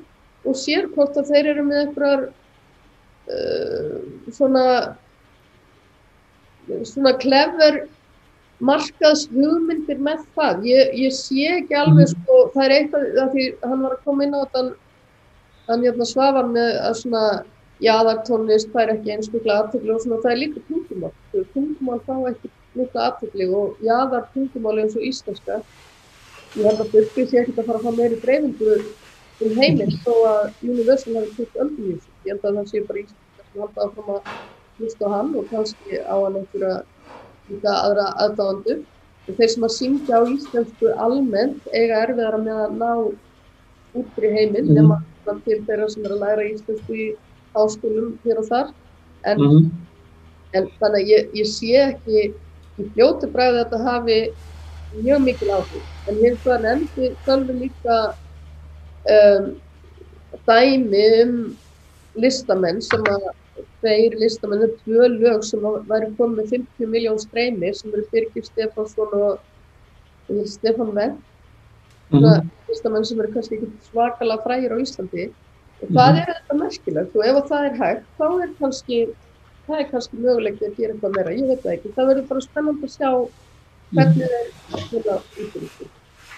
og 0.47 0.55
sér 0.59 0.87
hvort 0.93 1.17
að 1.19 1.33
þeir 1.33 1.51
eru 1.55 1.65
með 1.67 1.83
einhverjar 1.83 2.25
uh, 3.33 3.99
svona 4.37 4.65
svona 6.87 7.13
klefur 7.19 7.85
markaðs 8.63 9.27
hugmyndir 9.33 9.99
með 10.01 10.23
það. 10.37 10.65
Ég, 10.65 10.93
ég 10.97 11.13
sé 11.13 11.45
ekki 11.59 11.77
alveg, 11.77 12.09
sko, 12.13 12.39
það 12.55 12.65
er 12.65 12.75
eitthvað 12.77 13.21
að 13.23 13.31
því 13.35 13.45
hann 13.63 13.85
var 13.85 13.95
að 13.95 14.03
koma 14.07 14.25
inn 14.25 14.35
á 14.35 14.39
þetta, 14.41 14.63
hann 15.67 15.85
hérna 15.85 16.07
svafar 16.09 16.49
með 16.49 16.79
að 16.87 16.99
svona 17.01 17.23
jaðartónlist 17.83 18.71
fær 18.73 18.91
ekki 18.93 19.13
einstaklega 19.13 19.57
aðtökli 19.61 19.93
og 19.93 20.01
svona 20.01 20.21
það 20.23 20.31
er 20.31 20.39
líka 20.41 20.63
tungumál. 20.69 21.11
Tungumál 21.53 21.99
fá 22.07 22.15
ekki 22.31 22.51
mikla 22.77 23.09
aðtökli 23.11 23.49
og 23.53 23.83
jaðar 23.85 24.25
tungumál 24.33 24.77
eins 24.81 24.97
og 24.97 25.05
íslenska. 25.05 25.59
Ég 26.57 26.65
held 26.65 26.81
að 26.81 26.91
Burfi 26.95 27.27
sé 27.27 27.41
ekkert 27.43 27.61
að 27.61 27.69
fara 27.69 27.81
að 27.81 27.85
fá 27.85 27.99
meiri 27.99 28.19
dreifingu 28.23 28.77
um 29.45 29.57
heiminn 29.61 29.97
þó 30.01 30.13
að 30.31 30.43
Universal 30.65 31.17
hafi 31.19 31.33
kvitt 31.35 31.61
öllum 31.61 31.91
í 31.91 31.95
þessu. 31.95 32.13
Ég 32.25 32.33
held 32.33 32.47
að 32.49 32.59
það 32.59 32.69
sé 32.71 32.83
bara 32.87 33.03
íslenska 33.03 33.45
sem 33.51 33.61
halda 33.61 33.85
áfram 33.85 34.13
að 34.15 34.31
hlusta 34.77 35.05
á 35.05 35.09
hann 35.13 35.35
og 35.37 35.51
kannski 35.51 36.01
á 36.01 36.15
hann 36.15 36.39
einhverja 36.41 36.73
líka 37.49 37.73
aðra 37.83 38.05
aðdáðandur. 38.25 38.83
Þeir 39.27 39.49
sem 39.53 39.63
að 39.67 39.73
syngja 39.75 40.19
á 40.19 40.23
íslensku 40.31 40.91
almennt 41.03 41.63
eiga 41.73 42.01
erfiðara 42.05 42.39
með 42.43 42.59
að 42.65 42.75
ná 42.81 42.91
út 43.97 44.07
fyrir 44.15 44.35
heiminn 44.37 44.67
Mhm. 44.67 44.75
nema 44.77 44.97
mm. 45.27 45.41
til 45.45 45.59
þeirra 45.67 45.89
sem 45.89 46.05
er 46.05 46.11
að 46.15 46.23
læra 46.23 46.45
íslensku 46.53 46.93
í 46.95 47.07
háskólum 47.55 48.13
hér 48.25 48.37
og 48.39 48.45
þar. 48.51 48.73
En, 49.25 49.37
Mhm. 49.37 49.71
en 50.53 50.67
þannig 50.79 51.01
að 51.03 51.09
ég, 51.11 51.29
ég 51.33 51.45
sé 51.45 51.73
ekki 51.91 52.33
í 52.79 52.89
fljótu 52.93 53.27
bræði 53.33 53.57
að 53.57 53.63
þetta 53.65 53.83
hafi 53.83 54.19
mjög 55.03 55.23
mikil 55.23 55.49
áhrif. 55.51 55.83
En 56.07 56.15
hins 56.23 56.43
vegar 56.45 56.61
nefndi 56.61 57.15
Sölvi 57.25 57.53
líka 57.59 58.15
um, 59.09 59.55
dæmi 60.47 61.03
um 61.23 61.57
listamenn 62.15 62.81
sem 62.81 63.03
að 63.03 63.27
tveir 63.87 64.15
listamenn, 64.19 64.59
það 64.59 64.67
er 64.67 64.79
tvö 64.83 65.07
lög 65.21 65.43
sem 65.47 65.59
væri 65.87 66.09
komið 66.17 66.39
með 66.41 66.49
50 66.53 66.89
miljón 66.91 67.19
streymi 67.23 67.69
sem 67.75 67.93
eru 67.95 68.03
Birgir 68.11 68.43
Stefánsson 68.43 69.13
og 69.13 69.39
og 70.29 70.43
Stefán 70.51 70.89
Menn 70.93 71.13
Mhm. 72.11 72.49
listamenn 72.67 73.05
sem 73.05 73.19
eru 73.19 73.31
kannski 73.33 73.55
ekki 73.57 73.67
svakalega 73.91 74.43
frægir 74.43 74.71
á 74.75 74.77
Íslandi. 74.79 75.33
Og 75.81 75.89
það 75.89 76.11
Mhm. 76.13 76.17
er 76.19 76.33
þetta 76.33 76.57
merkilegt? 76.59 77.15
Og 77.15 77.23
ef 77.25 77.35
að 77.35 77.47
það 77.49 77.65
er 77.69 77.75
hægt 77.81 78.05
þá 78.19 78.43
er 78.43 78.49
kannski 78.59 79.15
það 79.67 79.79
er 79.79 79.89
kannski 79.91 80.17
möguleik 80.17 80.59
að 80.61 80.75
gera 80.77 80.93
eitthvað 80.93 81.15
meira, 81.15 81.31
ég 81.31 81.47
veit 81.47 81.63
það 81.63 81.73
ekki. 81.77 81.93
Það 81.95 82.07
verður 82.09 82.27
bara 82.27 82.41
spennandi 82.41 82.83
að 82.83 82.95
sjá 82.97 83.09
hvernig 83.93 84.29
þeir 84.67 84.91
vilja 84.91 85.15
útrústu 85.41 85.89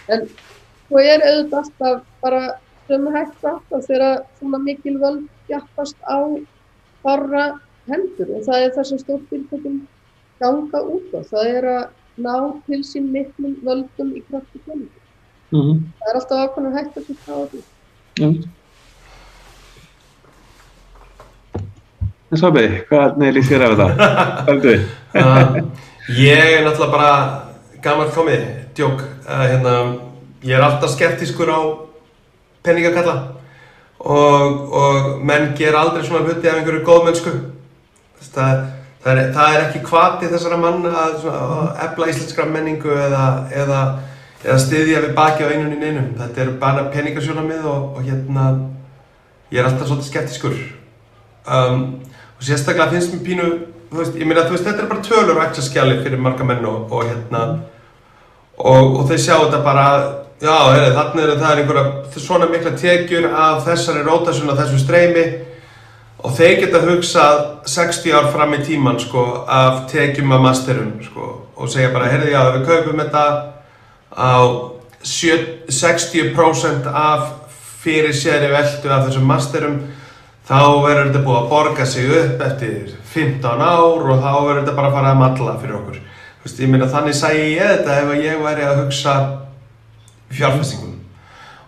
en 0.09 0.29
svo 0.87 0.97
er 0.99 1.19
auðvitað 1.19 1.63
alltaf 1.63 2.03
bara 2.21 2.41
sömu 2.89 3.11
hægt 3.13 3.43
alltaf 3.43 3.85
þegar 3.87 4.25
svona 4.39 4.59
mikil 4.63 4.97
völd 4.99 5.27
jafnast 5.49 5.95
á 6.09 6.17
fárra 7.03 7.45
hendur 7.89 8.35
og 8.35 8.45
það 8.47 8.65
er 8.65 8.75
það 8.75 8.87
sem 8.89 9.01
stórfyrirtækjum 9.03 9.79
ganga 10.39 10.83
út 10.95 11.15
á, 11.15 11.21
það 11.31 11.49
er 11.55 11.67
að 11.73 11.83
ná 12.19 12.35
til 12.67 12.79
sín 12.83 13.09
miklum 13.13 13.57
völdum 13.63 14.13
í 14.15 14.23
krafti 14.27 14.61
peningur. 14.65 15.03
Mhm. 15.51 15.83
Það 15.99 16.09
er 16.11 16.19
alltaf 16.19 16.41
ákveðin 16.45 16.77
hægt 16.77 16.97
að 16.97 17.09
þetta 17.09 17.31
á 17.35 17.39
því. 17.51 17.61
Já. 18.19 18.29
En 22.29 22.37
Sobi, 22.37 22.63
hvernig 22.89 23.33
líst 23.33 23.49
þér 23.49 23.63
á 23.65 23.67
þetta? 23.73 24.09
Haldu? 24.49 24.73
Uh, 25.17 25.55
ég 26.13 26.51
er 26.59 26.67
náttúrulega 26.67 26.91
bara 26.93 27.13
gammal 27.81 28.11
komið, 28.13 28.43
djók. 28.77 29.01
Uh, 29.25 29.45
hérna, 29.49 29.73
ég 30.45 30.53
er 30.53 30.65
alltaf 30.67 30.93
skeptískur 30.93 31.49
á 31.49 31.59
peningakalla 32.61 33.38
og, 33.99 34.73
og 34.81 35.07
menn 35.25 35.53
ger 35.57 35.77
aldrei 35.77 36.03
svona 36.05 36.25
hluti 36.25 36.47
af 36.47 36.59
einhverju 36.59 36.83
góðmennsku. 36.87 37.33
Það, 38.29 38.61
það, 39.03 39.11
er, 39.13 39.31
það 39.35 39.55
er 39.55 39.65
ekki 39.65 39.83
kvati 39.87 40.31
þessara 40.31 40.59
manna 40.59 40.91
að, 41.05 41.17
svona, 41.23 41.41
að 41.59 41.83
efla 41.87 42.09
íslenskra 42.13 42.47
menningu 42.49 42.93
eða, 42.95 43.23
eða, 43.63 43.81
eða 44.43 44.59
styðja 44.65 45.03
við 45.07 45.15
baki 45.17 45.47
á 45.47 45.51
einunni 45.51 45.79
neinum. 45.79 46.13
Þetta 46.19 46.45
er 46.45 46.53
bara 46.61 46.85
peningasjónamið 46.93 47.67
og, 47.71 47.89
og 47.97 48.05
hérna, 48.07 48.51
ég 49.51 49.61
er 49.61 49.69
alltaf 49.71 49.89
svolítið 49.89 50.11
skeptískur. 50.11 50.61
Um, 51.49 51.83
og 52.37 52.45
sérstaklega 52.45 52.91
finnst 52.93 53.15
mér 53.15 53.25
pínu 53.25 53.51
þú 53.89 53.97
veist, 53.97 54.17
ég 54.19 54.27
meina, 54.29 54.45
þú 54.45 54.55
veist, 54.55 54.67
þetta 54.67 54.83
er 54.83 54.89
bara 54.91 55.05
tölur 55.05 55.37
og 55.37 55.45
exaskjali 55.47 55.99
fyrir 56.03 56.21
marga 56.21 56.45
menn 56.45 56.65
og, 56.69 56.91
og 56.93 57.07
hérna 57.07 57.43
og, 58.59 58.99
og 58.99 59.05
þeir 59.09 59.21
sjá 59.23 59.35
þetta 59.37 59.61
bara 59.65 59.85
já, 60.39 60.55
heyrðu, 60.71 60.89
þarna 60.95 61.23
er 61.23 61.35
það 61.35 61.51
er 61.51 61.61
einhverja 61.63 62.23
svona 62.23 62.49
mikla 62.51 62.73
tekjur 62.79 63.29
af 63.29 63.63
þessari 63.67 64.03
rótasun 64.07 64.51
og 64.53 64.59
þessu 64.59 64.81
streymi 64.83 65.25
og 66.23 66.35
þeir 66.35 66.55
geta 66.63 66.81
hugsað 66.83 67.43
60 67.69 68.15
ár 68.17 68.31
fram 68.33 68.55
í 68.57 68.63
tíman 68.65 68.99
sko, 68.99 69.25
af 69.47 69.85
tekjum 69.91 70.33
af 70.35 70.43
masterum 70.43 70.97
sko, 71.03 71.29
og 71.55 71.71
segja 71.71 71.93
bara, 71.95 72.11
heyrðu, 72.11 72.33
já, 72.33 72.41
við 72.55 72.67
kaupum 72.67 73.03
þetta 73.03 73.25
á 74.15 74.35
7, 74.99 75.69
60% 75.71 76.89
af 76.91 77.29
fyrir 77.79 78.11
séri 78.11 78.49
veldu 78.51 78.91
af 78.91 79.05
þessum 79.07 79.27
masterum 79.29 79.79
þá 80.49 80.59
verður 80.83 81.05
þetta 81.07 81.21
búið 81.23 81.37
að 81.39 81.49
borga 81.53 81.85
sig 81.87 82.09
upp 82.19 82.41
eftir 82.43 82.95
15 83.13 83.61
ár 83.63 84.09
og 84.09 84.23
þá 84.23 84.31
verður 84.33 84.59
þetta 84.63 84.75
bara 84.79 84.89
að 84.89 84.97
fara 84.97 85.11
að 85.13 85.21
matla 85.21 85.53
fyrir 85.61 85.77
okkur. 85.77 85.99
Þú 86.39 86.47
veist, 86.47 86.59
ég 86.63 86.71
meina 86.71 86.89
þannig 86.89 87.15
sæi 87.19 87.37
ég 87.53 87.71
þetta 87.75 87.97
ef 88.01 88.11
ég 88.17 88.43
væri 88.43 88.65
að 88.65 88.81
hugsa 88.81 89.15
fjárfestingum. 90.32 90.95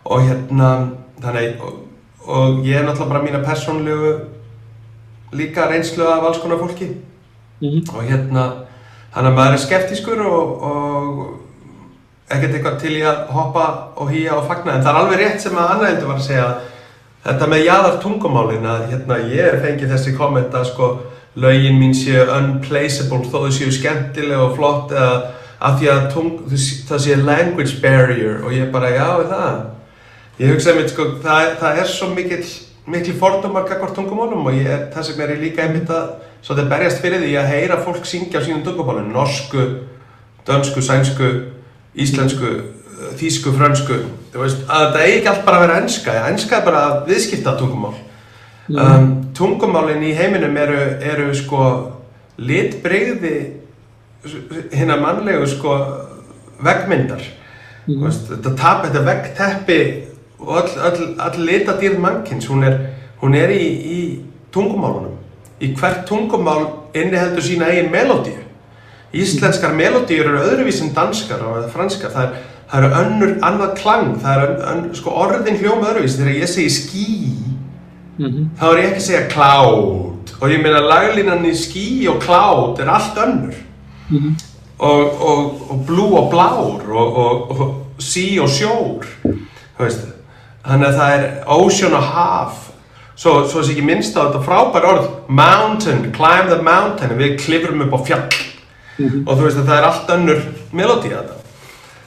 Og 0.06 0.26
hérna, 0.28 0.72
þannig, 1.22 1.62
og, 1.62 1.86
og 2.28 2.66
ég 2.66 2.80
er 2.80 2.88
náttúrulega 2.88 3.10
bara 3.14 3.24
mína 3.26 3.44
persónlegu 3.46 4.14
líka 5.38 5.70
reynslu 5.70 6.04
af 6.08 6.26
alls 6.28 6.42
konar 6.42 6.60
fólki. 6.60 6.90
Mhm. 7.62 7.86
Og 7.96 8.04
hérna, 8.04 8.50
þannig 9.14 9.32
að 9.32 9.38
maður 9.38 9.54
er 9.54 9.64
skeptískur 9.66 10.26
og, 10.26 10.64
og 10.64 11.24
ekkert 12.32 12.54
eitthvað 12.56 12.80
til 12.82 12.98
í 12.98 13.06
að 13.06 13.26
hoppa 13.36 13.66
og 13.96 14.12
hýja 14.12 14.38
og 14.38 14.48
fagna. 14.48 14.76
En 14.76 14.86
það 14.86 14.94
er 14.94 15.02
alveg 15.02 15.20
rétt 15.20 15.44
sem 15.44 15.58
að 15.58 15.74
annaðindu 15.76 16.08
var 16.08 16.22
að 16.22 16.30
segja 16.30 16.52
Þetta 17.22 17.48
með 17.52 17.68
jaðar 17.68 17.98
tungumálin 18.02 18.64
að 18.66 18.86
hérna 18.90 19.18
ég 19.30 19.60
fengi 19.62 19.90
þessi 19.90 20.16
komment 20.18 20.56
að 20.58 20.72
sko 20.72 20.88
lögin 21.38 21.78
mín 21.78 21.94
séu 21.94 22.24
unplaceable 22.34 23.28
þó 23.30 23.44
þau 23.44 23.52
séu 23.54 23.74
skemmtileg 23.76 24.42
og 24.42 24.56
flott 24.58 24.96
eða 24.96 25.12
að 25.62 25.78
því 25.78 25.92
að 25.94 26.02
tung, 26.16 26.32
það 26.90 27.04
sé 27.04 27.20
language 27.22 27.78
barrier 27.84 28.42
og 28.42 28.56
ég 28.56 28.74
bara 28.74 28.90
já 28.96 29.06
er 29.06 29.30
það. 29.30 29.62
Ég 30.42 30.54
hugsaði 30.56 30.80
mér 30.80 30.90
sko 30.90 31.08
það, 31.22 31.54
það 31.62 31.80
er 31.84 31.90
svo 31.92 32.10
mikil, 32.16 32.42
mikil 32.90 33.16
fordómar 33.20 33.68
kakvart 33.70 33.96
tungumálum 33.98 34.50
og 34.50 34.58
ég 34.58 34.88
þess 34.96 35.14
vegna 35.14 35.28
er 35.28 35.34
ég 35.36 35.44
líka 35.46 35.66
einmitt 35.68 35.92
að 35.94 36.16
svo 36.42 36.58
þetta 36.58 36.72
berjast 36.72 37.02
fyrir 37.04 37.22
því 37.22 37.36
að 37.38 37.52
heyra 37.54 37.80
fólk 37.86 38.08
syngja 38.10 38.42
á 38.42 38.46
sínum 38.46 38.64
tungumálum, 38.66 39.12
norsku, 39.14 39.68
dönsku, 40.48 40.82
sænsku, 40.82 41.30
íslensku, 41.94 42.56
þýsku, 43.22 43.54
frönsku. 43.54 44.02
Þú 44.34 44.42
veist, 44.42 44.66
að 44.66 44.88
þetta 44.88 45.06
eigi 45.06 45.18
ekki 45.20 45.32
allt 45.36 45.46
bara 45.46 45.60
að 45.60 45.66
vera 45.68 45.80
enska. 45.84 46.18
Enska 46.32 46.58
er 46.58 46.66
bara 46.66 46.84
viðskipta 47.06 47.58
tungumál. 47.60 47.94
Um, 48.72 49.08
tungumálin 49.36 50.04
í 50.08 50.14
heiminum 50.16 50.58
eru, 50.58 50.80
eru 51.04 51.34
sko 51.36 51.66
litbrigði 52.42 53.61
hinna 54.74 54.98
mannlegu 55.02 55.48
sko 55.48 55.78
veggmyndar. 56.62 57.24
Mm. 57.88 58.04
veist, 58.04 58.28
þetta 58.30 58.54
tap, 58.58 58.84
þetta 58.86 59.02
veggteppi 59.08 59.80
og 60.40 60.60
öll, 60.60 60.76
öll, 60.90 61.08
öll 61.18 61.48
litadýrð 61.48 61.98
mannkins 62.02 62.46
hún 62.50 62.64
er, 62.68 62.78
hún 63.22 63.34
er 63.36 63.50
í, 63.50 63.64
í 63.82 64.00
tungumálunum. 64.54 65.18
Í 65.62 65.74
hvert 65.78 66.06
tungumál 66.10 66.68
inniheldur 66.94 67.44
sína 67.46 67.72
eigin 67.74 67.92
melodíu 67.94 68.40
íslenskar 69.12 69.74
melodíur 69.76 70.30
eru 70.30 70.40
öðruvís 70.40 70.80
en 70.86 70.94
danskar 70.96 71.42
og 71.44 71.66
franskar. 71.74 72.14
Það 72.14 72.28
er 72.30 72.36
það 72.72 72.86
eru 72.86 73.00
önnur, 73.02 73.34
annað 73.44 73.74
klang, 73.82 74.12
það 74.22 74.44
eru 74.44 74.68
ön, 74.72 74.84
sko 74.96 75.16
orðin 75.26 75.60
hljóma 75.60 75.90
öðruvís, 75.92 76.16
þegar 76.20 76.38
ég 76.40 76.52
segi 76.52 76.76
skí, 76.78 77.08
Mm 78.22 78.28
-hmm. 78.28 78.46
þá 78.60 78.66
er 78.66 78.78
ég 78.78 78.86
ekki 78.86 79.00
að 79.00 79.06
segja 79.08 79.28
cloud. 79.30 80.32
Og 80.42 80.50
ég 80.50 80.62
meina 80.62 80.80
laglínan 80.80 81.46
í 81.46 81.54
skí 81.56 82.08
og 82.10 82.22
cloud 82.22 82.80
er 82.80 82.90
allt 82.90 83.18
önnur 83.18 83.56
Mm 84.12 84.18
-hmm. 84.18 84.34
og, 84.78 85.22
og, 85.22 85.72
og 85.72 85.86
blue 85.88 86.20
og 86.20 86.32
blár 86.32 86.92
og, 86.92 87.18
og, 87.18 87.52
og 87.60 87.76
sjór, 88.48 89.06
þannig 90.68 90.88
að 90.88 90.98
það 90.98 91.12
er 91.18 91.44
ocean 91.46 91.94
og 91.94 92.04
haf, 92.04 92.54
svo, 93.16 93.48
svo 93.48 93.64
sé 93.64 93.72
ekki 93.72 93.82
minnst 93.82 94.18
á 94.18 94.26
þetta 94.26 94.44
frábær 94.46 94.86
orð, 94.86 95.08
mountain, 95.28 96.14
climb 96.14 96.48
the 96.50 96.62
mountain, 96.62 97.18
við 97.18 97.40
klifrum 97.40 97.82
upp 97.82 97.94
á 97.94 98.06
fjall 98.06 98.30
Mm 98.98 99.08
-hmm. 99.08 99.30
og 99.30 99.38
þú 99.38 99.42
veist 99.42 99.58
að 99.58 99.68
það 99.68 99.78
er 99.78 99.84
allt 99.84 100.10
önnur 100.10 100.42
melodía 100.74 101.18
þetta. 101.18 101.36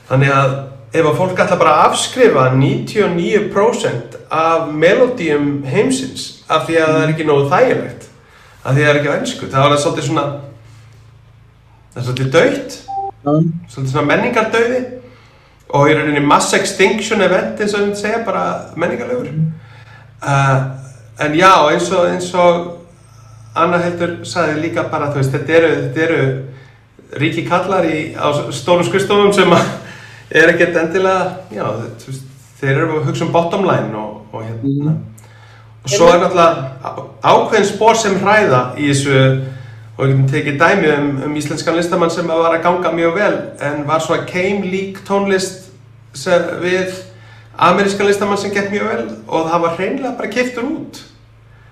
Þannig 0.08 0.30
að 0.30 0.50
ef 0.92 1.06
að 1.06 1.16
fólk 1.16 1.38
ætla 1.38 1.56
bara 1.58 1.74
að 1.74 1.90
afskrifa 1.90 2.44
99% 2.54 4.18
af 4.30 4.68
melodíum 4.72 5.64
heimsins 5.64 6.44
af 6.48 6.66
því 6.66 6.76
að 6.78 6.92
það 6.92 7.02
er 7.02 7.08
ekki 7.08 7.26
nógu 7.26 7.48
þægilegt 7.50 8.02
af 8.64 8.74
því 8.74 8.80
að 8.80 8.86
það 8.86 8.90
er 8.90 8.98
ekki 9.00 9.10
á 9.10 9.18
ennsku 9.18 9.46
þá 9.46 9.58
er 9.58 9.72
það 9.72 9.82
svolítið 9.82 10.06
svona 10.06 10.26
það 11.94 12.00
er 12.02 12.08
svolítið 12.08 12.34
döitt 12.34 12.80
Mm. 13.24 13.52
svolítið 13.72 13.92
svona 13.94 14.08
menningardauði 14.10 14.78
og 15.74 15.88
í 15.88 15.94
rauninni 15.96 16.20
mass 16.20 16.52
extinction 16.52 17.22
event 17.24 17.60
eins 17.60 17.72
og 17.72 17.86
við 17.86 17.94
segja 17.96 18.18
bara 18.26 18.42
menningarlegur. 18.76 19.30
Uh, 20.20 20.58
en 21.24 21.36
já 21.38 21.52
eins 21.70 21.88
og, 21.92 22.04
eins 22.10 22.28
og 22.36 22.66
Anna 23.56 23.78
heldur 23.80 24.18
sagði 24.28 24.60
líka 24.60 24.84
bara, 24.90 25.08
þú 25.14 25.22
veist, 25.22 25.32
þetta 25.32 25.56
eru, 25.56 25.72
þetta 25.86 26.04
eru 26.04 27.18
ríki 27.22 27.46
kallar 27.48 27.86
í, 27.88 28.12
á 28.12 28.28
stórum 28.52 28.84
skristofum 28.84 29.32
sem 29.32 29.56
er 30.42 30.52
ekkert 30.52 30.76
endilega, 30.82 31.38
já, 31.54 31.64
veist, 32.04 32.28
þeir 32.60 32.74
eru 32.74 32.98
að 32.98 33.08
hugsa 33.08 33.24
um 33.24 33.32
bottom 33.32 33.64
line 33.64 33.96
og, 33.96 34.20
og 34.34 34.44
hérna. 34.44 34.98
Og 35.84 35.92
svo 35.92 36.12
er 36.12 36.20
náttúrulega 36.20 37.08
ákveðin 37.24 37.70
spór 37.72 37.96
sem 37.96 38.20
hræða 38.20 38.62
í 38.76 38.90
þessu 38.92 39.24
og 39.96 40.04
við 40.06 40.12
getum 40.12 40.28
tekið 40.32 40.60
dæmi 40.60 40.92
um, 40.96 41.10
um 41.28 41.34
íslenskan 41.38 41.76
listamann 41.78 42.10
sem 42.10 42.26
var 42.28 42.54
að 42.56 42.62
ganga 42.66 42.92
mjög 42.92 43.18
vel 43.18 43.34
en 43.62 43.84
var 43.86 44.02
svo 44.02 44.16
að 44.16 44.26
keim 44.30 44.62
lík 44.66 45.02
tónlist 45.06 45.68
við 46.62 46.94
amerískan 47.58 48.06
listamann 48.08 48.38
sem 48.38 48.54
gett 48.54 48.72
mjög 48.72 48.88
vel 48.90 49.04
og 49.28 49.50
það 49.50 49.66
var 49.66 49.76
hreinlega 49.78 50.16
bara 50.18 50.32
kiptur 50.32 50.66
út 50.66 51.04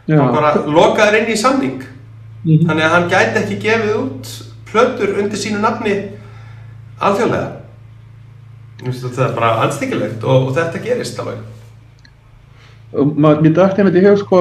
Já. 0.07 0.18
og 0.20 0.35
bara 0.35 0.55
lokaður 0.66 1.18
inn 1.23 1.33
í 1.35 1.39
samning 1.39 1.83
Mhm. 2.43 2.66
þannig 2.66 2.85
að 2.85 2.91
hann 2.91 3.11
gæti 3.11 3.39
ekki 3.39 3.57
gefið 3.62 3.93
út 4.01 4.31
plötur 4.66 5.18
undir 5.23 5.39
sínu 5.39 5.61
nafni 5.62 5.93
alþjóðlega 6.99 7.51
það 8.83 9.20
er 9.29 9.35
bara 9.37 9.51
anstíkilegt 9.62 10.25
og, 10.25 10.49
og 10.49 10.57
þetta 10.57 10.81
gerist 10.83 11.20
alveg 11.23 11.39
mér 12.93 13.55
dætti 13.55 13.79
einmitt 13.83 14.01
í 14.01 14.03
hug 14.09 14.18
sko 14.18 14.41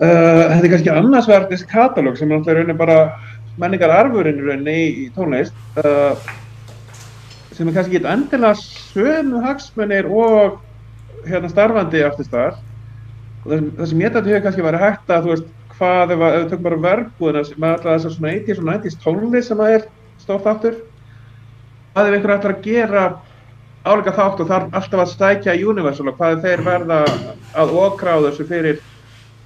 þetta 0.00 0.64
er 0.64 0.72
kannski 0.72 0.92
annars 0.94 1.28
verð 1.28 1.50
þessi 1.52 1.68
katalóg 1.70 2.16
sem 2.16 2.32
er 2.32 2.40
raunin 2.56 2.78
bara 2.78 3.00
menningar 3.60 3.92
arfurinn 3.92 4.68
í 4.70 4.80
í, 5.04 5.06
tónlist 5.12 5.54
uh, 5.82 6.16
sem 7.52 7.68
er 7.68 7.76
kannski 7.76 7.98
ekki 7.98 8.08
endilega 8.08 8.56
sömu 8.60 9.42
hagsmunir 9.44 10.08
og 10.08 10.60
hérna 11.28 11.50
starfandi 11.52 12.04
aftur 12.06 12.28
starf 12.28 12.60
og 13.44 13.52
það, 13.52 13.66
það 13.76 13.90
sem 13.90 14.04
ég 14.04 14.20
í 14.20 14.34
hug 14.34 14.44
kannski 14.46 14.64
væri 14.64 14.84
hægt 14.84 15.12
að 15.12 15.26
þú 15.26 15.34
veist 15.34 15.50
hvað 15.80 16.14
ef, 16.14 16.22
við 16.22 16.46
tökum 16.50 16.66
bara 16.68 16.84
verbúðina 16.84 17.42
sem 17.48 17.64
er 17.64 17.74
alltaf 17.74 17.90
þessar 17.96 18.16
svona 18.16 18.36
80s 18.36 18.60
og 18.60 18.70
90s 18.70 19.00
tónlist 19.04 19.50
sem 19.50 19.60
að 19.64 19.74
er 19.74 19.88
stórt 20.20 20.48
aftur 20.48 20.80
hvað 21.92 22.08
ef 22.08 22.16
einhver 22.16 22.34
ætlar 22.36 22.56
að 22.56 22.64
gera 22.64 23.04
áleika 23.84 24.12
þátt 24.16 24.42
og 24.42 24.50
þarf 24.50 24.74
alltaf 24.76 25.02
að 25.04 25.12
stækja 25.14 25.56
Universal 25.68 26.10
og 26.10 26.18
hvað 26.18 26.42
þeir 26.44 26.62
verða 26.66 27.00
að 27.58 27.72
okra 27.80 28.16
á 28.16 28.18
þessu 28.28 28.46
fyrir, 28.48 28.80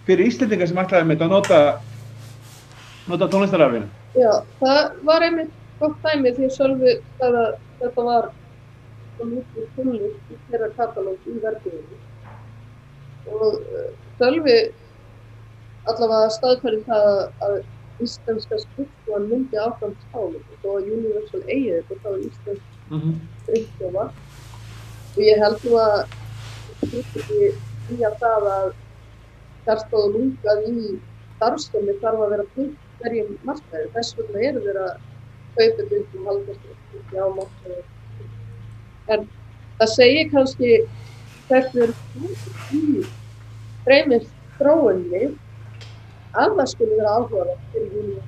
fyrir 0.06 0.30
Íslendingar 0.30 0.70
sem 0.70 0.80
ætlaði 0.82 1.10
með 1.10 1.26
að 1.26 1.34
nota 1.34 1.58
nota 3.08 3.28
tónlistarafinu. 3.32 3.90
Já, 4.16 4.30
það 4.60 4.80
var 5.08 5.26
einmitt 5.26 5.52
gott 5.80 6.00
dæmi 6.04 6.32
því 6.36 6.48
að 6.48 6.56
Sölvi 6.56 6.96
sagði 7.18 7.42
að 7.44 7.52
þetta 7.82 8.06
var 8.08 8.30
mikið 9.20 9.68
tónlist 9.76 10.32
í 10.32 10.40
þeirra 10.48 10.70
katalóg 10.78 11.28
í 11.30 11.36
verðinni. 11.42 12.00
Og 13.34 13.46
uh, 13.60 13.88
Sölvi 14.20 14.58
allavega 15.90 16.34
staðfæri 16.36 16.82
það 16.88 17.10
að 17.48 17.56
íslenska 18.04 18.60
skrifstofan 18.62 19.28
myndi 19.30 19.58
áfram 19.60 19.92
stálum 20.08 20.40
og 20.64 20.70
að 20.78 20.88
Universal 20.96 21.42
eigi 21.46 21.76
þetta 21.76 22.00
þá 22.02 22.08
er 22.14 22.22
íslensk 22.28 22.70
Mm 22.90 23.00
-hmm. 23.00 24.10
og 25.16 25.22
ég 25.22 25.38
held 25.40 25.64
nú 25.64 25.76
að 25.78 26.06
skrifstofi 26.76 27.46
í 27.90 28.04
að 28.04 28.16
það 28.20 28.48
að 28.54 28.72
hjartað 29.66 30.00
og 30.00 30.14
lungað 30.16 30.58
í 30.70 30.72
starfstömi 31.36 31.96
þarf 32.02 32.20
að 32.24 32.32
vera 32.34 32.46
tengt 32.56 32.78
hverjum 33.00 33.30
markaði. 33.48 33.86
Þess 33.94 34.16
vegna 34.18 34.38
eru 34.50 34.60
þeir 34.66 34.78
að 34.84 34.92
kaupa 35.54 35.82
þetta 35.90 36.18
um 36.18 36.28
halvgastur 36.28 36.76
á 37.14 37.26
markaði. 37.38 37.80
En 39.14 39.20
það 39.78 39.90
segir 39.94 40.30
kannski 40.32 40.70
hvernig 41.48 41.82
er 41.84 41.90
í 42.74 42.82
freymist 43.84 44.34
þróunni 44.58 45.24
að 46.34 46.50
það 46.58 46.68
skulle 46.72 46.98
vera 47.00 47.16
áhugaverð 47.18 47.58
fyrir 47.74 47.90
júni 47.98 48.20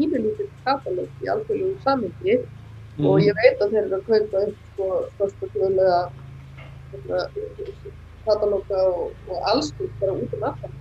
pínulítið 0.00 0.48
katalóg 0.64 1.10
í 1.20 1.28
alþjóðlegu 1.32 1.76
samhengi 1.84 2.34
og 3.10 3.16
ég 3.24 3.34
veit 3.42 3.58
að 3.60 3.72
þeir 3.74 3.84
eru 3.84 3.96
að 3.98 4.06
kaupa 4.08 4.36
upp 4.46 4.56
sko 4.70 4.86
stórspöldlega 5.14 5.98
katalóga 8.30 8.84
og, 8.94 9.10
og 9.28 9.50
allslut 9.52 10.00
bara 10.00 10.16
út 10.16 10.38
um 10.38 10.46
allan. 10.52 10.78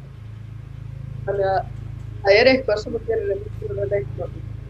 Þannig 1.26 1.50
að 1.54 1.60
það 2.24 2.38
er 2.40 2.52
eitthvað 2.54 2.84
sem 2.84 3.00
að 3.00 3.10
gerir 3.10 3.34
einhvern 3.36 3.60
veginn 3.60 3.84
að 3.86 3.94
leikna 3.96 4.30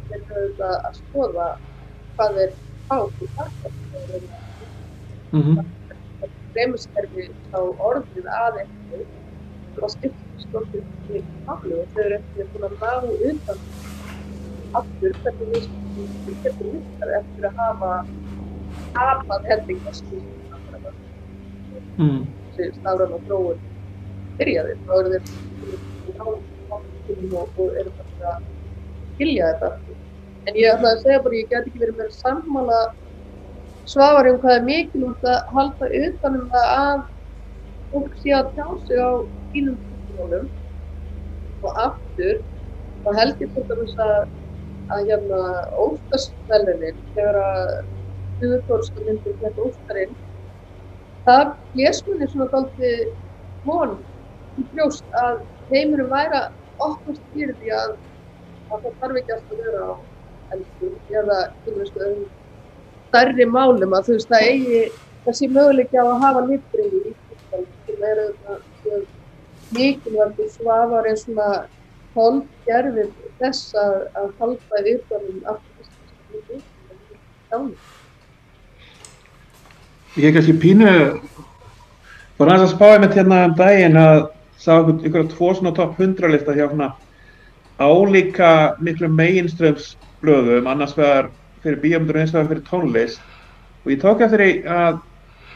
þeir 0.10 0.22
eru 0.22 0.40
auðvitað 0.40 0.76
að 0.90 1.00
skoða 1.04 1.48
hvað 2.16 2.40
þeir 2.40 2.58
fá 2.90 2.98
til 3.20 3.30
taka 3.38 3.78
Mm 5.32 5.42
-hmm. 5.42 5.66
fremskerfi 6.54 7.24
á 7.54 7.60
orðið 7.90 8.26
að 8.44 8.56
eitthvað 8.62 9.04
sem 9.76 9.84
að 9.84 9.92
skipta 9.96 10.42
skortið 10.44 11.18
í 11.18 11.22
máli 11.46 11.74
og 11.82 11.92
þau 11.94 12.02
eru 12.06 12.16
ekki 12.18 12.48
búin 12.54 12.66
að 12.68 12.74
ná 12.82 12.94
utan 13.30 13.60
aftur 14.80 15.14
hvernig 15.22 15.52
við 15.54 15.68
við 16.26 16.42
getum 16.44 16.74
lykkar 16.74 17.14
eftir 17.20 17.46
að 17.50 17.62
hafa 17.62 17.92
hafað 18.98 19.48
hendingaskil 19.52 20.24
Mm. 22.00 22.24
Þessi 22.60 22.78
stafran 22.80 23.16
og 23.18 23.26
þróun 23.26 23.60
byrjaði 24.39 24.74
þá 24.84 24.93
eru 24.99 25.12
þeir 25.14 25.24
náttúrulega 25.26 27.41
og, 27.43 27.49
og 27.60 27.78
eru 27.82 27.91
bara 27.97 28.34
að 28.36 28.39
skilja 29.16 29.49
þetta 29.51 29.70
en 30.49 30.60
ég 30.60 30.74
ætla 30.74 30.93
að 30.93 31.01
segja 31.03 31.24
bara 31.26 31.39
ég 31.39 31.49
get 31.51 31.68
ekki 31.68 31.84
verið 31.84 31.99
meira 31.99 32.16
sammála 32.18 32.80
svavari 33.93 34.34
um 34.34 34.39
hvað 34.43 34.57
er 34.57 34.68
mikilvægt 34.70 35.30
að 35.34 35.39
halda 35.57 35.91
utanum 36.03 36.47
það 36.53 36.68
að 36.78 37.03
fólk 37.93 38.18
sé 38.22 38.34
að 38.38 38.51
tjá 38.55 38.66
sig 38.86 39.01
á 39.01 39.12
sínum 39.51 39.78
tungumálum 39.86 40.47
og 41.66 41.82
aftur 41.86 42.36
þá 43.03 43.10
held 43.20 43.43
ég 43.45 43.53
til 43.55 43.66
dæmis 43.72 43.95
að 44.05 44.18
að 44.89 45.05
hérna 45.10 45.39
Óskarsvelunin 45.84 46.97
þegar 47.14 47.38
að 47.43 47.74
Suðurkórska 48.39 49.03
myndi 49.05 49.34
þetta 49.41 49.66
Óskarinn 49.68 50.16
það 51.30 51.52
lésmunni 51.80 52.28
svona 52.32 52.50
dalti 52.54 52.94
von 53.68 53.96
í 54.60 54.66
brjóst 54.74 55.06
að 55.24 55.42
heimurum 55.74 56.12
væri 56.14 56.40
að 56.42 56.50
opnast 56.90 57.24
fyrir 57.34 57.56
því 57.60 57.74
að, 57.78 57.96
að 58.72 58.86
það 58.86 58.98
þarf 59.04 59.22
ekki 59.22 59.36
alltaf 59.36 59.56
að 59.58 59.64
vera 59.66 59.86
á 59.86 59.94
ennsku 60.56 60.92
eða 61.22 61.40
kynversku 61.64 62.04
öðrum 62.08 62.28
stærri 63.10 63.48
málum 63.50 63.96
að 63.98 64.10
þú 64.10 64.18
veist 64.18 64.34
það 64.34 64.48
eigi 64.50 64.82
þessi 65.28 65.50
möguleiki 65.56 66.02
á 66.02 66.06
að 66.06 66.22
hafa 66.26 66.46
litbreyði 66.48 67.02
í 67.02 67.14
Ísland 67.36 67.70
sem 67.90 68.06
er 68.12 68.24
auðvitað 68.26 69.06
mikilvægt 69.78 70.42
og 70.46 70.52
svafar 70.56 71.10
eins 71.10 71.26
svona 71.28 71.50
hálfgerfið 72.18 73.12
þess 73.42 73.76
að, 73.78 73.96
halda 74.40 74.84
utanum 74.94 75.44
aftur 75.54 75.84
íslenska 75.84 76.22
hluti. 76.34 76.62
Ég 80.20 80.26
er 80.28 80.34
kannski 80.36 80.57
pínu 80.59 80.89
var 82.39 82.49
aðeins 82.51 82.65
að 82.65 82.74
spáði 82.74 83.01
með 83.03 83.13
hérna 83.15 83.38
um 83.47 83.53
daginn 83.55 83.99
að 83.99 84.17
sá 84.59 84.74
ykkur, 84.82 84.97
ykkur 85.07 85.28
tvo 85.32 85.51
svona 85.55 85.72
topp 85.78 86.01
100 86.01 86.32
lista 86.34 86.55
hjá 86.57 86.65
svona 86.67 86.89
álíka 87.80 88.49
miklu 88.84 89.07
meginströmsblöðum 89.15 90.67
annars 90.67 90.97
vegar 90.97 91.30
fyrir 91.63 91.80
bíómyndur 91.86 92.20
og 92.20 92.24
eins 92.26 92.34
vegar 92.36 92.49
fyrir 92.51 92.65
tónlist. 92.67 93.24
Og 93.86 93.93
ég 93.93 94.01
tók 94.03 94.24
eftir 94.26 94.43
því 94.43 94.51
að 94.76 94.99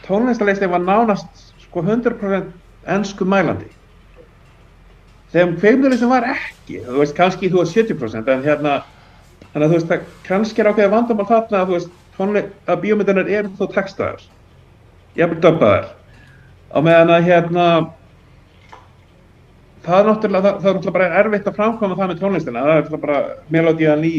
tónlistalistin 0.06 0.72
var 0.72 0.84
nánast 0.86 1.44
sko 1.66 1.84
100% 1.84 2.48
ennsku 2.96 3.28
mælandi 3.28 3.68
þegar 5.34 5.56
kveimdulistin 5.60 6.12
var 6.12 6.28
ekki 6.30 6.80
þú 6.86 7.00
veist 7.00 7.16
kannski 7.18 7.50
þú 7.52 7.64
veist 7.64 7.76
70% 7.76 8.32
en 8.32 8.44
hérna 8.44 8.78
þannig 9.52 9.66
að 9.66 9.68
þú 9.68 9.76
veist 9.76 9.92
það 9.92 10.08
kannski 10.28 10.62
er 10.62 10.70
ákveðið 10.70 10.94
vandamál 10.94 11.28
þarna 11.32 11.60
að 11.60 11.70
þú 11.70 11.78
veist 11.78 11.96
tónleik 12.16 12.52
að 12.70 12.82
bíómyndunar 12.84 13.30
eru 13.38 13.52
þó 13.58 13.64
textaðar 13.74 14.24
jafnvel 15.18 15.40
döbbaðar 15.44 15.90
á 16.74 16.78
meðan 16.82 17.12
að 17.14 17.28
hérna 17.28 17.66
það 19.84 19.98
er 19.98 20.08
náttúrulega, 20.08 20.44
það, 20.44 20.60
það 20.60 20.70
er 20.70 20.78
náttúrulega 20.78 20.96
bara 20.96 21.20
erfitt 21.20 21.50
að 21.50 21.58
framkvæma 21.58 21.98
það 21.98 22.10
með 22.10 22.22
tónlistina, 22.22 22.64
það 22.64 22.72
er 22.72 22.80
náttúrulega 22.80 23.04
bara 23.06 23.20
melodían 23.56 24.06
í, 24.08 24.14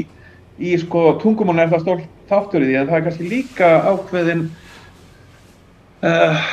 í 0.59 0.75
sko 0.81 1.05
tungumálun 1.23 1.63
er 1.65 1.73
það 1.73 1.85
stórt 1.85 2.11
þáttur 2.29 2.65
í 2.65 2.69
því 2.69 2.77
en 2.79 2.91
það 2.91 2.99
er 2.99 3.05
kannski 3.07 3.29
líka 3.31 3.71
ákveðin 3.89 4.43
uh, 6.05 6.45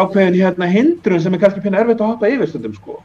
ákveðin 0.00 0.38
hérna 0.40 0.70
hindrun 0.72 1.22
sem 1.22 1.36
er 1.36 1.44
kannski 1.44 1.64
pina 1.64 1.82
erfitt 1.82 2.02
að 2.02 2.14
hoppa 2.14 2.30
yfir 2.32 2.50
stundum 2.50 2.76
sko. 2.76 2.98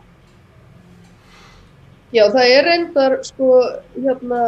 Já, 2.10 2.24
það 2.34 2.52
er 2.56 2.66
reyndar, 2.66 3.20
sko, 3.28 3.50
hérna, 3.94 4.44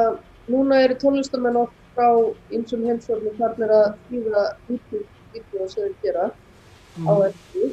núna 0.50 0.80
eru 0.82 0.96
tónlistamenn 0.98 1.60
oft 1.62 1.78
frá 1.94 2.08
einsum 2.56 2.88
heimsvörnum 2.88 3.36
þarna 3.38 3.68
að 3.76 3.90
skrifa 4.08 4.46
YouTube-vídeó 5.34 5.70
sem 5.70 5.84
þeir 5.84 5.96
gera 6.06 6.28
á 7.08 7.14
eftir. 7.28 7.72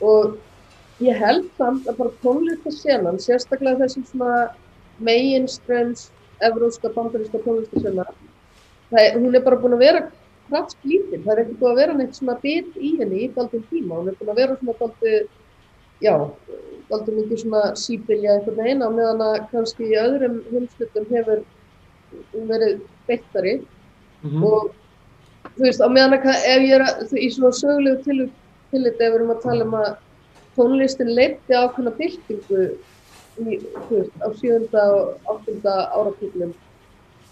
Og 0.00 0.38
ég 1.04 1.20
held 1.20 1.46
samt 1.58 1.88
að 1.88 2.00
bara 2.00 2.16
tónlistasenan, 2.24 3.20
sérstaklega 3.20 3.84
þessum 3.84 4.06
svona 4.08 4.50
mainstreams 5.00 6.10
evróska, 6.40 6.92
bandaríska 6.92 7.40
tónlistasena 7.44 8.08
hún 8.90 9.34
er 9.34 9.44
bara 9.44 9.56
búin 9.60 9.76
að 9.76 9.84
vera 9.84 10.00
hratt 10.50 10.72
splítin, 10.74 11.22
það 11.22 11.32
er 11.32 11.42
ekki 11.44 11.58
búin 11.60 11.72
að 11.72 11.80
vera 11.80 11.94
neitt 11.94 12.16
svona 12.18 12.36
bit 12.42 12.74
í 12.76 12.96
henni 12.98 13.24
í 13.26 13.28
daldinn 13.34 13.66
tíma, 13.70 14.00
hún 14.00 14.10
er 14.10 14.16
búin 14.18 14.32
að 14.32 14.40
vera 14.40 14.56
svona 14.58 14.74
daldið 14.80 15.28
já, 16.02 16.14
aldrei 16.90 17.16
mikið 17.20 17.42
svona 17.44 17.62
síbylja 17.78 18.34
einhvern 18.34 18.58
veginn 18.58 18.82
á 18.82 18.88
meðan 18.90 19.24
að 19.28 19.36
kannski 19.52 19.90
í 19.92 19.98
öðrum 20.00 20.40
heimslutum 20.50 21.06
hefur 21.14 21.44
verið 22.50 22.80
beittari. 23.06 23.60
Mhm. 24.22 24.42
og 24.44 24.74
þú 25.56 25.64
veist, 25.66 25.80
á 25.82 25.88
meðan 25.88 26.14
að 26.16 26.22
ka- 26.22 26.42
ef 26.54 26.60
ég 26.66 26.74
er 26.78 26.84
að, 26.86 27.02
þú- 27.10 27.22
í 27.24 27.28
svona 27.34 27.52
sögulegu 27.60 28.04
tillit, 28.04 28.32
tillit 28.70 28.94
ef 29.00 29.12
við 29.12 29.14
erum 29.18 29.30
að 29.34 29.42
tala 29.42 29.64
um 29.64 29.74
að 29.80 29.90
tónlistin 30.56 31.14
leiti 31.16 31.52
ákveðna 31.54 31.92
byltingu 31.98 32.60
í, 33.40 33.60
þú 33.88 33.94
veist, 33.96 34.14
á 34.20 34.28
sjönda 34.40 34.82
og 34.96 35.32
áttunda 35.34 35.74
áratugnum 35.96 36.52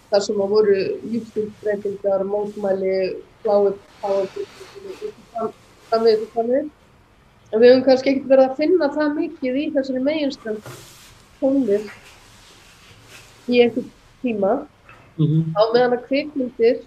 þar 0.09 0.21
sem 0.25 0.35
að 0.41 0.49
voru 0.49 0.77
lífstilsbreytingar, 1.11 2.23
mótmæli, 2.25 2.95
flái, 3.43 3.73
fáið, 4.01 4.29
framvegið 5.89 6.23
og 6.25 6.31
framvegið. 6.33 6.69
En 7.51 7.61
við 7.61 7.69
höfum 7.71 7.85
kannski 7.85 8.09
ekkert 8.13 8.29
verið 8.29 8.45
að 8.49 8.57
finna 8.57 8.87
það 8.93 9.15
mikið 9.19 9.53
í 9.57 9.65
þessari 9.75 10.01
meginströnd 10.05 10.63
tónlist 11.39 11.93
í 13.49 13.61
einhvern 13.63 13.89
tíma 14.23 14.51
Mhm. 15.19 15.53
á 15.57 15.61
meðan 15.73 15.93
að 15.97 16.05
kvikmyndir 16.07 16.77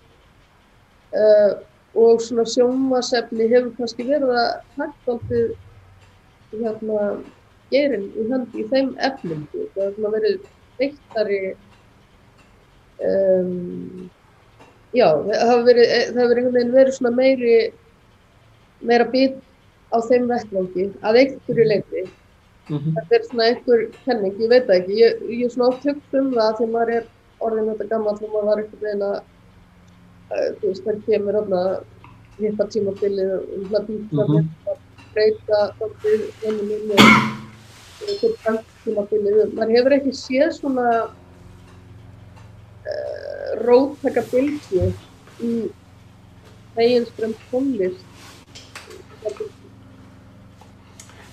uh, 1.19 1.53
og 1.95 2.23
svona 2.25 2.45
sjónvasefni 2.49 3.49
hefur 3.53 3.73
kannski 3.79 4.07
verið 4.09 4.33
að 4.33 4.49
taka 4.79 5.17
alltaf 5.17 5.35
hérna 6.53 7.03
gerin 7.73 8.07
í 8.17 8.25
hönd 8.31 8.57
í 8.57 8.65
þeim 8.73 8.95
efnum. 9.09 9.45
Það 9.53 9.83
hefur 9.83 9.95
svona 9.99 10.15
verið 10.17 10.41
veiktari 10.81 11.41
um, 13.03 14.11
já, 14.97 15.07
það 15.29 15.47
hefur 15.51 15.65
verið 15.69 15.93
það 15.93 16.23
hefur 16.23 16.41
einhvern 16.41 16.57
veginn 16.59 16.75
verið 16.77 16.97
svona 16.99 17.15
meiri 17.17 17.55
meira 18.83 19.07
bit 19.13 19.39
á 19.93 19.97
þeim 20.09 20.29
vettvangi 20.31 20.91
að 21.05 21.23
einhverju 21.23 21.69
leiti 21.69 22.09
Mhm. 22.71 22.93
þetta 22.95 23.17
er 23.17 23.23
svona 23.27 23.47
einhver 23.51 23.81
kenning, 24.05 24.35
ég 24.39 24.49
veit 24.49 24.67
það 24.69 24.77
ekki. 24.79 24.95
Ég, 25.01 25.23
ég 25.35 25.41
er 25.45 25.51
svona 25.51 25.69
oft 25.73 25.83
hugst 25.85 26.13
um 26.15 26.29
það 26.33 26.53
þegar 26.61 26.71
maður 26.73 26.93
er 26.95 27.07
orðin 27.43 27.71
þetta 27.73 27.89
gammal 27.91 28.13
og 28.15 28.21
maður 28.31 28.47
var 28.47 28.61
einhvern 28.63 28.85
veginn 28.85 29.03
að 29.03 29.17
þú 30.61 30.65
veist, 30.69 30.85
það 30.87 30.97
kemur 31.07 31.35
hippa 32.41 32.65
tímabilið 32.73 33.31
og 33.37 33.43
um 33.57 33.65
það 33.73 33.83
býta 33.89 34.23
Mhm. 34.27 34.37
að 34.67 34.77
breyta 35.15 35.59
þáttið 35.79 36.21
heiminum 36.43 36.91
og 36.93 36.99
einhver 38.09 38.33
brent 38.45 38.67
tímabilið 38.85 39.37
maður 39.57 39.75
hefur 39.77 39.93
ekki 39.99 40.13
séð 40.17 40.51
svona 40.59 40.87
uh, 42.93 43.49
róttaka 43.67 44.23
bylgu 44.33 44.85
í 45.43 45.53
meginströmm 46.77 47.35
tónlist 47.51 48.05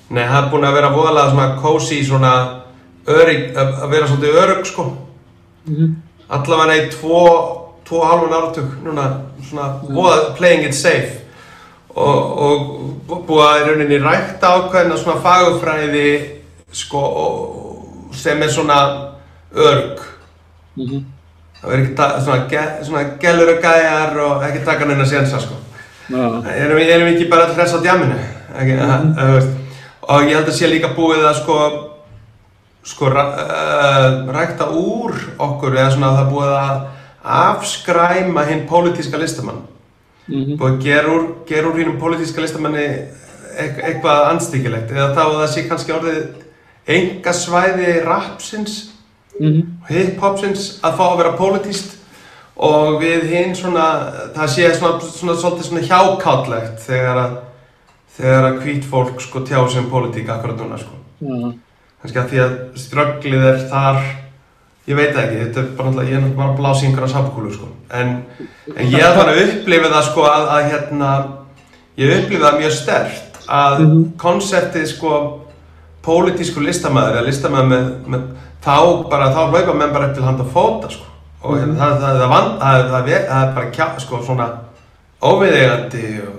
Nei, 0.09 0.23
það 0.25 0.39
er 0.43 0.47
búin 0.51 0.65
að 0.65 0.73
vera 0.73 0.89
voðalega 0.93 1.31
svona 1.31 1.61
cozy, 1.61 1.99
svona 2.05 2.31
örygg, 3.05 3.51
að 3.57 3.89
vera 3.91 4.07
svolítið 4.09 4.37
örygg 4.41 4.65
sko. 4.65 4.85
Mhm. 5.69 5.91
Allavega 6.29 6.77
í 6.81 6.89
tvo, 6.89 7.19
tvo 7.89 8.03
og 8.03 8.07
halvan 8.07 8.35
áratug, 8.37 8.73
núna 8.85 9.05
svona 9.49 9.69
voða 9.89 10.33
playing 10.37 10.67
it 10.67 10.77
safe. 10.77 11.15
Og, 11.89 12.41
og 12.45 13.23
búið 13.27 13.45
að 13.45 13.59
í 13.59 13.63
rauninni 13.67 14.01
rækta 14.03 14.51
ákveðina 14.55 14.97
svona 14.97 15.21
fagufræði 15.23 16.09
sko, 16.71 17.01
sem 18.13 18.43
er 18.45 18.51
svona 18.53 18.81
örygg. 19.55 20.03
Mhm. 20.77 21.07
Það 21.59 21.73
er 21.73 21.81
ekki 21.81 21.95
svona, 22.23 22.67
svona 22.87 23.01
gælur 23.19 23.55
og 23.55 23.63
gæjar 23.63 24.19
og 24.23 24.43
ekki 24.47 24.61
taka 24.65 24.85
neina 24.85 25.07
sénsa 25.09 25.41
sko. 25.43 25.57
Já. 26.09 26.21
Erum 26.55 26.77
erum 26.77 27.09
ekki 27.11 27.27
bara 27.29 27.49
að 27.49 27.57
hressa 27.57 27.81
á 27.81 27.83
djaminu? 27.83 28.15
Ekki, 28.55 28.73
mm 28.73 29.15
-hmm. 29.15 29.49
Og 30.01 30.21
ég 30.21 30.35
held 30.35 30.47
að 30.47 30.53
sé 30.57 30.67
líka 30.67 30.87
búið 30.95 31.25
að 31.25 31.35
sko, 31.41 31.57
sko 32.83 33.05
uh, 33.05 34.33
rækta 34.33 34.69
úr 34.71 35.13
okkur 35.37 35.75
eða 35.75 35.91
svona 35.91 36.07
að 36.07 36.17
það 36.17 36.31
búið 36.31 36.55
að 36.55 36.81
afskræma 37.29 38.43
hinn 38.49 38.65
pólitíska 38.69 39.17
listamann. 39.21 39.61
Búið 40.29 40.61
að 40.69 40.81
gera 40.83 41.09
úr, 41.15 41.23
gera 41.49 41.67
úr 41.71 41.77
hinnum 41.81 41.97
pólitíska 42.01 42.41
listamanni 42.43 42.83
eit- 43.59 43.79
eitthvað 43.83 44.27
anstíkilegt 44.33 44.91
eða 44.93 45.13
þá 45.15 45.21
að 45.25 45.37
það 45.39 45.53
sé 45.53 45.63
kannski 45.69 45.95
orðið 45.95 46.19
enga 46.89 47.33
svæði 47.33 47.93
rapsins 48.05 48.75
Mhm. 49.39 49.61
hip-hopsins 49.89 50.79
að 50.83 50.97
fá 50.97 51.03
að 51.13 51.17
vera 51.17 51.37
pólitíst 51.37 51.95
og 52.57 52.99
við 53.01 53.23
hinn 53.31 53.55
svona, 53.55 53.85
það 54.35 54.47
sé 54.55 54.75
svona, 54.75 54.99
svona, 54.99 55.33
svolítið 55.39 55.63
svona 55.63 55.87
hjákállegt 55.87 56.79
þegar 56.87 57.17
að, 57.23 57.37
þegar 58.17 58.43
að 58.49 58.57
hvít 58.63 58.83
fólk 58.89 59.21
sko 59.21 59.39
tjá 59.39 59.67
sig 59.69 59.79
um 59.83 59.89
pólitík 59.91 60.29
akkurat 60.29 60.57
núna 60.57 60.77
sko. 60.77 60.91
Já. 61.21 61.53
Kannski 62.03 62.19
að 62.19 62.29
því 62.29 62.39
að 62.43 62.57
strögglið 62.75 63.45
er 63.53 63.69
þar, 63.69 64.01
ég 64.89 64.97
veit 64.97 65.11
það 65.15 65.23
ekki, 65.23 65.39
þetta 65.45 65.59
er 65.61 65.67
bara 65.77 65.89
náttúrulega, 65.89 66.09
ég 66.09 66.15
er 66.17 66.21
náttúrulega 66.23 66.39
bara 66.39 66.53
að 66.53 66.59
blása 66.59 66.83
í 66.83 66.87
einhverja 66.89 67.11
sápukúlu 67.13 67.51
sko. 67.53 67.67
En, 67.99 68.13
en 68.75 68.89
ég 68.93 69.17
þannig 69.17 69.33
að 69.35 69.41
upplifa 69.45 69.91
það 69.93 70.07
sko 70.09 70.25
að, 70.29 70.47
að 70.55 70.69
hérna, 70.73 71.09
ég 72.01 72.15
upplifa 72.19 72.45
það 72.49 72.59
mjög 72.63 72.73
stert 72.79 73.39
að 73.49 73.79
Mhm. 73.83 74.01
konseptið 74.21 74.87
sko 74.95 75.13
pólitísku 76.05 76.61
listamæður 76.63 77.17
eða 77.19 77.25
listamæður 77.27 77.69
með, 77.69 77.87
með 78.07 78.21
þá 78.63 78.75
bara, 79.09 79.29
þá 79.33 79.39
hlaupa 79.49 79.73
menn 79.77 79.93
bara 79.93 80.07
upp 80.09 80.15
til 80.17 80.23
handa 80.25 80.43
fóta 80.53 80.89
sko 80.93 81.05
og 81.43 81.55
hérna, 81.57 81.75
það, 81.79 81.93
það, 82.01 82.19
það, 82.19 82.29
vand, 82.33 82.51
það, 82.59 82.83
það, 82.91 83.09
það, 83.09 83.27
það 83.29 83.43
er 83.47 83.53
bara 83.55 83.71
kjá, 83.77 83.85
sko 84.03 84.21
svona 84.25 84.47
óviðeigandi 85.23 86.03
og 86.23 86.37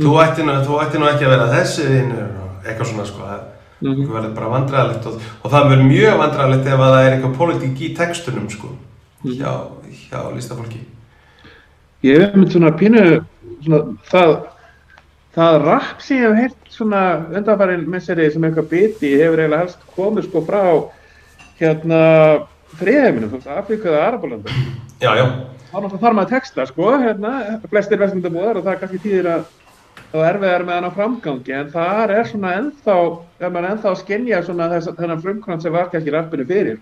þú, 0.00 0.14
ætti 0.22 0.44
nú, 0.46 0.56
þú 0.66 0.78
ætti 0.82 1.00
nú 1.00 1.08
ekki 1.10 1.26
að 1.26 1.32
vera 1.34 1.46
þessi 1.52 1.86
vinnur 1.90 2.30
og 2.42 2.66
eitthvað 2.66 2.90
svona 2.90 3.06
sko 3.08 3.28
það 3.30 3.44
Mhm. 3.80 4.06
það 4.06 4.12
verður 4.16 4.34
bara 4.38 4.52
vandræðalegt 4.54 5.06
og, 5.10 5.22
og 5.44 5.50
það 5.52 5.70
verður 5.70 5.88
mjög 5.90 6.18
vandræðalegt 6.22 6.68
ef 6.72 6.80
að 6.80 6.92
það 6.94 7.06
er 7.06 7.16
eitthvað 7.16 7.38
pólitík 7.40 7.80
í 7.84 7.94
textunum 7.96 8.50
sko 8.50 8.70
hjá, 9.26 9.52
hjá 10.06 10.20
listafólki 10.34 10.80
Ég 12.06 12.20
hef 12.22 12.36
mynd 12.36 12.52
svona 12.52 12.70
pínu, 12.76 13.02
svona 13.64 13.80
það, 14.10 14.32
það 15.34 15.56
rap 15.64 16.02
sem 16.04 16.20
ég 16.20 16.26
hef 16.28 16.40
heyrt 16.44 16.72
svona 16.76 17.02
undanfærin 17.32 17.86
misseri 17.90 18.28
sem 18.30 18.44
eitthvað 18.46 18.68
biti 18.70 19.12
hefur 19.16 19.40
eiginlega 19.42 19.62
helst 19.64 19.86
komið 19.96 20.28
sko 20.28 20.42
frá 20.46 20.62
hérna 21.60 22.00
friðheiminu, 22.76 23.30
þú 23.32 23.38
veist, 23.40 23.48
Afríku 23.48 23.88
eða 23.88 24.02
Arabalanda. 24.10 24.52
Já, 25.00 25.10
já, 25.16 25.24
Þá 25.70 25.76
náttúrulega 25.80 26.02
þarf 26.04 26.16
maður 26.18 26.32
texta 26.34 26.66
sko, 26.68 26.90
hérna, 27.00 27.32
flestir 27.72 28.00
vestmyndabúðar 28.00 28.60
og 28.60 28.66
það 28.68 28.78
kannski 28.82 29.00
þýðir 29.02 29.30
að 29.32 29.46
þá 30.16 30.28
erfiðar 30.30 30.64
með 30.66 30.78
hann 30.78 30.88
á 30.88 30.96
framgangi 30.96 31.56
en 31.56 31.70
þar 31.72 32.12
er 32.16 32.28
svona 32.30 32.52
ennþá, 32.60 32.96
ef 33.40 33.52
maður 33.52 33.70
ennþá 33.70 33.90
að 33.92 33.98
skynja 34.02 34.42
svona 34.46 34.68
þess, 34.72 34.92
þennan 34.98 35.24
frumkvæmt 35.24 35.66
sem 35.66 35.74
var 35.76 35.90
kannski 35.92 36.14
rappinu 36.14 36.46
fyrir 36.48 36.78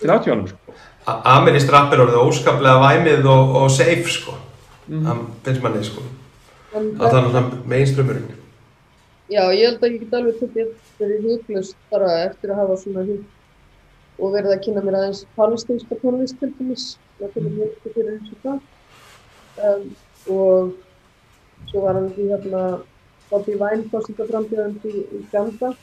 til 0.00 0.12
átjálum 0.12 0.46
sko. 0.50 0.76
A- 1.06 1.20
amerískt 1.36 1.72
rapp 1.72 1.92
er 1.94 2.04
orðið 2.04 2.22
óskaplega 2.22 2.82
væmið 2.82 3.28
og, 3.32 3.54
og 3.62 3.70
safe 3.74 4.12
sko. 4.12 4.36
Það 4.86 5.22
finnst 5.46 5.64
manni 5.64 5.84
sko. 5.86 6.04
En 6.76 6.90
að 7.00 7.06
það 7.06 7.16
er 7.18 7.24
náttúrulega 7.26 7.70
mainströmmurinn 7.72 8.34
Já, 9.26 9.42
ég 9.50 9.64
held 9.66 9.80
að 9.82 9.90
ég 9.90 10.02
get 10.04 10.12
alveg 10.14 10.36
tekið 10.38 10.68
fyrir 11.00 11.22
huglaust 11.24 11.74
bara 11.90 12.10
eftir 12.28 12.52
að 12.52 12.60
hafa 12.60 12.76
svona 12.78 13.02
hug 13.08 13.24
og 14.22 14.34
verið 14.36 14.52
að 14.54 14.60
kynna 14.64 14.82
mér 14.84 14.98
aðeins 15.00 15.24
palestinska 15.36 15.98
tónlist 15.98 16.38
til 16.40 16.52
dæmis, 16.56 16.84
það 17.18 17.32
finnir 17.34 17.56
mér 17.56 17.72
ekki 17.72 17.94
fyrir 17.96 18.12
eins 18.14 18.30
og 18.30 18.44
það. 18.44 18.60
Um, 19.66 19.88
og 20.36 20.85
svo 21.76 21.84
var 21.84 21.98
hann 21.98 22.12
í 22.16 22.28
hérna 22.30 22.62
Bobby 23.28 23.56
Vine 23.60 23.84
fórstundaframbjöðandi 23.92 24.92
í, 24.92 25.02
í 25.12 25.18
Ganda, 25.32 25.74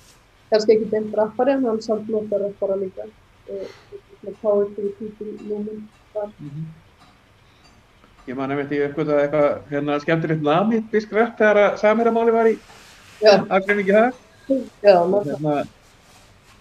kannski 0.49 0.77
ekki 0.77 0.87
beint 0.89 1.13
rappari 1.17 1.53
en 1.53 1.67
hann 1.69 1.81
samt 1.85 2.09
notar 2.09 2.41
rappara 2.41 2.79
líka 2.79 3.05
svona 3.45 4.33
power 4.41 4.65
to 4.73 4.81
the 4.81 4.93
people 4.97 5.35
movement 5.45 5.83
þar. 6.15 6.31
Ég 8.23 8.39
man 8.39 8.53
að 8.55 8.63
veit 8.63 8.73
ég 8.77 8.87
uppgötaði 8.87 9.25
eitthvað 9.25 9.73
hérna 9.73 9.99
skemmtilegt 9.99 10.45
namibísk 10.47 11.13
rap 11.13 11.35
þegar 11.37 11.59
að 11.65 11.77
samherramáli 11.83 12.33
var 12.33 12.49
í 12.49 12.57
aðgreiningi 13.27 13.97
það. 13.97 14.19
já, 14.87 14.95
maður 15.11 15.69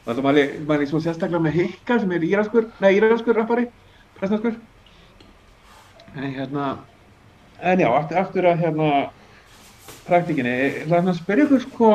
það 0.03 0.23
mæli, 0.27 0.47
mæli 0.67 0.91
svo 0.91 1.01
sérstaklega 1.01 1.45
með 1.47 1.59
Hikka 1.61 2.01
sem 2.03 2.13
er 2.13 2.27
íraskur, 2.27 2.69
nei 2.83 2.91
íraskur 2.99 3.39
rappari, 3.39 3.69
prestanskur. 4.19 4.59
En 6.19 6.27
hérna, 6.35 6.73
en 7.63 7.81
já, 7.81 7.89
aftur, 7.95 8.19
aftur 8.27 8.51
að 8.51 8.65
hérna 8.67 8.89
praktikinni, 10.07 10.57
þannig 10.91 11.13
að 11.13 11.21
spyrja 11.21 11.47
ykkur 11.47 11.63
sko, 11.67 11.93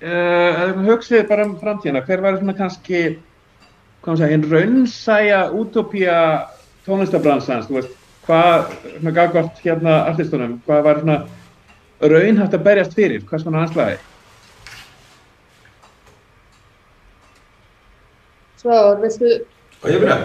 uh, 0.00 0.08
eða 0.08 0.66
uh, 0.72 0.82
hugsið 0.88 1.24
bara 1.30 1.46
um 1.46 1.54
framtíðina, 1.60 2.04
hver 2.08 2.24
var 2.24 2.40
svona 2.40 2.56
kannski, 2.58 3.02
hvað 4.02 4.10
maður 4.12 4.22
segja, 4.22 4.32
hinn 4.34 4.48
raunsæja 4.50 5.40
útópía 5.56 6.18
tónlistabransans, 6.86 7.70
þú 7.70 7.78
veist, 7.80 7.96
hvað, 8.26 8.74
svona 8.96 9.14
gagvart 9.20 9.64
hérna 9.64 9.96
artistunum, 10.10 10.58
hvað 10.66 10.84
var 10.86 11.02
svona 11.02 11.18
raunhæft 12.02 12.58
að 12.58 12.66
berjast 12.66 12.98
fyrir, 12.98 13.24
hvað 13.26 13.44
svona 13.44 13.64
anslagi? 13.66 13.98
Svo, 18.60 18.76
veistu, 19.02 19.38
og 19.82 19.90
ég 19.92 20.02
byrja 20.02 20.16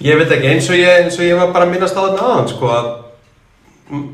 ég 0.00 0.18
veit 0.20 0.32
ekki 0.34 0.48
eins 0.50 0.68
og 0.70 0.76
ég, 0.78 1.04
eins 1.04 1.18
og 1.18 1.24
ég 1.26 1.38
var 1.38 1.52
bara 1.54 1.66
að 1.66 1.74
minnast 1.74 1.96
á 1.96 2.00
þarna 2.02 2.26
aðan 2.26 2.50
sko 2.50 2.70
að 2.74 2.88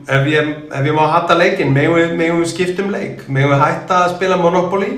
ef 0.08 0.26
ég, 0.30 0.48
ef 0.72 0.86
ég 0.86 0.94
má 0.96 1.06
hatta 1.12 1.34
leikinn, 1.36 1.72
megum 1.74 1.96
við, 1.98 2.14
megum 2.16 2.40
við 2.42 2.50
skiptum 2.54 2.90
leik, 2.90 3.26
megum 3.28 3.50
við 3.52 3.60
hætta 3.64 3.98
að 4.04 4.14
spila 4.16 4.36
Monopoly? 4.40 4.90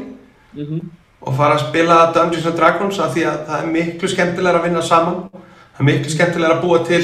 Mhm. 0.55 0.81
og 1.21 1.35
fara 1.37 1.55
að 1.59 1.65
spila 1.69 2.13
Dungeons 2.15 2.47
and 2.47 2.57
Dragons 2.57 2.99
af 3.03 3.11
því 3.15 3.25
að 3.27 3.39
það 3.49 3.63
er 3.63 3.67
miklu 3.73 4.09
skemmtilega 4.09 4.59
að 4.61 4.63
vinna 4.69 4.83
saman. 4.83 5.17
Það 5.33 5.81
er 5.81 5.85
miklu 5.89 6.11
skemmtilega 6.15 6.55
að 6.55 6.63
búa 6.63 6.79
til 6.87 7.01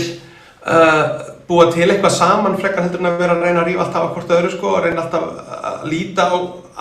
uh, 0.66 1.02
búa 1.48 1.66
til 1.72 1.88
eitthvað 1.90 2.14
saman 2.14 2.54
frekar 2.56 2.82
heldur 2.86 3.00
en 3.02 3.06
að 3.10 3.18
vera 3.18 3.34
að 3.34 3.42
reyna 3.42 3.60
að 3.60 3.66
rífa 3.68 3.84
alltaf 3.84 4.06
á 4.06 4.12
hvort 4.14 4.30
öðru 4.38 4.50
sko 4.54 4.70
og 4.76 4.84
reyna 4.86 5.02
alltaf 5.02 5.24
að 5.72 5.84
líta 5.90 6.28
á 6.30 6.36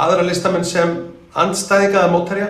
aðra 0.06 0.24
listamenn 0.30 0.64
sem 0.66 0.94
andstæðinga 1.36 2.00
eða 2.04 2.12
mótherja. 2.14 2.48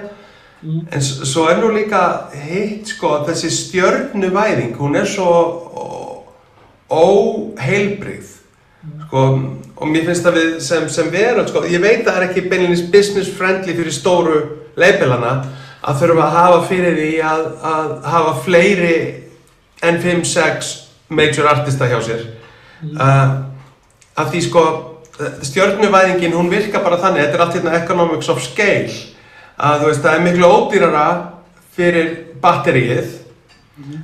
Mhm. 0.61 0.87
en 0.91 1.01
svo 1.01 1.47
er 1.49 1.57
nú 1.63 1.71
líka 1.73 2.03
hitt 2.35 2.87
sko 2.87 3.23
þessi 3.25 3.49
stjörnuvæðing. 3.49 4.75
Hún 4.77 4.95
er 4.95 5.05
svo 5.05 5.31
ó- 5.73 6.23
óheilbrigð 6.91 8.32
sko, 9.13 9.39
og 9.77 9.89
mér 9.91 10.07
finnst 10.07 10.25
að 10.25 10.37
við 10.39 10.53
sem, 10.65 10.85
sem 10.89 11.09
veröld, 11.13 11.51
sko, 11.51 11.61
ég 11.69 11.81
veit 11.83 12.01
að 12.01 12.07
það 12.07 12.15
er 12.17 12.25
ekki 12.29 12.45
beinleins 12.49 12.81
business 12.93 13.29
friendly 13.37 13.75
fyrir 13.77 13.93
stóru 13.93 14.39
leipilana 14.79 15.35
að 15.83 15.99
þurfa 16.01 16.23
að 16.25 16.37
hafa 16.39 16.61
fyrir 16.71 16.97
því 16.97 17.11
að, 17.29 17.43
að 17.69 17.91
hafa 18.09 18.33
fleiri 18.41 18.97
en 19.83 19.99
5-6 20.01 20.71
major 21.13 21.49
artista 21.51 21.89
hjá 21.91 21.99
sér. 22.01 22.23
Uh, 22.83 23.35
af 24.17 24.31
því 24.31 24.41
sko 24.47 24.63
stjörnuvæðingin 25.45 26.33
hún 26.33 26.49
virkar 26.49 26.81
bara 26.83 26.97
þannig, 26.97 27.27
þetta 27.27 27.37
er 27.37 27.43
allt 27.45 27.57
hérna 27.59 27.75
economics 27.83 28.31
of 28.33 28.41
scale 28.41 28.95
að 29.61 29.83
þú 29.83 29.91
veist 29.91 30.05
það 30.07 30.17
er 30.17 30.25
miklu 30.25 30.49
ódýrara 30.49 31.05
fyrir 31.77 32.09
batteríið 32.41 33.19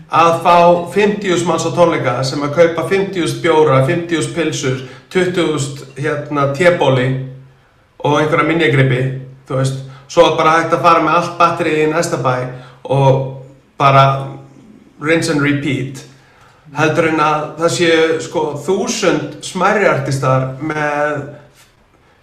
að 0.09 0.31
fá 0.43 0.55
50.000 0.95 1.45
manns 1.45 1.65
á 1.67 1.71
tónleika 1.75 2.15
sem 2.25 2.41
að 2.41 2.55
kaupa 2.55 2.87
50.000 2.89 3.41
bjóra, 3.43 3.83
50.000 3.85 4.33
pilsur, 4.33 4.79
20.000 5.13 5.99
hérna 6.01 6.47
tébóli 6.57 7.09
og 8.01 8.17
einhverja 8.17 8.47
minjagripi, 8.47 9.01
þú 9.45 9.59
veist, 9.59 9.83
svo 10.09 10.25
er 10.25 10.37
bara 10.39 10.55
hægt 10.57 10.73
að 10.73 10.85
fara 10.87 11.03
með 11.05 11.17
allt 11.19 11.35
batterið 11.37 11.81
í 11.83 11.89
næsta 11.91 12.17
bæ 12.23 12.33
og 12.89 13.19
bara 13.77 14.05
rinse 15.01 15.31
and 15.31 15.43
repeat. 15.45 16.01
Heldur 16.75 17.09
en 17.09 17.21
að 17.21 17.43
það 17.59 17.75
séu 17.75 18.07
sko 18.21 18.41
þúsund 18.65 19.39
smærri 19.45 19.87
artistar 19.89 20.55
með 20.61 21.21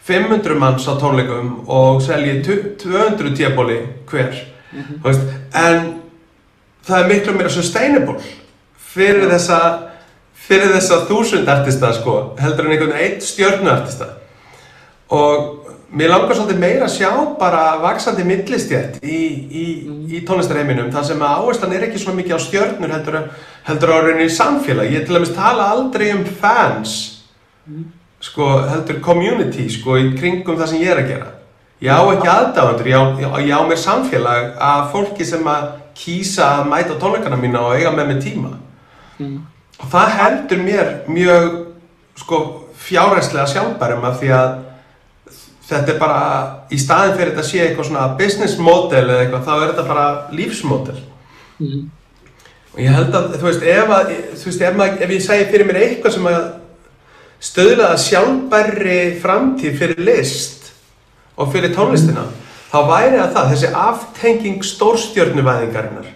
500 0.07 0.59
manns 0.59 0.87
á 0.87 0.95
tónleikum 0.99 1.63
og 1.67 2.03
selji 2.03 2.41
200 2.43 3.33
tébóli 3.39 3.79
hver, 4.11 4.35
þú 4.75 5.07
veist, 5.07 5.31
en 5.55 5.89
það 6.87 7.03
er 7.03 7.09
miklu 7.13 7.35
meira 7.37 7.51
sustainable 7.53 8.17
fyrir 8.95 9.29
þessa 9.33 9.61
fyrir 10.47 10.71
þessa 10.77 11.01
þúsund 11.09 11.49
artista 11.51 11.93
sko 11.97 12.17
heldur 12.41 12.67
en 12.69 12.75
einhvern 12.77 12.93
veginn 12.95 13.07
eitt 13.17 13.25
stjörnuartista 13.27 14.13
og 15.17 15.73
mér 15.97 16.11
langar 16.11 16.35
svolítið 16.35 16.59
meira 16.63 16.87
að 16.89 16.95
sjá 16.97 17.11
bara 17.39 17.65
vaksandi 17.83 18.25
millistjætt 18.27 18.97
í, 19.07 19.19
í, 19.47 19.67
í 20.19 20.23
tónlistarheiminum 20.27 20.89
þar 20.95 21.05
sem 21.11 21.23
að 21.23 21.37
áherslan 21.43 21.75
er 21.77 21.87
ekki 21.87 22.01
svo 22.03 22.15
mikið 22.17 22.39
á 22.39 22.41
stjörnur 22.43 22.95
heldur, 22.95 23.19
heldur 23.69 23.93
á 23.95 23.99
rauninni 24.03 24.31
samfélag 24.35 24.91
ég 24.95 25.07
til 25.07 25.19
dæmis 25.19 25.35
tala 25.37 25.69
aldrei 25.77 26.11
um 26.15 26.25
fans 26.41 26.97
sko 28.27 28.49
heldur 28.67 28.99
community 29.05 29.69
sko 29.71 29.99
í 30.01 30.11
kringum 30.19 30.59
það 30.59 30.71
sem 30.73 30.83
ég 30.83 30.91
er 30.95 31.01
að 31.03 31.11
gera. 31.13 31.33
Ég 31.85 31.93
á 31.93 32.01
ekki 32.09 32.29
aðdáðandur, 32.33 32.87
ég, 32.89 33.19
ég, 33.47 33.51
á- 33.53 33.69
mér 33.69 33.79
samfélag 33.79 34.47
af 34.65 34.93
fólki 34.95 35.27
sem 35.29 35.45
að 35.45 35.67
kýsa 35.97 36.45
að 36.61 36.69
mæta 36.71 36.99
tónleikana 37.01 37.39
mína 37.41 37.61
og 37.67 37.75
eiga 37.79 37.91
með 37.97 38.07
mig 38.13 38.23
tíma 38.25 38.53
Mhm. 39.19 39.39
og 39.81 39.87
það 39.93 40.09
heldur 40.19 40.59
mér 40.59 40.89
mjög 41.09 41.67
sko 42.17 42.39
fjárhæslega 42.77 43.47
sjálfbærum 43.49 44.05
af 44.05 44.21
því 44.21 44.29
að 44.37 44.59
þetta 45.71 45.95
er 45.95 45.99
bara 45.99 46.57
í 46.71 46.77
staðin 46.79 47.17
fyrir 47.17 47.33
þetta 47.35 47.43
sé 47.49 47.59
eitthvað 47.65 47.87
svona 47.89 48.17
business 48.19 48.59
model 48.59 49.09
eða 49.09 49.23
eitthvað 49.25 49.45
þá 49.47 49.53
er 49.63 49.73
þetta 49.73 49.89
bara 49.89 50.07
lífsmodel 50.33 51.01
Mhm. 51.61 51.91
og 52.75 52.79
ég 52.81 52.93
held 52.93 53.15
að 53.15 53.35
þú 53.39 53.43
veist 53.49 53.63
ef, 53.63 53.89
að, 53.89 54.13
þú 54.37 54.45
veist, 54.45 54.61
ef, 54.63 54.75
maður, 54.77 55.01
ef 55.03 55.11
ég 55.11 55.23
segi 55.23 55.51
fyrir 55.51 55.67
mér 55.67 55.81
eitthvað 55.81 56.13
sem 56.13 56.27
að 56.27 56.53
stöðla 57.41 57.89
að 57.93 58.03
sjálfbærri 58.05 59.21
framtíð 59.23 59.79
fyrir 59.79 59.99
list 60.05 60.73
og 61.39 61.53
fyrir 61.53 61.75
tónlistina 61.75 62.25
þá 62.71 62.79
væri 62.91 63.19
það 63.19 63.35
það, 63.35 63.51
þessi 63.53 63.73
aftenging 63.83 64.65
stórstjörnuvæðingarinnar. 64.65 66.09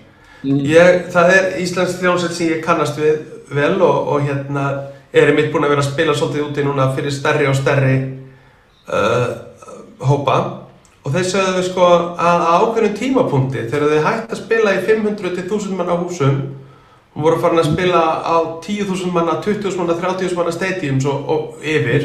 Mhm. 0.43 0.63
Ég, 0.65 1.03
það 1.13 1.35
er 1.37 1.51
Íslands 1.61 1.99
þjónsett 2.01 2.37
sem 2.37 2.55
ég 2.55 2.65
kannast 2.65 2.99
við 2.99 3.21
vel 3.51 3.77
og, 3.83 4.09
og 4.15 4.25
hérna 4.25 4.65
er 5.13 5.35
mitt 5.35 5.51
búin 5.53 5.67
að 5.67 5.75
vera 5.75 5.85
að 5.85 5.91
spila 5.91 6.15
svolítið 6.15 6.47
úti 6.47 6.65
núna 6.65 6.91
fyrir 6.95 7.13
stærri 7.13 7.49
og 7.51 7.57
stærri 7.59 7.95
uh, 8.89 9.31
hópa. 10.07 10.39
Og 11.01 11.15
þeir 11.15 11.27
sögðu 11.27 11.63
sko 11.65 11.87
að 12.21 12.43
ákveðnum 12.47 12.97
tímapunkti 12.99 13.67
þegar 13.71 13.95
þau 13.95 14.03
hægt 14.07 14.35
að 14.35 14.43
spila 14.43 14.75
í 14.77 14.83
500 14.85 15.37
til 15.37 15.45
1000 15.47 15.79
manna 15.79 15.97
húsum 15.97 16.43
og 17.17 17.25
voru 17.25 17.41
farin 17.43 17.63
að 17.63 17.73
spila 17.73 18.03
á 18.23 18.37
10.000 18.63 19.15
manna, 19.15 19.41
20.000 19.43 19.81
manna, 19.81 19.97
30.000 19.99 20.37
manna 20.39 20.53
stadiums 20.55 21.07
og, 21.09 21.25
og 21.33 21.65
yfir 21.65 22.05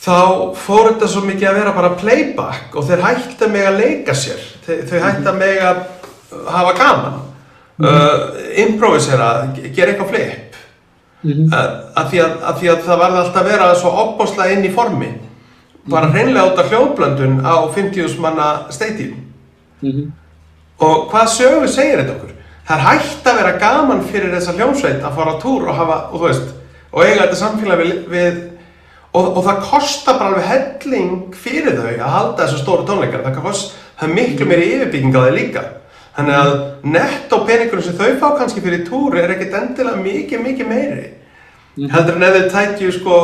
þá 0.00 0.16
fór 0.56 0.92
þetta 0.92 1.08
svo 1.12 1.22
mikið 1.26 1.48
að 1.50 1.58
vera 1.60 1.72
bara 1.76 1.90
playback 2.00 2.76
og 2.76 2.86
þeir 2.88 3.02
hægt 3.04 3.42
að 3.44 3.50
mega 3.52 3.70
leika 3.76 4.14
sér. 4.16 4.40
Þau, 4.66 4.76
þau 4.88 5.00
hægt 5.04 5.26
að 5.28 5.38
mega 5.40 5.72
hafa 6.48 6.72
gaman. 6.78 7.18
Uh, 7.80 8.20
improvisera, 8.60 9.28
ge- 9.56 9.70
gera 9.76 9.92
eitthvað 9.94 10.10
flip. 10.12 10.56
Mhm. 11.22 11.50
uh, 11.52 11.92
af, 12.00 12.06
því 12.10 12.18
að, 12.24 12.34
af 12.48 12.58
því 12.60 12.68
að 12.72 12.82
það 12.86 12.98
varði 13.02 13.18
alltaf 13.20 13.42
að 13.42 13.50
vera 13.50 13.74
svo 13.76 13.90
opbóslega 14.04 14.52
inn 14.56 14.64
í 14.64 14.72
formi. 14.72 15.10
Bara 15.90 16.08
hreinlega 16.12 16.46
út 16.52 16.58
af 16.60 16.68
hljóðblöndun 16.72 17.40
á 17.44 17.54
50.000 17.74 18.20
manna 18.20 18.48
stadium 18.70 19.26
Mhm. 19.82 20.10
og 20.80 21.08
hvað 21.12 21.28
sögu 21.32 21.68
segir 21.68 21.98
þetta 22.02 22.12
okkur? 22.16 22.32
Það 22.68 22.76
er 22.76 22.84
hægt 22.84 23.26
að 23.26 23.36
vera 23.40 23.58
gaman 23.58 24.02
fyrir 24.04 24.32
þessa 24.34 24.52
hljómsveit 24.56 25.02
að 25.04 25.14
fara 25.16 25.32
á 25.32 25.40
túr 25.40 25.68
og 25.68 25.74
hafa, 25.76 25.96
og 26.12 26.20
þú 26.20 26.26
veist, 26.28 26.50
og 26.92 27.04
eiga 27.04 27.22
þetta 27.26 27.38
samfélag 27.40 27.80
við, 27.80 27.94
við 28.12 28.40
og, 29.12 29.36
og 29.36 29.44
það 29.46 29.62
kostar 29.66 30.18
bara 30.18 30.30
alveg 30.30 30.48
helling 30.50 31.36
fyrir 31.36 31.78
þau 31.78 31.90
að 31.90 32.14
halda 32.14 32.44
þessu 32.44 32.60
stóru 32.62 32.86
tónleikar, 32.88 33.24
það, 33.26 33.40
kost, 33.44 33.76
það 33.98 34.08
er 34.08 34.18
miklu 34.18 34.48
meiri 34.50 34.68
yfirbygging 34.76 35.16
á 35.16 35.20
þau 35.20 35.36
líka. 35.36 35.64
Þannig 36.16 36.36
að 36.36 36.52
netto 36.96 37.40
peningurinn 37.48 37.86
sem 37.86 37.96
þau 37.98 38.12
fá 38.20 38.28
kannski 38.38 38.62
fyrir 38.64 38.84
túr 38.86 39.16
er 39.18 39.32
ekkert 39.34 39.56
endilega 39.60 40.04
mikið, 40.04 40.44
mikið 40.44 40.70
meiri. 40.70 41.08
Mhm. 41.76 41.90
Heldur 41.94 42.16
en 42.18 42.28
ef 42.28 42.36
þau 42.36 42.52
tækju 42.54 42.92
sko 42.98 43.16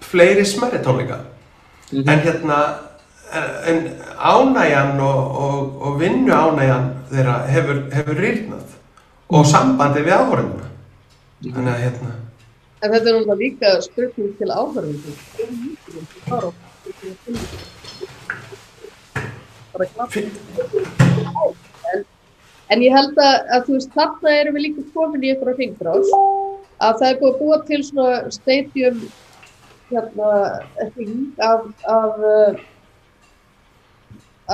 fleiri 0.00 0.44
smerri 0.46 0.82
tónleika. 0.84 1.20
Mhm. 1.92 2.08
En 2.08 2.20
hérna, 2.20 2.58
en 3.66 3.90
ánægjan 4.18 5.00
og, 5.00 5.36
og, 5.44 5.82
og 5.82 6.00
vinnu 6.00 6.32
ánægjan 6.32 6.90
þeirra 7.12 7.36
hefur, 7.48 7.82
hefur 7.92 8.14
rýrnað 8.14 8.76
og 9.28 9.46
sambandi 9.46 10.04
við 10.04 10.16
áhörðuna. 10.16 10.68
Þannig 11.42 11.72
að 11.72 11.82
hérna, 11.82 12.12
En 12.82 12.90
þetta 12.90 13.08
er 13.08 13.14
náttúrulega 13.14 13.38
líka 13.38 13.68
spurning 13.84 14.32
til 14.38 14.50
fi- 20.10 20.30
En, 21.92 22.04
en 22.72 22.82
ég 22.84 22.94
held 22.94 23.18
að, 23.20 23.34
að 23.56 23.64
þú 23.66 23.76
veist, 23.76 23.92
þarna 23.96 24.34
erum 24.40 24.56
við 24.56 24.64
líka 24.66 24.84
komin 24.94 25.24
í 25.26 25.32
einhverja 25.32 25.58
hringrás. 25.58 26.12
Að 26.82 27.00
það 27.00 27.08
er 27.08 27.18
búið 27.20 27.32
að 27.32 27.40
búa 27.42 27.58
til 27.68 27.80
svona 27.86 28.18
stadium 28.34 29.00
hérna, 29.92 30.28
hring 30.96 31.16
af, 31.44 31.66
af, 31.92 32.22
uh, 32.32 32.60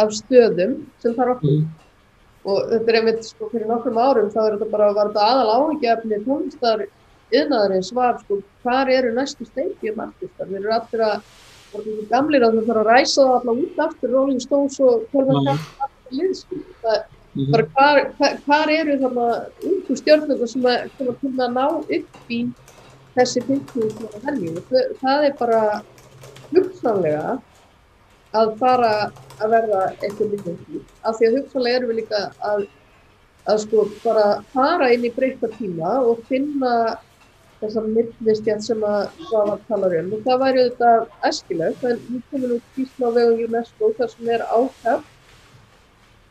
af 0.03 0.14
stöðum 0.18 0.79
sem 1.03 1.14
þarf 1.18 1.37
að 1.39 1.45
Mhm. 1.49 1.68
og 2.49 2.59
þetta 2.72 2.89
er 2.93 2.97
einmitt 3.01 3.24
sko 3.29 3.49
fyrir 3.53 3.66
nokkrum 3.68 3.99
árum 4.01 4.31
þá 4.33 4.39
er 4.47 4.53
þetta 4.57 4.70
bara 4.72 4.93
var 4.97 5.09
þetta 5.11 5.24
aðal 5.31 5.51
áhyggjafni 5.59 6.18
tónlistar 6.26 6.85
yðnaðarins 7.33 7.93
var 7.97 8.18
sko 8.22 8.41
hvar 8.64 8.91
eru 8.93 9.12
næstu 9.16 9.47
stadium 9.49 10.01
artistar 10.07 10.49
þeir 10.49 10.62
eru 10.62 10.72
allir 10.79 11.05
að 11.09 11.20
voru 11.72 11.95
þessi 11.99 12.09
gamlir 12.11 12.47
að 12.47 12.57
það 12.59 12.68
þarf 12.70 12.81
að 12.83 12.91
ræsa 12.93 13.22
það 13.29 13.35
alla 13.39 13.55
út 13.62 13.83
aftur 13.87 14.14
Rolling 14.16 14.41
Stones 14.41 14.81
og 14.81 15.07
Mhm. 15.12 15.59
Kapp 15.79 16.12
liðskil 16.18 16.62
hvar 18.47 18.70
eru 18.72 18.97
þarna 19.03 19.26
ungu 19.68 19.97
stjórnum 20.01 20.47
sem 20.49 20.64
að 20.64 20.89
til 20.97 21.35
að 21.37 21.53
ná 21.53 21.66
upp 21.76 22.33
í 22.33 22.41
þessi 23.16 23.43
50 23.45 24.24
helming 24.24 24.59
það, 24.70 24.89
það 25.03 25.24
er 25.29 25.37
bara 25.39 25.61
hugsanlega 26.55 27.39
að 28.39 28.51
fara 28.61 28.93
að 29.41 29.53
verða 29.55 29.83
eitthvað 30.03 30.33
líka 30.35 30.55
af 31.05 31.18
því 31.18 31.29
að 31.29 31.37
hugsanlega 31.39 31.76
erum 31.81 31.93
við 31.93 32.01
líka 32.03 32.22
að, 32.51 32.64
að 33.49 33.61
sko 33.64 33.85
bara 34.05 34.26
fara 34.55 34.91
inn 34.95 35.07
í 35.09 35.12
breyta 35.14 35.51
tíma 35.59 35.93
og 36.09 36.24
finna 36.29 36.72
þessa 37.61 37.82
millistjætt 37.86 38.62
sem 38.66 38.82
að 38.86 39.09
Svavar 39.28 39.61
talar 39.68 39.94
um 40.00 40.12
og 40.16 40.20
það 40.26 40.42
væri 40.44 40.64
auðvitað 40.64 41.06
æskilegt 41.30 41.84
en 41.90 42.02
við 42.09 42.22
komum 42.30 42.50
nú 42.52 42.59
skýrsla 42.66 43.09
á 43.09 43.16
vegum 43.18 43.44
UNESCO 43.48 43.92
þar 43.98 44.11
sem 44.14 44.28
er 44.36 44.44
ákvæmt 44.59 45.14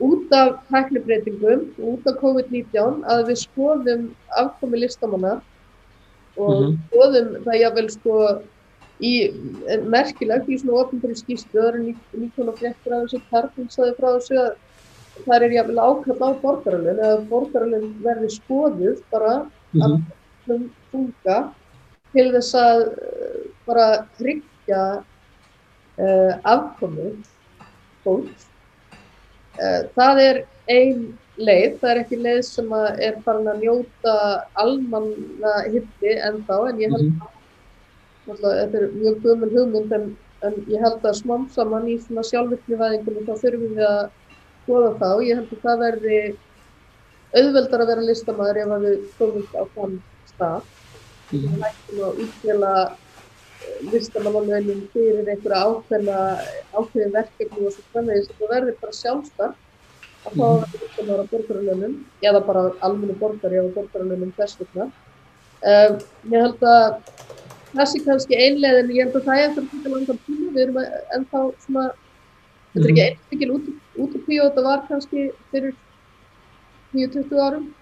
út 0.08 0.34
af 0.38 0.50
tæknibreitingum, 0.70 1.62
út 1.92 2.06
af 2.12 2.20
COVID-19 2.22 3.00
að 3.14 3.24
við 3.32 3.40
skoðum 3.44 4.04
afkomi 4.44 4.78
listamanna 4.84 5.34
og 6.38 6.54
Mhm. 6.62 6.78
skoðum 6.92 7.30
það 7.46 7.60
jáfnvel 7.64 7.90
sko 7.96 8.14
í 9.02 9.14
merkilegt 9.96 10.48
í 10.50 10.58
svona 10.62 10.84
ofnbæri 10.84 11.16
skýrslu 11.18 11.58
það 11.60 11.68
eru 11.68 11.96
nýkona 12.22 12.54
fréttir 12.60 12.94
af 12.94 13.04
þessu 13.08 13.22
Karpin 13.32 13.68
saði 13.70 13.96
frá 13.98 14.08
þessu 14.18 14.38
að 14.44 14.56
það 15.26 15.42
er 15.48 15.56
jáfnvel 15.58 15.82
ákall 15.90 16.22
á 16.24 16.30
borgaralun 16.42 17.00
eða 17.02 17.26
borgaralun 17.30 17.88
verði 18.06 18.30
skoðuð 18.38 19.02
bara 19.12 19.34
Mhm. 19.74 20.04
Um 20.56 20.68
þunga 20.92 21.38
til 22.16 22.28
þess 22.36 22.58
að 22.60 22.84
uh, 22.88 23.40
bara 23.68 23.88
tryggja 24.18 24.84
uh, 24.98 26.34
afkomu 26.44 27.12
fólks. 28.06 28.48
Uh, 29.58 29.82
það 29.98 30.22
er 30.24 30.44
ein 30.72 31.08
leið, 31.38 31.78
það 31.82 31.90
er 31.92 32.00
ekki 32.04 32.20
leið 32.22 32.44
sem 32.48 32.72
er 32.78 33.18
farin 33.26 33.50
að 33.52 33.64
njóta 33.66 34.14
almanna 34.58 35.58
hildi 35.68 36.16
en 36.18 36.40
þá, 36.48 36.56
en 36.72 36.80
ég 36.82 36.94
held 36.96 37.12
Mhm. 38.28 38.34
að 38.44 38.58
þetta 38.60 38.80
er 38.82 38.88
mjög 38.92 39.22
gömul 39.24 39.50
hugmynd 39.54 39.94
en, 39.96 40.08
en 40.44 40.56
ég 40.68 40.82
held 40.84 41.06
að 41.06 41.16
smám 41.22 41.46
saman 41.54 41.88
í 41.88 41.96
svona 42.04 42.26
sjálfvirknivæðingunum 42.28 43.28
þá 43.28 43.36
þurfum 43.44 43.78
við 43.78 43.86
að 43.88 44.10
skoða 44.66 44.90
þá. 45.00 45.10
Ég 45.24 45.40
held 45.40 45.54
að 45.56 45.62
það 45.64 45.84
verði 45.86 46.18
auðveldar 47.38 47.84
að 47.84 47.92
vera 47.92 48.08
listamæður 48.10 48.60
ef 48.64 48.74
að 48.76 48.86
við 48.88 48.98
komumst 49.20 49.56
á 49.56 49.64
þann 49.78 49.96
stað. 50.38 50.62
Mhm. 51.28 51.44
Við 51.44 51.68
hættum 51.68 52.04
að 52.08 52.24
útfjöla 52.24 52.74
listamannalögnin 53.92 54.84
fyrir 54.94 55.28
einhverja 55.28 55.64
ákveðna, 55.68 56.20
ákveðin 56.78 57.14
verkefni 57.16 57.66
og 57.68 57.74
svo 57.74 57.84
framvegis. 57.94 58.30
Það 58.38 58.54
verður 58.54 58.78
bara 58.82 58.96
sjálfstætt 59.00 59.56
að 60.28 60.38
fá 60.38 60.46
að 60.48 60.56
vera 60.62 60.82
listamæður 60.84 61.22
á 61.24 61.32
borgaralögnum 61.34 61.98
eða 62.30 62.42
bara 62.48 62.64
almennu 62.88 63.18
borgari 63.20 63.62
á 63.62 63.66
borgaralögnum 63.76 64.34
þess 64.38 64.60
vegna. 64.62 64.88
Um, 65.68 66.00
ég 66.32 66.44
held 66.46 66.64
að 66.70 66.98
það 67.74 67.88
sé 67.92 68.04
kannski 68.06 68.38
einlega 68.40 68.84
en 68.84 68.92
ég 68.96 69.04
held 69.06 69.16
að 69.20 69.28
það 69.28 69.38
er 69.42 69.48
eftir 69.50 69.64
að 69.64 69.72
taka 69.76 69.94
langan 69.96 70.20
tíma. 70.28 70.52
Við 70.54 70.64
erum 70.64 70.82
að- 70.82 70.98
ennþá 71.18 71.44
svona, 71.66 71.86
þetta 72.74 72.86
er 72.86 72.92
ekki 72.94 73.06
eins 73.08 73.32
mikil 73.32 73.52
út, 73.58 73.70
út 73.98 74.16
úr 74.16 74.26
píu 74.28 74.42
og 74.44 74.50
þetta 74.52 74.64
var 74.64 74.84
kannski 74.88 75.32
fyrir 75.52 75.76
10-20 76.94 77.46
árum. 77.48 77.74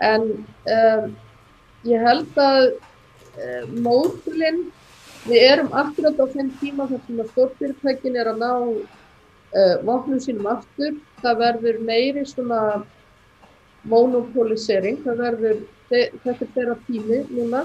En 0.00 0.22
um, 0.76 1.16
ég 1.88 2.02
held 2.06 2.38
að 2.38 2.64
uh, 2.72 3.64
módulinn, 3.82 4.64
við 5.26 5.44
erum 5.52 5.70
akkurat 5.78 6.18
á 6.18 6.26
þeim 6.34 6.50
tíma 6.60 6.86
þar 6.90 7.00
sem 7.06 7.20
að 7.22 7.30
stórfyrirtækin 7.34 8.16
er 8.22 8.30
að 8.32 8.40
ná 8.42 8.50
uh, 8.62 9.76
vopnum 9.86 10.20
sínum 10.22 10.48
aftur. 10.50 10.96
Það 11.22 11.38
verður 11.44 11.78
meiri 11.86 12.24
svona 12.26 12.60
monopolisering, 13.88 15.00
það 15.04 15.20
verður, 15.24 15.62
þe- 15.90 16.10
þetta 16.24 16.44
er 16.46 16.52
þeirra 16.56 16.76
tími 16.86 17.22
núna. 17.34 17.62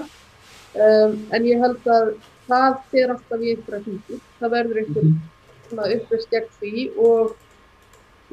Um, 0.78 1.14
en 1.32 1.46
ég 1.48 1.60
held 1.62 1.86
að 1.90 2.12
það 2.48 2.78
fer 2.92 3.12
alltaf 3.14 3.42
í 3.44 3.52
einhverja 3.54 3.82
hringi. 3.84 4.18
Það 4.40 4.50
verður 4.56 4.80
einhver 4.82 5.04
Mhm. 5.04 5.20
svona 5.68 5.86
uppreist 5.94 6.30
gegn 6.30 6.48
því 6.60 6.82
og 6.96 7.36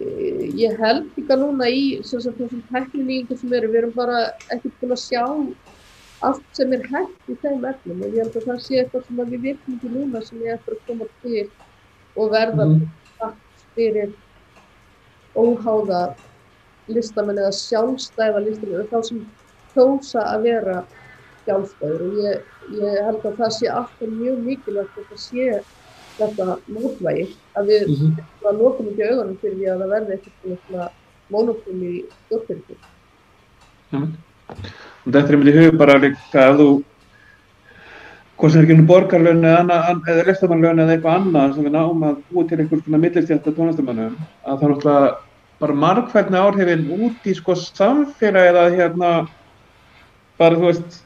eh, 0.02 0.52
ég 0.56 0.78
held 0.80 1.10
líka 1.18 1.36
núna 1.40 1.68
í 1.72 2.00
þessum 2.04 2.62
tekninýjingu 2.72 3.38
sem 3.40 3.54
eru, 3.54 3.68
við 3.68 3.76
erum 3.82 3.92
bara 3.96 4.32
ekki 4.52 4.72
búin 4.82 4.92
að 4.96 5.02
sjá 5.04 5.24
allt 6.22 6.44
sem 6.56 6.74
er 6.74 6.84
hægt 6.92 7.30
í 7.30 7.36
þeim 7.42 7.66
efnum 7.70 8.04
og 8.06 8.14
ég 8.16 8.24
held 8.24 8.36
að 8.40 8.46
það 8.50 8.60
sé 8.66 8.78
eitthvað 8.82 9.08
sem 9.08 9.22
við 9.32 9.42
vitum 9.48 9.76
ekki 9.76 9.94
núna 9.96 10.22
sem 10.26 10.44
ég 10.46 10.54
eftir 10.56 10.76
að 10.78 10.86
koma 10.88 11.08
til 11.22 11.50
og 12.16 12.32
verða 12.32 12.66
mm. 12.66 12.86
fyrir 13.76 14.14
óháða 15.36 16.02
listamenn 16.88 17.42
eða 17.42 17.52
sjálfstæða 17.60 18.44
listamenn 18.46 18.92
þá 18.92 19.00
sem 19.10 19.24
kjósa 19.74 20.24
að 20.32 20.46
vera 20.48 20.78
sjálfstæður 21.46 22.06
og 22.08 22.20
ég, 22.24 22.46
ég 22.80 23.02
held 23.08 23.26
að 23.26 23.40
það 23.42 23.56
sé 23.58 23.72
alltaf 23.72 24.14
mjög 24.14 24.38
mikilvægt 24.46 25.00
að 25.02 25.10
það 25.12 25.24
sé 25.26 25.50
þetta 26.16 26.46
mótvægi 26.72 27.26
að 27.60 27.66
við 27.72 27.90
Mhm. 27.92 28.14
að 28.46 28.62
lokum 28.62 28.88
ekki 28.92 29.04
augunum 29.10 29.38
fyrir 29.42 29.58
því 29.58 29.68
að 29.74 29.82
það 29.82 29.90
verði 29.96 30.14
eitthvað 30.16 30.90
monopól 31.30 31.74
í 31.84 32.06
stjórnfyrirtæki. 32.28 32.78
Og 34.50 35.14
þetta 35.14 35.26
er 35.28 35.40
myndið 35.40 35.62
hug 35.62 35.78
bara 35.80 36.00
líka 36.02 36.44
að 36.50 36.60
þú, 36.62 36.68
hvort 38.36 38.54
sem 38.54 38.62
er 38.62 38.66
ekki 38.66 38.76
um 38.76 38.90
borgarlaun 38.90 39.46
eða, 39.46 39.62
annað, 39.64 40.10
eða 40.12 40.90
eitthvað 40.96 41.16
annað 41.16 41.56
sem 41.56 41.68
við 41.68 41.76
náum 41.78 42.04
að 42.10 42.20
búa 42.32 42.50
til 42.50 42.60
einhvers 42.60 42.84
konar 42.86 43.04
millistjætta 43.06 43.56
tónlistamannum, 43.56 44.20
að 44.44 44.60
það 44.60 44.68
er 44.68 44.74
náttúrulega 44.74 45.16
bara 45.62 45.80
margfældni 45.86 46.42
áhrifin 46.42 46.86
út 46.98 47.28
í 47.30 47.36
sko 47.38 47.56
samfélagið 47.62 48.60
að 48.60 48.78
hérna, 48.80 49.12
bara 50.42 50.60
þú 50.60 50.68
veist, 50.68 50.98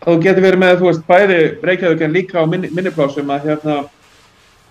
að 0.00 0.14
þú 0.14 0.22
getur 0.24 0.46
verið 0.46 0.62
með, 0.62 0.76
þú 0.80 0.88
veist, 0.88 1.04
bæði 1.10 1.40
Reykjavík 1.68 2.06
en 2.06 2.16
líka 2.16 2.40
á 2.40 2.44
minni, 2.48 2.70
minniplásum 2.72 3.34
að 3.34 3.50
hérna, 3.50 3.76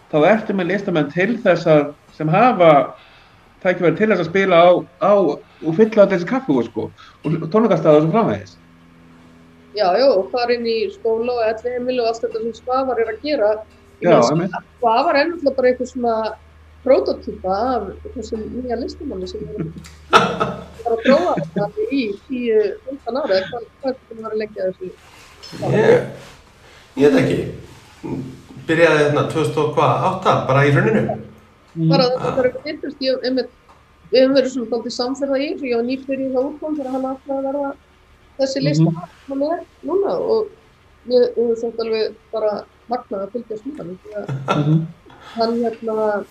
þá 0.09 0.17
ertu 0.31 0.55
með 0.57 0.71
listamenn 0.73 1.11
til 1.13 1.35
þess 1.43 1.69
að, 1.69 1.91
sem 2.17 2.31
hafa 2.33 2.71
tækifæri 3.63 3.97
til 3.99 4.09
þess 4.11 4.23
að 4.23 4.29
spila 4.29 4.59
á, 4.63 4.69
á 5.03 5.13
og 5.19 5.75
fylla 5.75 6.05
allir 6.05 6.15
þessi 6.15 6.29
kaffehús 6.29 6.69
sko 6.71 6.87
og 6.89 7.47
tónleikastæða 7.51 7.99
og 7.99 8.05
svo 8.05 8.11
framvegis. 8.13 8.55
Já, 9.77 9.87
já, 9.99 10.07
og 10.09 10.29
fara 10.33 10.55
inn 10.55 10.65
í 10.67 10.77
skóla 10.93 11.35
og 11.35 11.43
elli 11.45 11.73
heimili 11.75 12.01
og 12.01 12.09
allt 12.09 12.23
þetta 12.25 12.43
sem 12.43 12.53
Svavar 12.57 13.01
er 13.03 13.11
að 13.13 13.25
gera. 13.25 13.49
Já. 14.01 14.15
Svavar 14.23 15.19
er 15.19 15.29
náttúrulega 15.29 15.55
bara 15.57 15.71
eitthvað 15.71 15.91
svona 15.91 16.15
prototýpa 16.85 17.55
af 17.75 17.87
þessum 18.15 18.43
nýja 18.55 18.79
listamanni 18.79 19.27
sem 19.27 19.43
er 19.43 19.67
bara 20.09 20.95
að 20.95 21.03
prófa 21.05 21.35
þetta 21.39 21.87
í 21.91 22.03
10-15 22.29 23.21
ára. 23.21 23.39
eða 23.39 23.47
Hvað 23.51 23.91
er 23.91 23.97
þetta 23.99 24.15
að 24.15 24.21
vera 24.23 24.31
að 24.31 24.41
leggja 24.43 24.69
þessu? 24.69 24.91
Ég, 25.75 26.27
ég 27.03 27.15
veit 27.15 27.21
ekki. 27.23 27.39
Byrjaði 28.69 29.03
hérna 29.03 29.25
2008, 29.33 30.37
bara 30.49 30.65
í 30.65 30.73
hruninu. 30.73 31.19
Bara 31.75 32.05
þetta 32.09 32.39
er 32.39 32.47
eitthvað 32.49 32.69
yndust, 32.73 33.01
ég 33.05 33.25
einmitt, 33.29 33.49
við 34.11 34.23
höfum 34.23 34.35
verið 34.39 34.51
svona 34.55 34.69
dálítið 34.73 34.95
samferða 34.95 35.37
í 35.39 35.47
ég 35.69 35.75
var 35.77 35.85
nýbyrjuð 35.89 36.33
það 36.33 36.47
útkom 36.49 36.77
þegar 36.79 36.95
hann 36.95 37.05
átti 37.11 37.29
að 37.35 37.43
verða 37.49 37.69
þessi 38.39 38.63
lista 38.65 38.89
Mhm. 38.89 38.95
hann 39.29 39.43
er 39.43 39.59
núna 39.85 40.13
og 40.33 40.47
ég 41.09 41.21
ég 41.37 41.49
hef 41.49 41.61
þetta 41.63 41.83
alveg 41.85 42.15
bara 42.33 42.51
magnað 42.89 43.21
að 43.21 43.31
hann 43.77 43.97
því 44.01 44.11
að 44.17 44.25
Mhm. 44.55 44.87
hann 45.37 45.53
hérna 45.63 46.25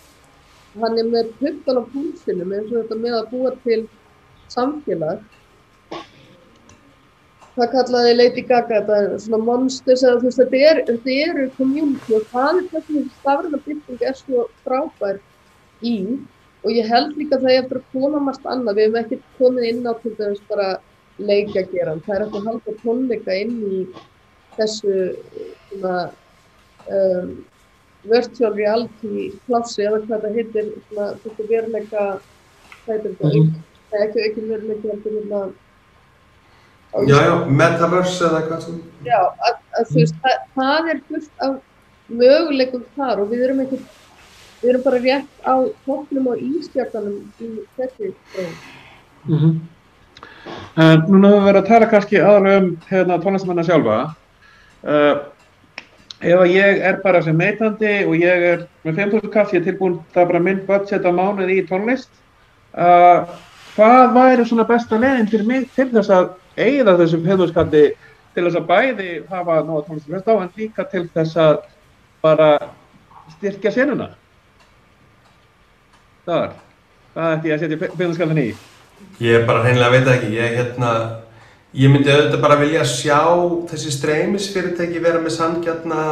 hann 0.81 0.97
er 0.99 1.03
með 1.13 1.31
á 1.79 1.83
púlsinum 1.93 2.51
eins 2.53 2.71
og 2.73 2.83
þetta 2.83 2.99
með 2.99 3.13
að 3.21 3.29
búa 3.31 3.51
til 3.63 3.87
samfélag 4.49 5.19
það 7.55 7.71
kallaði 7.73 8.11
Lady 8.17 8.41
Gaga 8.41 8.81
þetta 8.81 8.97
er 9.03 9.17
svona 9.23 9.43
monsters 9.43 10.03
eða 10.03 10.19
þú 10.21 10.27
veist 10.29 10.39
þetta, 10.39 10.59
er, 10.69 10.83
þetta 10.89 11.15
eru 11.29 11.49
community 11.57 12.15
og 12.15 12.27
það 12.33 12.59
er 12.59 12.67
þessi 12.73 13.01
stafræna 13.19 13.59
byrting 13.65 14.01
er 14.01 14.13
svo 14.19 14.45
frábær 14.65 15.19
í 15.83 15.95
og 16.63 16.71
ég 16.75 16.89
held 16.91 17.13
líka 17.15 17.37
að 17.37 17.43
það 17.45 17.51
er 17.53 17.61
eftir 17.63 17.77
að 17.79 17.91
koma 17.93 18.19
margt 18.19 18.45
annað, 18.51 18.75
við 18.79 18.85
hefum 18.87 18.97
ekki 19.03 19.19
komið 19.37 19.67
inn 19.69 19.85
á 19.87 19.93
til 20.01 20.15
dæmis 20.17 20.41
bara 20.49 20.67
leikageran, 21.19 22.01
það 22.05 22.15
er 22.15 22.25
eftir 22.25 22.39
að 22.41 22.49
halda 22.49 22.73
tónleika 22.83 23.37
inn 23.43 23.55
í 23.69 23.79
þessu 24.57 24.97
svona 25.69 25.95
um, 26.89 27.31
virtual 28.09 28.53
reality 28.55 29.29
plássi 29.47 29.83
eða 29.87 30.01
hvað 30.07 30.25
það 30.25 30.37
heitir 30.39 30.69
svona 30.89 31.07
þetta 31.23 31.47
veruleika 31.53 32.03
hvað 32.83 32.93
heitir 32.93 33.15
þetta, 33.15 33.33
Mhm. 33.39 33.65
Nei, 33.89 34.01
ekki, 34.05 34.19
ekki 34.27 34.41
veruleika 34.45 34.91
heldur 34.91 35.15
hérna 35.17 35.39
á 35.45 36.99
Já, 37.05 37.17
já, 37.21 37.33
Metaverse 37.45 38.25
eða 38.25 38.39
hvað 38.47 38.61
sem. 38.65 38.77
Já, 39.05 39.19
að, 39.47 39.57
að 39.77 39.89
þú 39.91 39.97
veist, 39.99 40.15
það, 40.23 40.37
það 40.55 40.87
er 40.93 41.01
fullt 41.09 41.43
af 41.45 41.57
möguleikum 42.21 42.85
þar 42.95 43.19
og 43.23 43.29
við 43.29 43.43
erum 43.45 43.59
ekki, 43.65 43.77
við 44.61 44.69
erum 44.73 44.85
bara 44.85 45.01
rétt 45.03 45.47
á 45.47 45.55
toppnum 45.85 46.31
og 46.33 46.43
ístjartanum 46.43 47.19
í 47.39 47.49
þessi 47.77 48.13
þróun. 48.33 48.55
Mhm. 49.25 49.59
En 50.75 51.03
núna 51.07 51.31
höfum 51.31 51.43
við 51.43 51.49
verið 51.49 51.61
að 51.61 51.67
tala 51.67 51.89
kannski 51.91 52.21
aðalega 52.21 52.61
um 52.61 52.69
hérna, 52.89 53.19
tónlistamanna 53.23 53.65
sjálfa. 53.67 53.97
Uh, 54.83 55.15
ef 56.19 56.39
að 56.39 56.53
ég 56.53 56.81
er 56.89 56.99
bara 57.03 57.21
sem 57.23 57.37
neytandi 57.37 57.93
og 58.05 58.15
ég 58.19 58.45
er 58.53 58.65
með 58.85 59.01
5.000 59.01 59.31
kall, 59.33 59.47
ég 59.53 59.61
er 59.61 59.65
tilbúin, 59.67 59.99
það 60.13 60.29
bara 60.31 60.43
minn 60.43 60.65
budget 60.67 61.07
á 61.07 61.11
mánuði 61.11 61.59
í 61.59 61.67
tónlist. 61.67 62.11
Uh, 62.73 63.27
hvað 63.75 64.13
væri 64.15 64.45
svona 64.47 64.67
besta 64.67 64.99
leiðin 64.99 65.31
fyrir 65.31 65.47
mig 65.47 65.67
til 65.75 65.89
þess 65.93 66.11
að 66.13 66.31
eigða 66.59 66.97
þessum 66.99 67.25
5.000 67.27 67.55
kalli 67.55 67.83
til 68.35 68.45
þess 68.45 68.59
að 68.59 68.69
bæði 68.69 69.11
hafa 69.29 69.61
nóga 69.67 69.85
tónlist 69.87 70.07
að 70.07 70.15
hlusta 70.15 70.35
á 70.35 70.41
en 70.43 70.55
líka 70.59 70.87
til 70.91 71.05
þess 71.13 71.39
að 71.39 71.61
bara 72.23 72.49
styrkja 73.37 73.71
senuna? 73.75 74.09
Það 76.27 76.43
er, 76.43 76.53
hvað 77.13 77.33
ætti 77.35 77.49
ég 77.49 77.55
að 77.55 77.63
setja 77.63 77.79
5.000 77.85 78.19
kallin 78.19 78.41
í? 78.43 78.49
Ég 79.23 79.45
bara 79.47 79.63
hreinlega 79.63 79.95
veit 79.95 80.09
ekki. 80.13 80.31
Ég, 80.35 80.55
hérna, 80.57 80.93
ég 81.75 81.91
myndi 81.93 82.11
auðvitað 82.11 82.43
bara 82.43 82.57
vilja 82.59 82.85
sjá 82.87 83.19
þessi 83.69 83.93
streymisfyrirtæki 83.95 85.03
vera 85.03 85.21
með 85.23 85.35
sangjarna, 85.37 86.05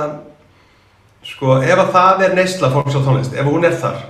sko, 1.27 1.57
ef 1.63 1.81
að 1.83 1.91
það 1.95 2.23
er 2.27 2.37
neysla 2.37 2.71
fólks 2.75 2.95
á 2.95 3.01
tónlist, 3.01 3.35
ef 3.35 3.49
hún 3.49 3.67
er 3.67 3.75
þar, 3.81 4.05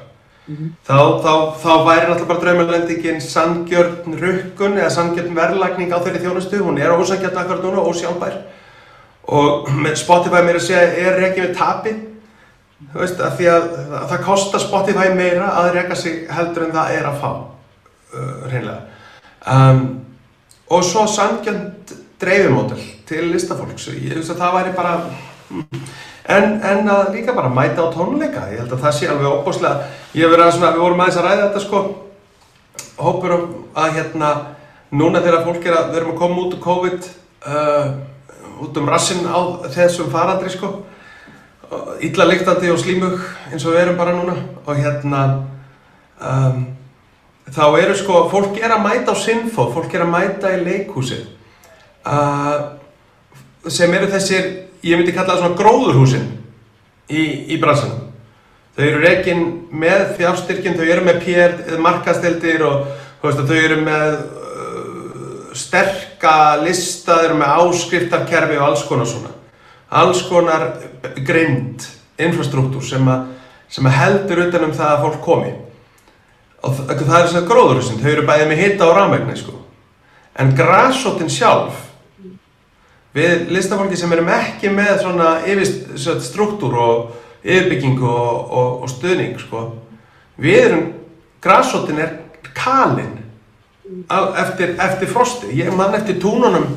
þá, 0.88 1.00
þá, 1.24 1.32
þá 1.64 1.72
væri 1.88 2.10
náttúrulega 2.12 2.28
bara 2.30 2.44
draumalendingin 2.44 3.24
sangjörn 3.24 4.20
rukkun 4.22 4.78
eða 4.78 4.92
sangjörn 4.94 5.34
verðlagning 5.38 5.92
á 5.92 6.04
þeirri 6.04 6.22
þjónustu, 6.26 6.62
hún 6.64 6.78
er 6.82 6.94
ósangjörn 6.94 7.42
akkur 7.42 7.64
núna, 7.64 7.88
ósjálfbær 7.90 8.38
og 9.28 9.68
Spotify 10.00 10.44
meira 10.46 10.62
að 10.62 10.68
segja 10.70 10.84
er 11.04 11.18
reikið 11.20 11.44
með 11.44 11.58
tapi 11.58 11.96
þú 12.78 13.02
veist, 13.02 13.22
af 13.24 13.38
því 13.38 13.48
að, 13.52 13.70
að 14.00 14.10
það 14.12 14.26
kostar 14.28 14.64
Spotify 14.64 15.14
meira 15.18 15.52
að 15.62 15.72
reyka 15.78 15.98
sig 15.98 16.26
heldur 16.30 16.68
en 16.68 16.76
það 16.76 16.98
er 16.98 17.08
að 17.10 17.22
fá 17.24 17.30
uh, 17.32 18.44
reynlega 18.52 18.82
um, 19.54 19.82
og 20.68 20.84
svo 20.86 21.08
sangjönd 21.10 21.96
dreifimódel 22.20 22.82
til 23.08 23.28
listafólks. 23.32 23.92
Ég 23.94 24.18
veist 24.18 24.34
að 24.34 24.42
það 24.42 24.56
væri 24.58 24.74
bara 24.76 24.94
en, 26.28 26.58
en 26.66 26.90
að 26.92 27.14
líka 27.14 27.36
bara 27.38 27.52
mæta 27.54 27.86
á 27.86 27.94
tónleika. 27.94 28.50
Ég 28.52 28.64
held 28.64 28.74
að 28.74 28.84
það 28.84 28.98
sé 28.98 29.10
alveg 29.12 29.38
óbúslega 29.38 29.88
ég 30.18 30.26
hef 30.26 30.34
verið 30.34 30.46
að 30.48 30.54
svona, 30.58 30.74
við 30.76 30.84
vorum 30.84 31.04
aðeins 31.06 31.20
að 31.22 31.28
ræða 31.28 31.46
þetta 31.46 31.64
sko 31.64 31.82
hópur 32.98 33.36
um 33.38 33.48
að 33.78 33.98
hérna 34.00 34.32
núna 34.98 35.22
þegar 35.24 35.46
fólk 35.46 35.66
er 35.68 35.78
að 35.78 35.90
við 35.92 36.00
erum 36.02 36.14
að 36.14 36.22
koma 36.24 36.44
út 36.44 36.56
úr 36.58 36.64
COVID 36.64 37.10
uh, 37.48 37.88
út 38.66 38.80
um 38.82 38.90
rassinn 38.90 39.28
á 39.30 39.40
þessum 39.76 40.10
farandri 40.12 40.52
sko 40.52 40.72
illa 42.02 42.28
lyktandi 42.28 42.72
og 42.72 42.80
slímug 42.80 43.20
eins 43.52 43.66
og 43.66 43.76
við 43.76 43.84
erum 43.84 44.00
bara 44.00 44.16
núna. 44.16 44.36
Og 44.66 44.80
hérna 44.80 45.22
um, 46.22 46.64
þá 47.52 47.64
eru 47.82 47.96
sko, 47.98 48.26
fólk 48.32 48.60
er 48.62 48.76
að 48.76 48.84
mæta 48.86 49.16
á 49.16 49.16
Sinfo, 49.20 49.70
fólk 49.74 49.94
er 49.96 50.06
að 50.06 50.14
mæta 50.14 50.54
í 50.56 50.64
leikhúsi 50.64 51.22
uh, 52.08 52.74
sem 53.68 53.94
eru 53.94 54.10
þessir, 54.12 54.50
ég 54.84 55.00
myndi 55.00 55.16
kalla 55.16 55.36
það 55.36 55.44
svona 55.44 55.60
gróðurhúsin 55.60 56.28
í, 57.12 57.24
í 57.52 57.60
bransanum. 57.62 58.06
Þau 58.78 58.84
eru 58.86 59.00
reygin 59.02 59.46
með 59.74 60.04
fjárstyrkin, 60.20 60.76
þau 60.78 60.86
eru 60.86 61.06
með 61.08 61.24
PR, 61.24 61.56
markastildir 61.82 62.62
og 62.68 62.92
veist, 63.24 63.42
þau 63.42 63.58
eru 63.58 63.80
með 63.84 64.20
uh, 64.20 65.48
sterka 65.58 66.36
lista, 66.62 67.18
þau 67.18 67.26
eru 67.32 67.42
með 67.42 67.64
áskriftarkerfi 67.64 68.62
og 68.62 68.70
alls 68.70 68.86
konar 68.88 69.10
svona 69.10 69.37
alls 69.90 70.22
konar 70.28 70.70
greind 71.26 71.86
infrastruktúr 72.20 72.84
sem, 72.84 73.10
sem 73.70 73.86
heldur 73.86 74.48
utanum 74.48 74.74
það 74.76 74.94
að 74.94 75.04
fólk 75.06 75.24
komi 75.24 75.54
og 76.68 76.74
það 76.74 76.92
er 76.98 77.28
þess 77.28 77.38
að 77.38 77.50
gróðurhúsin, 77.52 78.00
þau 78.02 78.10
eru 78.12 78.26
bæðið 78.28 78.50
með 78.50 78.62
hitta 78.64 78.88
og 78.88 78.96
rafmægni 78.98 79.36
sko. 79.38 79.60
en 80.36 80.56
græsóttin 80.58 81.30
sjálf 81.32 81.84
við 83.16 83.48
listafólki 83.54 83.98
sem 83.98 84.12
erum 84.14 84.30
ekki 84.34 84.72
með 84.74 85.04
svona 85.04 85.30
yfir 85.48 85.70
struktúr 86.26 86.76
og 86.78 87.14
yfirbyggingu 87.46 88.10
og, 88.10 88.52
og, 88.52 88.84
og 88.84 88.92
stuðning 88.92 89.38
sko. 89.40 89.64
við 90.38 90.60
erum 90.66 90.92
græsóttin 91.42 92.02
er 92.02 92.18
kalinn 92.58 93.16
eftir, 94.42 94.76
eftir 94.76 95.08
frosti 95.08 95.54
ég 95.62 95.72
man 95.76 95.96
eftir 95.96 96.20
túnunum 96.22 96.68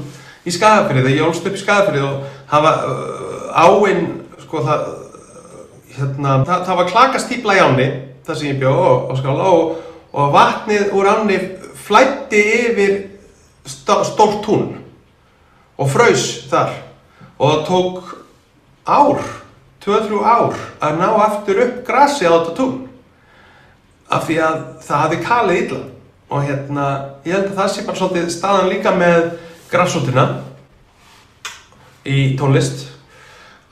í 0.47 0.53
Skagafrið, 0.55 1.05
þegar 1.05 1.17
ég 1.17 1.27
ólst 1.27 1.47
upp 1.47 1.57
í 1.57 1.61
Skagafrið 1.61 2.05
og 2.07 2.40
hafa 2.51 2.73
áinn 3.65 4.07
sko 4.45 4.65
það 4.67 4.85
hérna, 5.97 6.37
það, 6.47 6.67
það 6.67 6.81
var 6.81 6.91
klakastýpla 6.95 7.57
í 7.57 7.63
áni 7.65 7.89
það 8.27 8.39
sem 8.41 8.51
ég 8.51 8.61
bjóð 8.61 8.83
og, 8.87 9.11
og 9.11 9.21
skála 9.21 9.51
og, 9.55 9.73
og 10.13 10.35
vatnið 10.35 10.95
úr 10.99 11.11
áni 11.11 11.39
flætti 11.81 12.43
yfir 12.67 12.95
stórt 13.67 14.43
tún 14.45 14.69
og 15.81 15.89
fröys 15.91 16.47
þar. 16.51 16.75
Og 17.41 17.51
það 17.51 17.63
tók 17.69 18.11
ár 18.85 19.23
2-3 19.81 20.21
ár 20.21 20.57
að 20.83 20.99
ná 21.01 21.09
aftur 21.25 21.63
upp 21.65 21.79
grassi 21.87 22.29
á 22.29 22.37
þetta 22.37 22.57
tún 22.59 22.75
af 24.11 24.27
því 24.27 24.37
að 24.45 24.59
það 24.85 25.03
hafi 25.05 25.21
kalið 25.25 25.63
illa. 25.63 25.81
Og 26.31 26.45
hérna 26.47 26.87
ég 27.25 27.35
held 27.35 27.49
að 27.51 27.57
það 27.59 27.73
sé 27.73 27.87
bara 27.87 28.01
svolítið 28.01 28.35
staðan 28.35 28.71
líka 28.71 28.93
með 28.95 29.33
grassútina 29.71 30.27
í 32.09 32.37
tónlist 32.39 32.87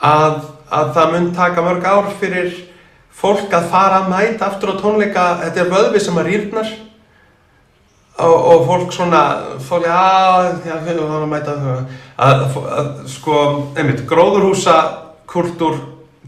að, 0.05 0.43
að 0.71 0.91
það 0.97 1.15
mun 1.15 1.31
taka 1.37 1.65
mörg 1.65 1.87
ár 1.89 2.11
fyrir 2.21 2.53
fólk 3.19 3.55
að 3.55 3.71
fara 3.73 4.03
að 4.03 4.13
mæta 4.13 4.51
aftur 4.51 4.77
á 4.77 4.81
tónleika, 4.81 5.25
þetta 5.43 5.65
er 5.65 5.73
vöðvi 5.73 6.03
sem 6.03 6.21
að 6.21 6.29
rýrnar 6.31 6.69
og, 8.19 8.37
og 8.53 8.67
fólk 8.69 8.93
svona, 8.95 9.23
fólk, 9.65 9.87
já, 9.87 10.53
já, 10.67 10.77
það 10.85 10.93
er 10.93 11.01
að 11.07 11.27
mæta. 11.31 11.57
Að, 11.57 11.81
að, 12.29 12.45
að 12.75 12.93
sko, 13.11 13.41
einmitt, 13.79 14.05
gróðurhúsa 14.11 14.77
kultúr 15.31 15.81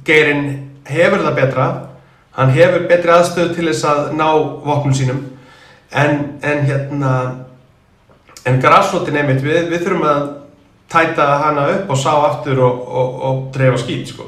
geirinn 0.06 0.48
hefur 0.88 1.22
það 1.26 1.38
betra, 1.38 1.68
hann 2.38 2.54
hefur 2.54 2.88
betri 2.90 3.14
aðstöð 3.14 3.54
til 3.56 3.68
þess 3.70 3.86
að 3.90 4.02
ná 4.18 4.26
vopnum 4.66 4.96
sínum. 4.96 5.22
En, 5.90 6.20
en 6.46 6.66
hérna 6.66 7.14
en 8.46 8.60
grassrootin 8.62 9.18
einmitt, 9.20 9.42
við, 9.44 9.66
við 9.70 9.84
þurfum 9.84 10.06
að 10.06 10.28
tæta 10.90 11.26
hana 11.44 11.68
upp 11.76 11.90
og 11.92 11.98
sá 12.00 12.12
aftur 12.26 12.60
og, 12.66 12.80
og, 12.88 13.20
og 13.28 13.42
dreifa 13.54 13.80
skýt 13.82 14.12
sko. 14.14 14.26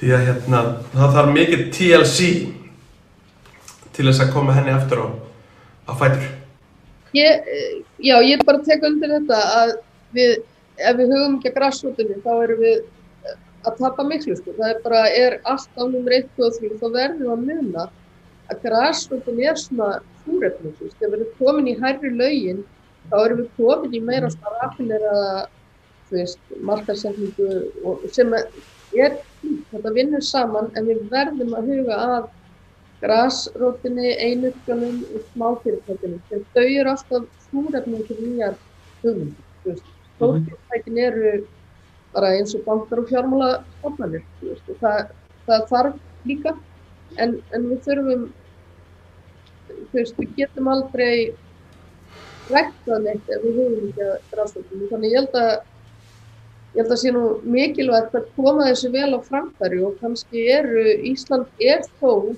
því 0.00 0.12
að 0.12 0.26
hérna, 0.28 0.62
það 0.92 1.14
þarf 1.16 1.30
mikið 1.36 1.62
TLC 1.76 2.26
til 3.96 4.04
þess 4.08 4.24
að 4.26 4.34
koma 4.34 4.56
henni 4.56 4.74
aftur 4.74 5.06
á, 5.06 5.08
á 5.88 5.92
fætur 5.96 6.26
ég, 7.16 7.48
Já, 8.02 8.18
ég 8.20 8.44
bara 8.44 8.60
tek 8.66 8.84
undir 8.84 9.14
þetta 9.14 9.38
að 9.60 9.72
við, 10.16 10.36
ef 10.76 10.98
við 10.98 11.14
hugum 11.14 11.38
ekki 11.38 11.52
að 11.52 11.58
grassrootinu 11.60 12.20
þá 12.24 12.32
erum 12.34 12.60
við 12.60 12.84
að 13.66 13.78
tapa 13.80 14.04
miklu 14.06 14.36
sko. 14.36 14.54
það 14.58 14.72
er 14.72 14.82
bara, 14.84 15.02
er 15.10 15.38
allt 15.48 15.80
á 15.80 15.82
nummer 15.82 16.14
1 16.18 16.28
og 16.44 16.58
3 16.60 16.72
þá 16.76 16.86
verðum 16.86 17.22
við 17.22 17.32
að 17.32 17.46
muna 17.48 17.86
að 18.46 18.62
grassrootin 18.62 19.42
er 19.42 19.58
svona 19.58 19.88
súrefnum, 20.24 20.74
þegar 20.78 21.12
við 21.12 21.18
erum 21.18 21.32
komin 21.40 21.70
í 21.70 21.76
hærri 21.80 22.12
laugin 22.14 22.64
þá 23.10 23.16
erum 23.24 23.42
við 23.42 23.48
komin 23.58 23.96
í 23.96 24.02
meira 24.04 24.30
svona 24.30 24.60
raffineraða, 24.60 25.46
þú 26.08 26.18
veist, 26.20 26.50
markarsendingu 26.70 28.10
sem 28.14 28.32
er, 28.36 29.18
þetta 29.70 29.92
vinnur 29.96 30.24
saman 30.24 30.70
en 30.78 30.88
við 30.88 31.02
verðum 31.10 31.54
að 31.58 31.72
huga 31.72 31.98
að 32.16 32.28
grasrótinni, 33.02 34.14
einugganum 34.24 35.02
og 35.12 35.26
smáfyrirtækinu, 35.32 36.20
sem 36.30 36.46
þau 36.54 36.64
eru 36.64 36.92
alltaf 36.94 37.26
súrefnum 37.50 38.06
til 38.08 38.16
nýjar 38.22 38.56
hugmyndir, 39.02 39.44
þú 39.62 39.72
veist, 39.72 39.90
stórfyrirtækin 40.14 41.02
eru 41.04 41.34
bara 42.14 42.32
eins 42.38 42.54
og 42.56 42.64
bankar 42.64 43.02
og 43.02 43.10
fjármála 43.10 43.50
stofnarnir, 43.78 44.24
þú 44.40 44.52
veist, 44.52 44.70
og 44.72 44.80
það, 44.80 45.12
það 45.48 45.66
þarf 45.72 46.00
líka, 46.30 46.54
en, 47.20 47.36
en 47.52 47.68
við 47.72 47.82
þurfum, 47.88 48.24
þú 49.68 49.98
veist, 50.00 50.22
við 50.22 50.32
getum 50.40 50.72
aldrei 50.72 51.12
rækta 52.50 53.00
neitt 53.02 53.28
ef 53.28 53.42
við 53.44 53.56
höfum 53.60 53.88
ekki 53.90 54.04
að 54.06 54.18
gráðstofnum. 54.32 54.88
Þannig 54.90 55.12
ég 55.12 55.20
held 55.20 55.38
að 55.40 55.54
ég 56.76 56.82
held 56.82 56.92
að 56.92 57.00
sé 57.00 57.10
nú 57.14 57.24
mikilvægt 57.48 58.14
að 58.18 58.28
koma 58.36 58.66
þessu 58.68 58.90
vel 58.92 59.08
á 59.16 59.20
framfæri 59.24 59.80
og 59.86 59.96
kannski 60.02 60.42
eru, 60.52 60.84
Ísland 61.08 61.46
er 61.64 61.86
þó 62.00 62.36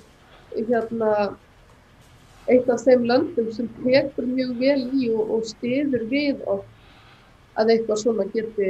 hérna 0.55 1.13
eitt 2.49 2.69
af 2.71 2.85
þeim 2.85 3.03
löndum 3.09 3.49
sem 3.53 3.67
tekur 3.83 4.27
mjög 4.29 4.53
vel 4.61 4.79
í 4.95 5.09
og, 5.11 5.33
og 5.35 5.43
stiður 5.49 6.05
við 6.09 6.39
að 6.49 7.73
eitthvað 7.73 7.99
svona 8.01 8.25
geti, 8.33 8.69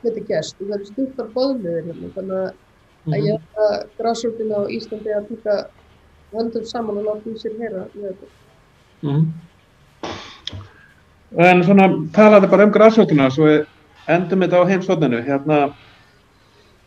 geti 0.00 0.24
gæst 0.30 0.56
og 0.58 0.70
það 0.70 0.78
eru 0.78 0.88
stuttar 0.88 1.28
bóðmiður 1.34 1.90
hérna 1.90 2.12
þannig 2.16 2.38
að, 2.38 2.48
mm 2.50 3.12
-hmm. 3.12 3.26
ég 3.26 3.30
held 3.36 3.60
að 3.66 3.76
gráðstofnum 3.98 4.56
á 4.56 4.60
Íslandi 4.78 5.14
að 5.14 5.28
taka 5.34 5.58
höndum 6.32 6.64
saman 6.64 6.98
og 6.98 7.04
láta 7.04 7.28
um 7.28 7.36
sér 7.36 7.58
heyra 7.60 7.84
með 7.94 8.08
þetta. 8.08 8.26
Mm 9.02 9.14
-hmm. 9.16 9.26
En 11.38 11.64
svona 11.64 11.86
talaði 12.12 12.50
bara 12.50 12.64
um 12.64 12.72
græsvölduna, 12.72 13.30
svo 13.30 13.46
endum 14.08 14.44
þetta 14.44 14.60
á 14.62 14.70
heimsvöldinu. 14.70 15.22
Hérna, 15.26 15.58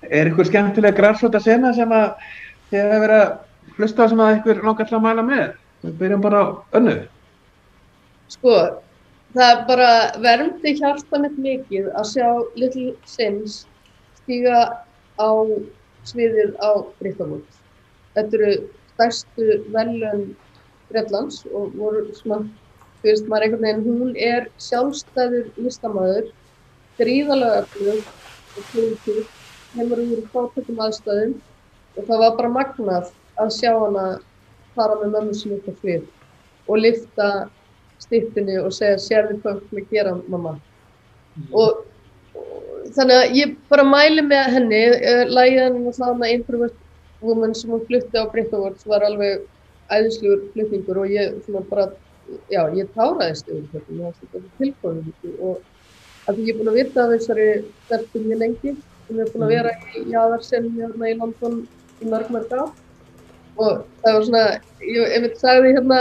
er 0.09 0.29
ykkur 0.31 0.47
skemmtilega 0.49 0.97
græsvölda 0.97 1.41
sena 1.43 1.73
sem 1.77 1.91
að 1.93 2.07
þið 2.71 2.79
hefur 2.79 3.03
verið 3.05 3.19
að 3.23 3.77
hlusta 3.77 4.07
sem 4.09 4.23
að 4.23 4.37
ykkur 4.37 4.63
langar 4.67 4.89
til 4.89 4.97
að 4.97 5.05
mæla 5.07 5.27
með? 5.27 5.45
Við 5.83 5.99
byrjum 5.99 6.23
bara 6.23 6.41
önnu. 6.79 6.95
Sko, 8.31 8.55
það 9.35 9.63
bara 9.67 9.91
vermdi 10.23 10.75
hjarta 10.79 11.21
mitt 11.21 11.37
mikið 11.37 11.91
að 11.93 12.09
sjá 12.13 12.27
Little 12.55 12.93
Sims 13.09 13.63
stíga 14.23 14.63
á 15.19 15.29
sviðið 16.07 16.55
á 16.63 16.71
Bryttamótt. 16.99 17.61
Þetta 18.15 18.39
eru 18.39 18.53
stærstu 18.93 19.61
velun 19.73 20.27
Breitlands 20.89 21.43
og 21.51 21.73
voru 21.77 22.05
svona 22.15 22.43
þú 23.03 23.09
veist, 23.09 23.27
maður 23.27 23.45
einhvern 23.45 23.65
veginn, 23.65 23.99
hún 23.99 24.11
er 24.15 24.45
sjálfstæður 24.63 25.49
listamæður, 25.59 26.29
gríðalega 26.99 27.63
öflug 27.63 28.11
og 28.53 28.67
klúntið, 28.71 29.23
hefur 29.73 30.03
úr 30.03 30.21
fátökum 30.33 30.83
aðstæðum 30.85 31.33
og 31.97 32.05
það 32.09 32.21
var 32.23 32.35
bara 32.37 32.53
magnað 32.57 33.09
að 33.41 33.55
sjá 33.55 33.71
hana 33.71 34.05
fara 34.75 34.99
með 35.01 35.15
mömmu 35.15 35.37
sem 35.37 35.55
á 35.57 35.73
flið 35.81 36.05
og 36.67 36.79
lifta 36.79 37.29
stýttinni 38.01 38.59
og 38.61 38.73
segja 38.75 38.99
sérði 39.01 39.39
hvað 39.41 39.63
við 39.71 39.89
gera 39.91 40.13
mamma. 40.27 40.55
Mm. 41.33 41.49
Og, 41.57 41.81
og 42.37 42.93
þannig 42.95 43.19
að 43.19 43.35
ég 43.39 43.57
bara 43.71 43.87
mæli 43.87 44.25
með 44.25 44.49
henni, 44.57 44.83
uh, 44.93 45.25
lægið 45.29 45.65
henni 45.65 45.89
og 45.89 45.97
þána 45.97 46.31
Introvert 46.35 46.79
Woman 47.23 47.55
sem 47.55 47.71
hún 47.71 47.85
flutti 47.87 48.19
á 48.19 48.27
Bryttavorts 48.31 48.87
var 48.89 49.05
alveg 49.07 49.45
æðisluður 49.93 50.47
flutningur 50.53 51.03
og 51.03 51.13
ég 51.13 51.37
svona 51.45 51.63
bara 51.69 51.87
já, 52.51 52.63
ég 52.75 52.89
táraðist 52.95 53.49
finnst 53.49 54.23
þetta 54.23 54.41
tilkvæmum 54.59 55.13
og 55.39 55.61
að 56.27 56.41
ég 56.43 56.53
er 56.53 56.59
búin 56.59 56.71
að 56.71 56.79
vita 56.79 57.03
af 57.03 57.13
þessari 57.13 57.47
stelpum 57.85 58.27
mjög 58.29 58.41
lengi? 58.43 58.75
Sem 59.07 59.19
er 59.19 59.31
búin 59.33 59.45
að 59.45 59.53
vera 59.57 59.73
í 59.93 60.03
jaðarsenni 60.13 60.73
hérna 60.79 61.11
í 61.11 61.17
London 61.19 61.61
í 61.99 62.09
mörg 62.09 62.31
mörg 62.33 62.53
á 62.55 62.63
og 63.53 63.83
það 64.01 64.15
var 64.15 64.23
svona, 64.27 64.43
ég 64.81 65.15
einmitt 65.15 65.37
sagði 65.37 65.73
hérna 65.75 65.99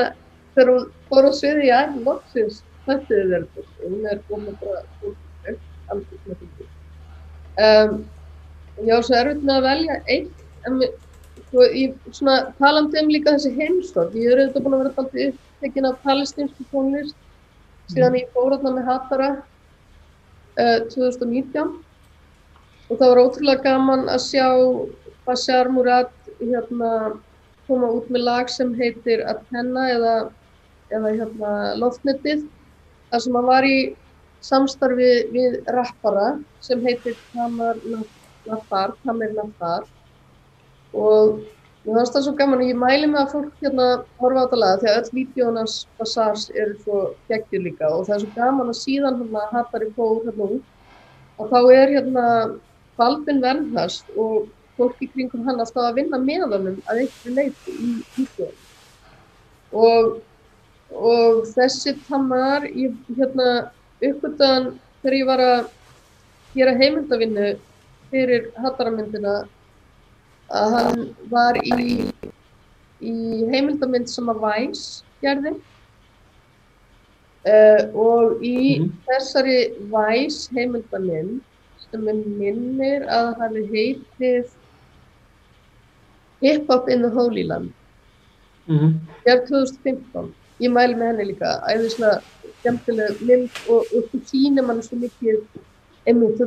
þegar 0.54 0.70
hún 0.72 0.86
fór 1.10 1.28
á 1.28 1.32
sviði, 1.36 1.66
já, 1.68 1.80
loksins, 2.06 2.62
þetta 2.86 3.18
er 3.18 3.30
þetta 3.34 3.64
og 3.66 3.82
hún 3.90 4.08
er 4.08 4.22
búin 4.28 4.48
að 4.48 4.62
bara 4.62 5.56
alls 5.92 6.26
með 6.26 6.40
því. 6.40 6.68
Um, 7.62 7.96
ég 8.86 8.94
var 8.94 9.04
svo 9.04 9.18
erfitt 9.18 9.44
með 9.44 9.58
að 9.58 9.66
velja 9.68 9.98
eitt 10.14 10.66
en 10.68 10.78
við, 10.80 10.94
sko, 11.42 11.66
ég 11.76 12.10
svona 12.16 12.36
talandi 12.62 13.02
um 13.02 13.12
líka 13.12 13.34
þessi 13.36 13.52
heimstorg 13.58 14.16
ég 14.16 14.32
er 14.32 14.44
auðvitað 14.46 14.64
búin 14.64 14.76
að 14.78 14.84
vera 14.84 14.94
alltaf 14.94 15.26
upptekinn 15.26 15.88
af 15.90 16.00
palestinsku 16.06 16.68
tónlist. 16.72 17.18
Síðan 17.92 18.16
ég 18.16 18.30
fór 18.32 18.54
þarna 18.54 18.76
með 18.78 18.88
Hattara 18.88 19.30
uh, 20.58 20.78
2019 20.92 21.78
og 22.90 22.98
það 22.98 23.08
var 23.08 23.20
ótrúlega 23.22 23.64
gaman 23.64 24.08
að 24.12 24.24
sjá 24.26 24.46
Bashar 25.26 25.70
Murad 25.72 26.10
hérna 26.40 26.92
koma 27.68 27.92
út 27.96 28.10
með 28.12 28.26
lag 28.26 28.50
sem 28.50 28.72
heitir 28.76 29.22
Athena 29.30 29.86
eða, 29.94 30.14
eða 30.92 31.14
hérna 31.20 31.52
Loftnetið 31.80 32.44
þar 33.12 33.24
sem 33.24 33.38
hann 33.38 33.48
var 33.48 33.68
í 33.68 33.78
samstarfi 34.42 35.12
við 35.32 35.58
rappara 35.70 36.34
sem 36.64 36.82
heitir 36.84 37.16
Tamar 37.32 37.78
Nafar, 38.48 38.96
Tamir 39.06 39.34
Nafar 39.36 39.86
og 40.92 41.44
mér 41.84 41.98
finnst 41.98 42.16
það 42.16 42.24
svo 42.26 42.34
gaman 42.38 42.62
og 42.62 42.70
ég 42.70 42.78
mæli 42.78 43.10
mig 43.10 43.20
að 43.20 43.32
fólk 43.34 43.62
hérna 43.62 43.86
horfa 44.20 44.42
á 44.42 44.44
þetta 44.44 44.60
laga 44.62 44.80
því 44.82 44.90
að 44.90 44.98
öll 45.00 45.14
vídjónas 45.18 45.76
Basars 45.98 46.44
eru 46.54 46.76
svo 46.84 46.98
geggjur 47.30 47.64
líka. 47.66 47.90
Og 47.90 48.06
það 48.06 48.16
er 48.16 48.24
svo 48.24 48.32
gaman 48.36 48.72
að 48.72 48.80
síðan 48.80 49.20
hérna 49.22 49.46
hattar 49.52 49.86
í 49.86 49.92
fór 49.96 50.20
hérna 50.26 50.50
út 50.56 51.40
og 51.42 51.50
þá 51.50 51.58
er 51.74 51.94
hérna 51.96 52.26
Baldin 53.00 53.40
Vernhast 53.42 54.12
og 54.16 54.50
fólk 54.76 55.00
í 55.02 55.08
kringum 55.12 55.46
hann 55.48 55.60
alltaf 55.62 55.88
að 55.88 55.98
vinna 56.00 56.20
með 56.20 56.44
honum 56.46 56.78
að 56.90 57.02
eitthvað 57.04 57.38
leiti 57.38 57.74
í 57.74 57.90
vídjón 58.16 58.54
og, 59.72 60.20
og 60.92 61.42
þessi 61.54 61.96
Tamar, 62.06 62.66
ég 62.68 62.94
hérna 63.16 63.48
uppgöttaðan 64.02 64.72
þegar 65.02 65.18
ég 65.18 65.28
var 65.28 65.44
að 65.46 65.60
gera 66.52 66.76
heimildavinnu 66.78 67.50
fyrir 68.12 68.48
hattaramyndina 68.60 69.36
að 70.52 70.74
hann 70.76 71.04
var 71.32 71.58
í, 71.64 72.08
í 73.00 73.14
heimildamind 73.52 74.10
sem 74.10 74.30
að 74.32 74.42
Væs 74.46 74.82
gerði. 75.24 75.54
Uh, 77.42 77.80
og 77.98 78.42
í 78.46 78.78
mm 78.78 78.84
-hmm. 78.84 78.90
þessari 79.08 79.56
Væs 79.90 80.44
heimildamind 80.54 81.40
sem 81.90 82.08
er 82.08 82.20
minnir 82.38 83.08
að 83.10 83.32
hann 83.40 83.56
heitið 83.72 84.52
Hip 86.42 86.70
Hop 86.70 86.88
in 86.88 87.02
the 87.02 87.10
Holy 87.10 87.42
Land. 87.42 87.72
Mm 88.66 88.78
-hmm. 88.78 88.92
gerð 89.24 89.48
2015 89.48 90.34
ég 90.60 90.70
mæli 90.70 90.94
með 90.94 91.06
henni 91.06 91.24
líka. 91.32 91.58
Æðislega 91.66 92.20
skemmtileg 92.60 93.20
mynd 93.26 93.50
og, 93.68 93.86
þú 94.10 94.20
sýnir 94.28 94.66
mann 94.66 94.82
svo 94.82 94.98
mikið. 95.02 95.40
Einmitt 96.06 96.40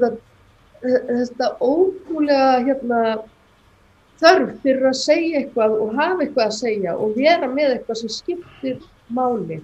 þetta 0.86 1.48
ótrúlega 1.64 2.64
hérna, 2.68 3.00
þörf 4.22 4.52
fyrir 4.64 4.90
að 4.90 4.98
segja 5.00 5.40
eitthvað 5.42 5.78
og 5.82 5.96
hafa 6.00 6.24
eitthvað 6.24 6.46
að 6.46 6.58
segja 6.60 6.96
og 6.96 7.16
vera 7.18 7.50
með 7.52 7.74
eitthvað 7.76 8.02
sem 8.02 8.14
skiptir 8.16 8.78
máli. 9.08 9.62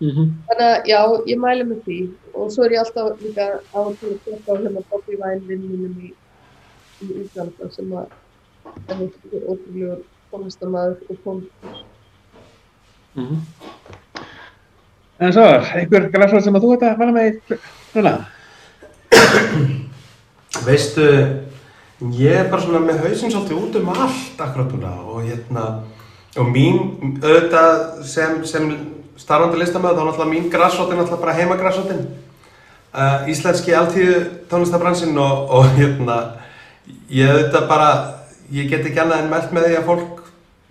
Mm 0.00 0.10
-hmm. 0.10 0.28
Þannig 0.48 0.66
að 0.66 0.88
já, 0.88 1.00
ég 1.26 1.38
mæli 1.38 1.64
með 1.64 1.82
því 1.84 1.98
og 2.34 2.52
svo 2.52 2.64
er 2.64 2.72
ég 2.72 2.80
alltaf 2.80 3.20
líka 3.20 3.46
á 3.60 3.80
til 4.00 4.08
að 4.08 4.18
teka 4.24 4.52
á 4.52 4.54
hérna 4.56 4.82
Bobby 4.90 5.16
Vine 5.20 5.46
vinnunum 5.46 5.96
í, 6.00 6.14
í 7.04 7.06
Íslanda 7.24 7.70
sem 7.70 7.92
að 7.92 8.06
er 8.88 9.44
ótrúlega 9.48 9.96
tónlistamæður 10.30 10.96
og 11.08 11.16
tónlistamæður. 11.24 11.84
Mm 13.14 13.26
-hmm. 13.26 13.40
En 15.20 15.32
svo, 15.32 15.42
einhver 15.76 16.06
græsvöld 16.08 16.44
sem 16.44 16.54
að 16.56 16.62
þú 16.64 16.72
ert 16.74 16.82
að 16.82 16.98
vala 16.98 17.12
með 17.12 17.34
núna? 17.94 18.12
Veistu, 20.64 21.06
ég 22.00 22.32
er 22.32 22.48
bara 22.48 22.62
svona 22.62 22.80
með 22.84 23.02
hausinn 23.04 23.32
svolítið 23.32 23.58
út 23.60 23.76
um 23.80 23.90
allt 23.92 24.40
akkurat 24.40 24.72
núna 24.72 24.92
og 25.04 25.20
hérna, 25.26 25.64
og 26.40 26.48
mín, 26.48 26.78
auðvitað 27.20 28.04
sem, 28.08 28.38
sem 28.48 28.70
starfandi 29.20 29.60
listamöð, 29.60 29.98
þá 29.98 30.04
náttúrulega 30.08 30.30
mín 30.32 30.48
er 30.48 30.64
náttúrulega 30.64 31.20
bara 31.20 31.36
heimagræsvöldin. 31.36 32.06
Uh, 32.90 33.28
íslenski 33.30 33.74
alltíðu 33.76 34.16
tónlistabransinn 34.50 35.18
og, 35.20 35.50
og 35.54 35.68
hérna, 35.76 36.16
ég 37.12 37.28
auðvitað 37.30 37.68
bara, 37.70 37.90
ég 38.50 38.70
get 38.72 38.88
ekki 38.88 39.02
annað 39.02 39.26
en 39.26 39.30
meld 39.30 39.52
með 39.54 39.68
því 39.68 39.76
að 39.78 39.90
fólk 39.92 40.24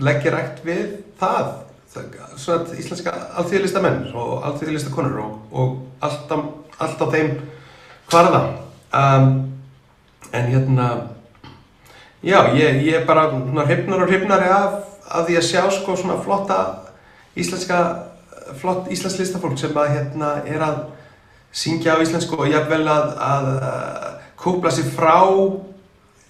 leggja 0.04 0.34
rægt 0.34 0.64
við 0.66 0.82
það 1.20 1.54
svona 2.40 2.78
íslenska 2.78 3.14
alþjóðlista 3.40 3.82
menn 3.84 4.04
og 4.14 4.44
alþjóðlista 4.48 4.92
konur 4.94 5.22
og, 5.24 5.38
og 5.52 6.04
allt, 6.06 6.30
á, 6.30 6.38
allt 6.86 7.02
á 7.02 7.08
þeim 7.14 7.32
hvarða 8.12 8.42
um, 8.94 9.32
en 10.32 10.52
hérna 10.54 10.90
já, 12.24 12.40
ég, 12.56 12.84
ég 12.84 12.94
er 13.00 13.06
bara 13.08 13.30
hrifnar 13.66 14.04
og 14.04 14.12
hrifnari 14.12 14.50
af, 14.52 14.80
af 15.08 15.28
því 15.28 15.40
að 15.40 15.48
sjá 15.50 15.64
sko 15.72 15.96
svona 15.98 16.20
flotta 16.24 16.60
íslenska 17.40 17.80
flott 18.60 18.90
íslensk 18.92 19.22
listafólk 19.22 19.60
sem 19.60 19.78
að 19.78 19.94
hérna 19.96 20.32
er 20.48 20.64
að 20.66 20.80
syngja 21.52 21.98
á 21.98 22.02
íslensku 22.04 22.38
og 22.38 22.50
jáfnvel 22.50 22.86
að, 22.90 23.14
að 23.18 23.50
kúpla 24.40 24.72
sér 24.74 24.90
frá 24.94 25.18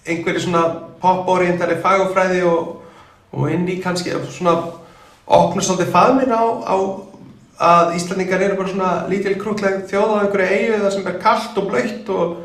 einhverju 0.08 0.46
svona 0.46 0.64
pop-orientari 1.00 1.78
fagofræði 1.82 2.42
og, 2.48 2.76
og 3.32 3.50
inn 3.52 3.68
í 3.68 3.80
kannski 3.82 4.14
svona 4.32 4.56
opna 5.30 5.62
svolítið 5.62 5.92
faðminn 5.94 6.34
á, 6.34 6.44
á 6.66 6.76
að 7.60 7.96
Íslandingar 7.98 8.40
eru 8.42 8.56
bara 8.56 8.72
svona 8.72 8.92
lítil 9.10 9.36
krútleg 9.40 9.82
þjóð 9.90 10.14
á 10.16 10.20
einhverju 10.22 10.56
eigu 10.56 10.78
þar 10.80 10.94
sem 10.94 11.10
er 11.10 11.18
kallt 11.20 11.58
og 11.60 11.68
blöytt 11.68 12.12
og, 12.14 12.38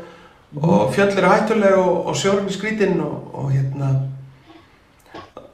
og 0.62 0.92
fjöll 0.94 1.12
eru 1.18 1.30
hættuleg 1.30 1.78
og, 1.78 2.06
og 2.10 2.16
sjórn 2.16 2.48
í 2.48 2.54
skrítinn 2.54 3.00
og, 3.04 3.16
og 3.36 3.50
hérna 3.52 3.90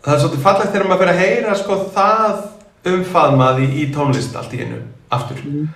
það 0.03 0.15
er 0.15 0.23
svolítið 0.23 0.45
fallegt 0.45 0.73
þegar 0.75 0.89
maður 0.89 1.03
fyrir 1.03 1.15
að 1.15 1.23
heyra 1.23 1.57
sko 1.59 1.79
það 1.95 2.93
umfaðmaði 2.93 3.69
í 3.83 3.89
tónlist 3.95 4.39
allt 4.39 4.55
í 4.57 4.63
einu 4.63 4.81
aftur 5.13 5.43
mm. 5.45 5.69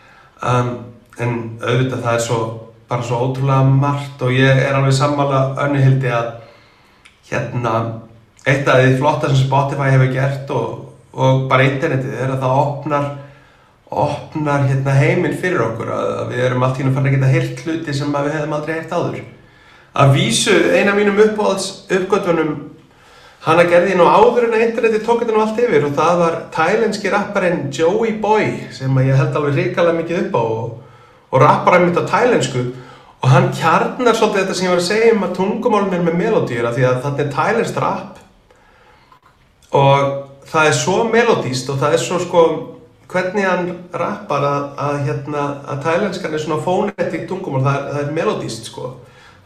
um, 0.52 0.72
en 1.18 1.36
auðvitað 1.62 2.02
það 2.06 2.14
er 2.14 2.24
svo 2.24 2.40
bara 2.86 3.06
svo 3.06 3.20
ótrúlega 3.26 3.66
margt 3.66 4.22
og 4.22 4.34
ég 4.34 4.62
er 4.62 4.74
alveg 4.78 4.94
sammála 4.94 5.44
önnuhildi 5.66 6.10
að 6.14 6.32
hérna 7.30 7.76
eitt 8.46 8.68
af 8.70 8.82
því 8.82 8.98
flotta 9.00 9.30
sem 9.30 9.42
Spotify 9.42 9.90
hefur 9.94 10.12
gert 10.14 10.52
og 10.54 10.82
og 11.16 11.46
bara 11.50 11.64
internetið 11.70 12.18
er 12.20 12.34
að 12.34 12.42
það 12.42 12.58
opnar 12.60 13.06
opnar 13.90 14.66
hérna 14.66 14.94
heiminn 14.98 15.36
fyrir 15.38 15.62
okkur 15.62 15.90
að, 15.94 16.12
að 16.20 16.30
við 16.32 16.44
erum 16.48 16.64
allt 16.66 16.78
í 16.78 16.82
húnum 16.82 16.94
fann 16.96 17.06
að 17.06 17.16
geta 17.16 17.32
hirt 17.32 17.60
hluti 17.64 17.94
sem 17.94 18.14
við 18.16 18.32
hefðum 18.34 18.56
aldrei 18.56 18.72
hirt 18.74 18.94
áður. 18.94 19.20
Að 19.96 20.16
vísu 20.16 20.56
eina 20.74 20.94
mínum 20.96 21.20
uppáhalds 21.22 21.68
uppgötunum 21.94 22.56
hann 23.46 23.62
að 23.62 23.70
gerði 23.70 23.94
nú 23.96 24.08
áður 24.10 24.48
en 24.48 24.56
að 24.56 24.64
interneti 24.64 25.04
tók 25.06 25.22
þetta 25.22 25.36
nú 25.36 25.44
allt 25.44 25.60
yfir 25.62 25.86
og 25.86 25.94
það 25.94 26.18
var 26.24 26.38
thailenski 26.56 27.12
rapparinn 27.12 27.62
Joey 27.70 28.16
Boy 28.22 28.48
sem 28.74 28.98
ég 29.06 29.14
held 29.20 29.38
alveg 29.38 29.60
ríkala 29.60 29.94
mikið 29.94 30.24
upp 30.24 30.34
á 30.34 30.42
og, 30.42 30.74
og 31.30 31.42
rapparinn 31.44 31.86
mitt 31.86 32.00
á 32.02 32.10
thailensku 32.10 32.64
og 33.22 33.30
hann 33.30 33.52
kjarnar 33.54 34.18
svolítið 34.18 34.42
þetta 34.42 34.56
sem 34.58 34.66
ég 34.66 34.74
var 34.74 34.82
að 34.82 34.88
segja 34.88 35.14
um 35.14 35.26
að 35.28 35.36
tungumálun 35.38 35.94
er 35.94 36.02
með 36.04 36.18
melodýra 36.24 36.72
því 36.74 36.88
að 36.88 36.98
þetta 37.06 37.22
er 37.22 37.34
thailensk 37.38 37.78
rap. 37.82 38.18
Og 39.76 40.10
það 40.50 40.68
er 40.70 40.76
svo 40.80 40.98
melodíst 41.10 41.70
og 41.70 41.80
það 41.80 41.96
er 41.96 42.02
svo 42.02 42.20
sko 42.22 42.42
hvernig 43.10 43.46
hann 43.46 43.70
rappar 43.94 44.44
að, 44.46 44.64
að, 44.82 44.98
hérna, 45.06 45.44
að 45.70 45.82
tælenskan 45.84 46.34
er 46.34 46.42
svona 46.42 46.62
fónetík 46.64 47.26
tungumál, 47.30 47.62
það 47.64 47.78
er, 47.78 47.86
það 47.92 48.02
er 48.02 48.12
melodíst 48.16 48.70
sko. 48.70 48.92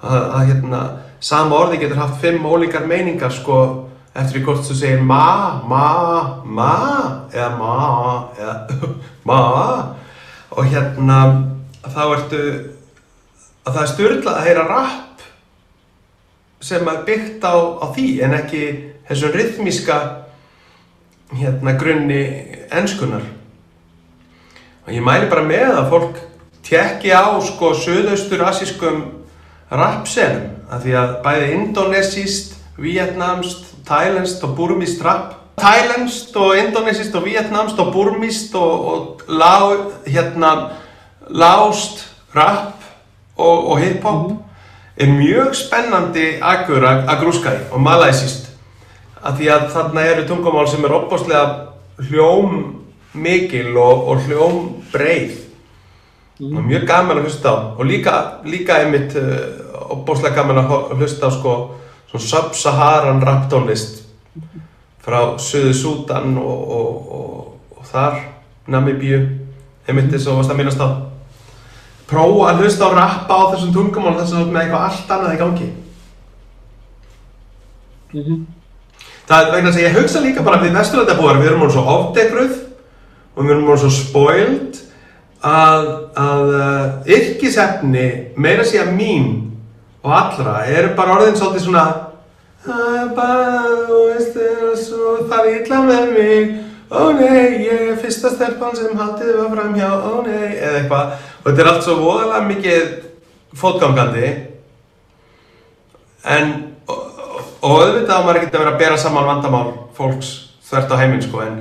Að, 0.00 0.20
að 0.22 0.44
hérna 0.48 0.80
sama 1.20 1.58
orði 1.60 1.82
getur 1.82 2.00
haft 2.00 2.20
fimm 2.22 2.46
ólíkar 2.48 2.86
meiningar 2.88 3.32
sko 3.36 3.58
eftir 4.16 4.38
því 4.38 4.44
hvort 4.46 4.64
þú 4.66 4.76
segir 4.78 5.02
ma, 5.06 5.60
ma, 5.68 5.88
ma 6.44 6.76
eða 7.34 7.50
ma 7.58 7.74
eða 8.38 8.54
ma. 9.28 9.42
Og 10.56 10.70
hérna 10.72 11.18
þá 11.84 12.02
ertu 12.06 12.40
að 13.66 13.74
það 13.74 13.82
er 13.82 13.92
styrlað 13.92 14.32
að 14.32 14.46
heyra 14.48 14.64
rapp 14.70 15.26
sem 16.64 16.88
er 16.88 17.04
byggt 17.06 17.44
á, 17.44 17.54
á 17.56 17.86
því 17.92 18.08
en 18.24 18.38
ekki 18.40 18.64
þessum 19.08 19.36
rithmíska 19.36 20.00
hérna 21.36 21.76
grunni 21.78 22.24
ennskunar 22.72 23.22
og 23.22 23.39
ég 24.88 25.04
mæli 25.04 25.28
bara 25.30 25.44
með 25.44 25.74
að 25.74 25.90
fólk 25.92 26.20
tekki 26.66 27.12
á 27.12 27.36
sko 27.44 27.74
söðaustur 27.76 28.44
asískum 28.46 29.02
rapsenum 29.70 30.56
af 30.70 30.84
því 30.84 30.94
að 30.96 31.12
bæði 31.24 31.50
indonesíst, 31.56 32.56
vietnamst, 32.80 33.66
thailandst 33.86 34.44
og 34.46 34.56
burmist 34.56 35.02
rap 35.04 35.36
thailandst 35.60 36.36
og 36.36 36.56
indonesíst 36.56 37.14
og 37.14 37.26
vietnamst 37.26 37.78
og 37.78 37.92
burmist 37.92 38.54
og, 38.54 38.86
og 38.88 39.22
lá, 39.28 39.76
hérna 40.06 40.70
lást 41.28 42.06
rap 42.34 42.80
og, 43.36 43.70
og 43.70 43.80
hip-hop 43.80 44.32
er 44.96 45.12
mjög 45.12 45.54
spennandi 45.56 46.38
agur 46.42 46.84
að 46.84 47.08
að 47.08 47.26
í 47.28 47.56
og 47.72 47.80
malaysist 47.80 48.48
af 49.22 49.36
því 49.36 49.48
að 49.52 49.70
þarna 49.74 50.04
eru 50.14 50.26
tungumál 50.28 50.68
sem 50.68 50.84
er 50.84 50.96
opbáslega 50.96 51.44
hljóm 52.08 52.79
mikil 53.12 53.76
og, 53.76 54.08
og 54.08 54.26
hljóm 54.26 54.58
breið. 54.92 55.38
Og 56.40 56.62
mjög 56.64 56.86
gaman 56.88 57.18
að 57.20 57.26
hlusta 57.28 57.52
á. 57.52 57.56
Og 57.76 57.84
líka, 57.84 58.14
líka 58.48 58.78
einmitt 58.80 59.16
uh, 59.18 59.90
opbáslega 59.92 60.38
gaman 60.38 60.62
að 60.62 60.94
hlusta 60.96 61.28
á 61.28 61.30
sko 61.34 61.56
svona 62.10 62.26
sub-Saharan 62.26 63.20
rap 63.22 63.50
tónlist 63.50 64.00
frá 65.00 65.36
Suðu 65.38 65.74
Súdan 65.76 66.38
og, 66.38 66.70
og, 66.76 67.12
og, 67.18 67.76
og 67.76 67.90
þar 67.90 68.22
Namibíu. 68.70 69.20
Einmitt 69.88 70.12
þess 70.12 70.30
að 70.30 70.40
varst 70.40 70.54
að 70.54 70.60
minnast 70.60 70.80
á. 70.80 70.88
Prófa 72.10 72.48
að 72.50 72.64
hlusta 72.64 72.88
á 72.88 72.90
rappa 72.94 73.36
á 73.36 73.50
þessum 73.52 73.74
tungumál 73.74 74.16
þess 74.18 74.38
að 74.38 74.50
með 74.54 74.64
eitthvað 74.64 74.86
allt 74.86 75.14
annað 75.16 75.34
í 75.34 75.40
gangi. 75.44 75.68
Það 79.30 79.44
er 79.44 79.52
vegna 79.54 79.70
að 79.70 79.84
ég 79.84 79.96
hugsa 79.98 80.22
líka 80.24 80.42
bara 80.42 80.58
við 80.62 80.74
vesturlandabúar, 80.74 81.38
við 81.38 81.52
erum 81.52 81.62
orðin 81.66 81.76
svo 81.76 81.84
ofdegruð 81.94 82.56
og 83.36 83.44
við 83.44 83.52
erum 83.54 83.68
orðin 83.70 83.82
svo 83.84 83.90
spoiled 83.94 84.80
að, 85.40 85.88
að 86.20 86.52
uh, 86.52 87.10
yrkisefni 87.16 88.06
meira 88.40 88.66
sé 88.66 88.82
að 88.82 88.94
mín 88.96 89.28
og 90.04 90.14
allra 90.16 90.60
eru 90.68 90.94
bara 90.96 91.18
orðin 91.18 91.38
svolítið 91.38 91.66
svona 91.68 91.88
Það 92.60 92.88
er 92.92 93.12
bara, 93.16 93.60
þú 93.88 93.98
veist, 94.10 94.34
það 95.30 95.38
er 95.38 95.46
er 95.46 95.54
illa 95.62 95.78
með 95.86 96.10
mig. 96.12 96.50
Ó 96.92 97.06
nei, 97.16 97.62
ég 97.64 97.86
er 97.86 97.96
fyrsta 98.02 98.34
stelpan 98.34 98.74
sem 98.76 98.98
haldið 98.98 99.38
var 99.38 99.54
framhjá, 99.54 99.88
ó 99.88 100.20
nei, 100.26 100.58
eða 100.58 100.82
eitthvað. 100.82 101.14
Og 101.38 101.46
þetta 101.46 101.62
er 101.62 101.70
allt 101.70 101.86
svo 101.86 101.94
voðalega 102.02 102.50
mikið 102.50 102.90
fótgangandi. 103.62 104.32
En 106.36 106.52
og 106.84 107.20
og 107.60 107.76
auðvitað 107.76 108.16
á 108.16 108.24
maður 108.24 108.38
ekkert 108.40 108.54
að 108.54 108.62
vera 108.62 108.72
að 108.72 108.80
bera 108.80 109.00
saman 109.00 109.28
vandamál 109.28 109.66
fólks 109.96 110.30
þvert 110.64 110.94
á 110.96 111.00
heiminn 111.00 111.24
sko 111.24 111.42
en 111.44 111.58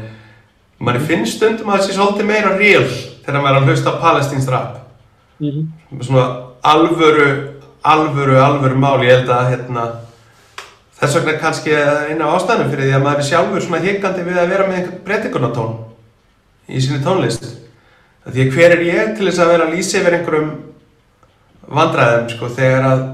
manni 0.80 1.04
finnst 1.04 1.38
stundum 1.38 1.70
að 1.70 1.82
það 1.82 1.88
sé 1.88 1.96
svolítið 1.98 2.30
meira 2.30 2.58
real 2.58 2.86
þegar 2.90 3.42
maður 3.44 3.56
er 3.56 3.62
að 3.62 3.72
hlusta 3.72 3.94
á 3.96 4.02
palestínst 4.04 4.52
rap. 4.52 4.78
Svona 6.00 6.28
alvöru 6.64 7.30
alvöru, 7.82 8.38
alvöru 8.38 8.76
mál. 8.76 9.04
Ég 9.04 9.20
held 9.20 9.30
að 9.34 9.52
hérna 9.54 9.86
þess 11.00 11.16
vegna 11.16 11.38
kannski 11.40 11.76
eina 11.76 12.32
ástæðanum 12.36 12.72
fyrir 12.74 12.90
því 12.90 12.96
að 12.98 13.06
maður 13.06 13.22
er 13.22 13.30
sjálfur 13.30 13.66
svona 13.66 13.84
hikandi 13.86 14.26
við 14.26 14.40
að 14.42 14.52
vera 14.54 14.66
með 14.68 14.80
einhvern 14.80 15.06
breytingunatón 15.06 15.78
í 16.68 16.82
sinni 16.84 17.04
tónlist. 17.06 17.46
Því 18.30 18.46
að 18.46 18.58
hver 18.58 18.76
er 18.76 18.84
ég 18.86 19.14
til 19.18 19.30
þess 19.30 19.44
að 19.44 19.54
vera 19.54 19.68
að 19.68 19.78
lýsa 19.78 20.02
yfir 20.02 20.18
einhverjum 20.18 20.52
vandræðum 21.70 22.28
sko 22.34 22.52
þegar 22.58 22.90
að 22.90 23.06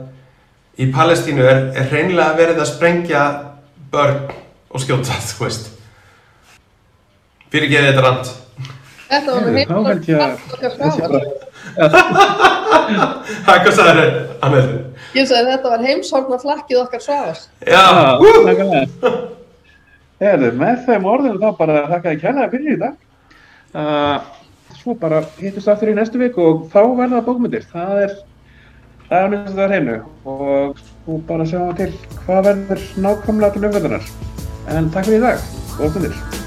í 0.81 0.89
Palestínu 0.91 1.45
er, 1.45 1.61
er 1.77 1.87
hreinlega 1.91 2.35
verið 2.39 2.59
að 2.63 2.71
sprengja 2.73 3.23
börn 3.93 4.25
og 4.71 4.83
skjóta 4.83 5.15
þú 5.21 5.45
veist 5.45 5.69
fyrir 7.55 7.67
ekki 7.69 7.83
þetta 7.87 8.03
rand 8.05 8.33
Þetta 9.05 9.29
var 9.31 9.41
bara- 9.85 11.45
Hæ, 13.45 13.53
hvað 13.63 13.71
sagði 13.75 13.93
þér, 13.97 14.11
Anneldur? 14.45 14.81
Ég 15.15 15.27
sagði 15.29 15.51
þetta 15.53 15.71
var 15.73 15.83
heimshorna 15.85 16.37
flakkið 16.41 16.79
okkar 16.83 17.01
svavars. 17.03 17.41
Já, 17.65 17.81
nákvæmlega. 18.21 19.11
Heyrðu, 20.21 20.51
með 20.61 20.83
þeim 20.87 21.07
orðinu 21.11 21.41
þá 21.41 21.49
bara 21.59 21.81
þakka 21.91 22.13
ég 22.15 22.21
kærlega 22.23 22.51
fyrir 22.53 22.75
í 22.75 22.79
dag. 22.83 22.95
Uh, 23.75 24.17
svo 24.79 24.95
bara 25.01 25.23
hittust 25.41 25.71
aftur 25.73 25.91
í 25.91 25.97
næstu 25.97 26.21
viku 26.21 26.45
og 26.45 26.63
þá 26.73 26.79
verða 27.01 27.23
bókmyndir. 27.25 27.65
Það 27.73 28.03
er, 28.05 28.15
það 29.09 29.19
er 29.25 29.29
nýtt 29.33 29.49
að 29.51 29.57
það 29.59 29.65
er 29.65 29.73
hreinu 29.75 29.97
og 30.35 30.81
svo 30.85 31.19
bara 31.29 31.49
sjáum 31.49 31.73
við 31.73 31.77
til 31.81 32.17
hvað 32.23 32.41
verður 32.51 32.87
nákvæmlega 33.07 33.53
til 33.57 33.67
umverðunar. 33.69 34.09
En 34.75 34.91
takk 34.93 35.09
fyrir 35.11 35.21
í 35.21 35.25
dag. 35.27 35.45
Stundir. 35.75 36.44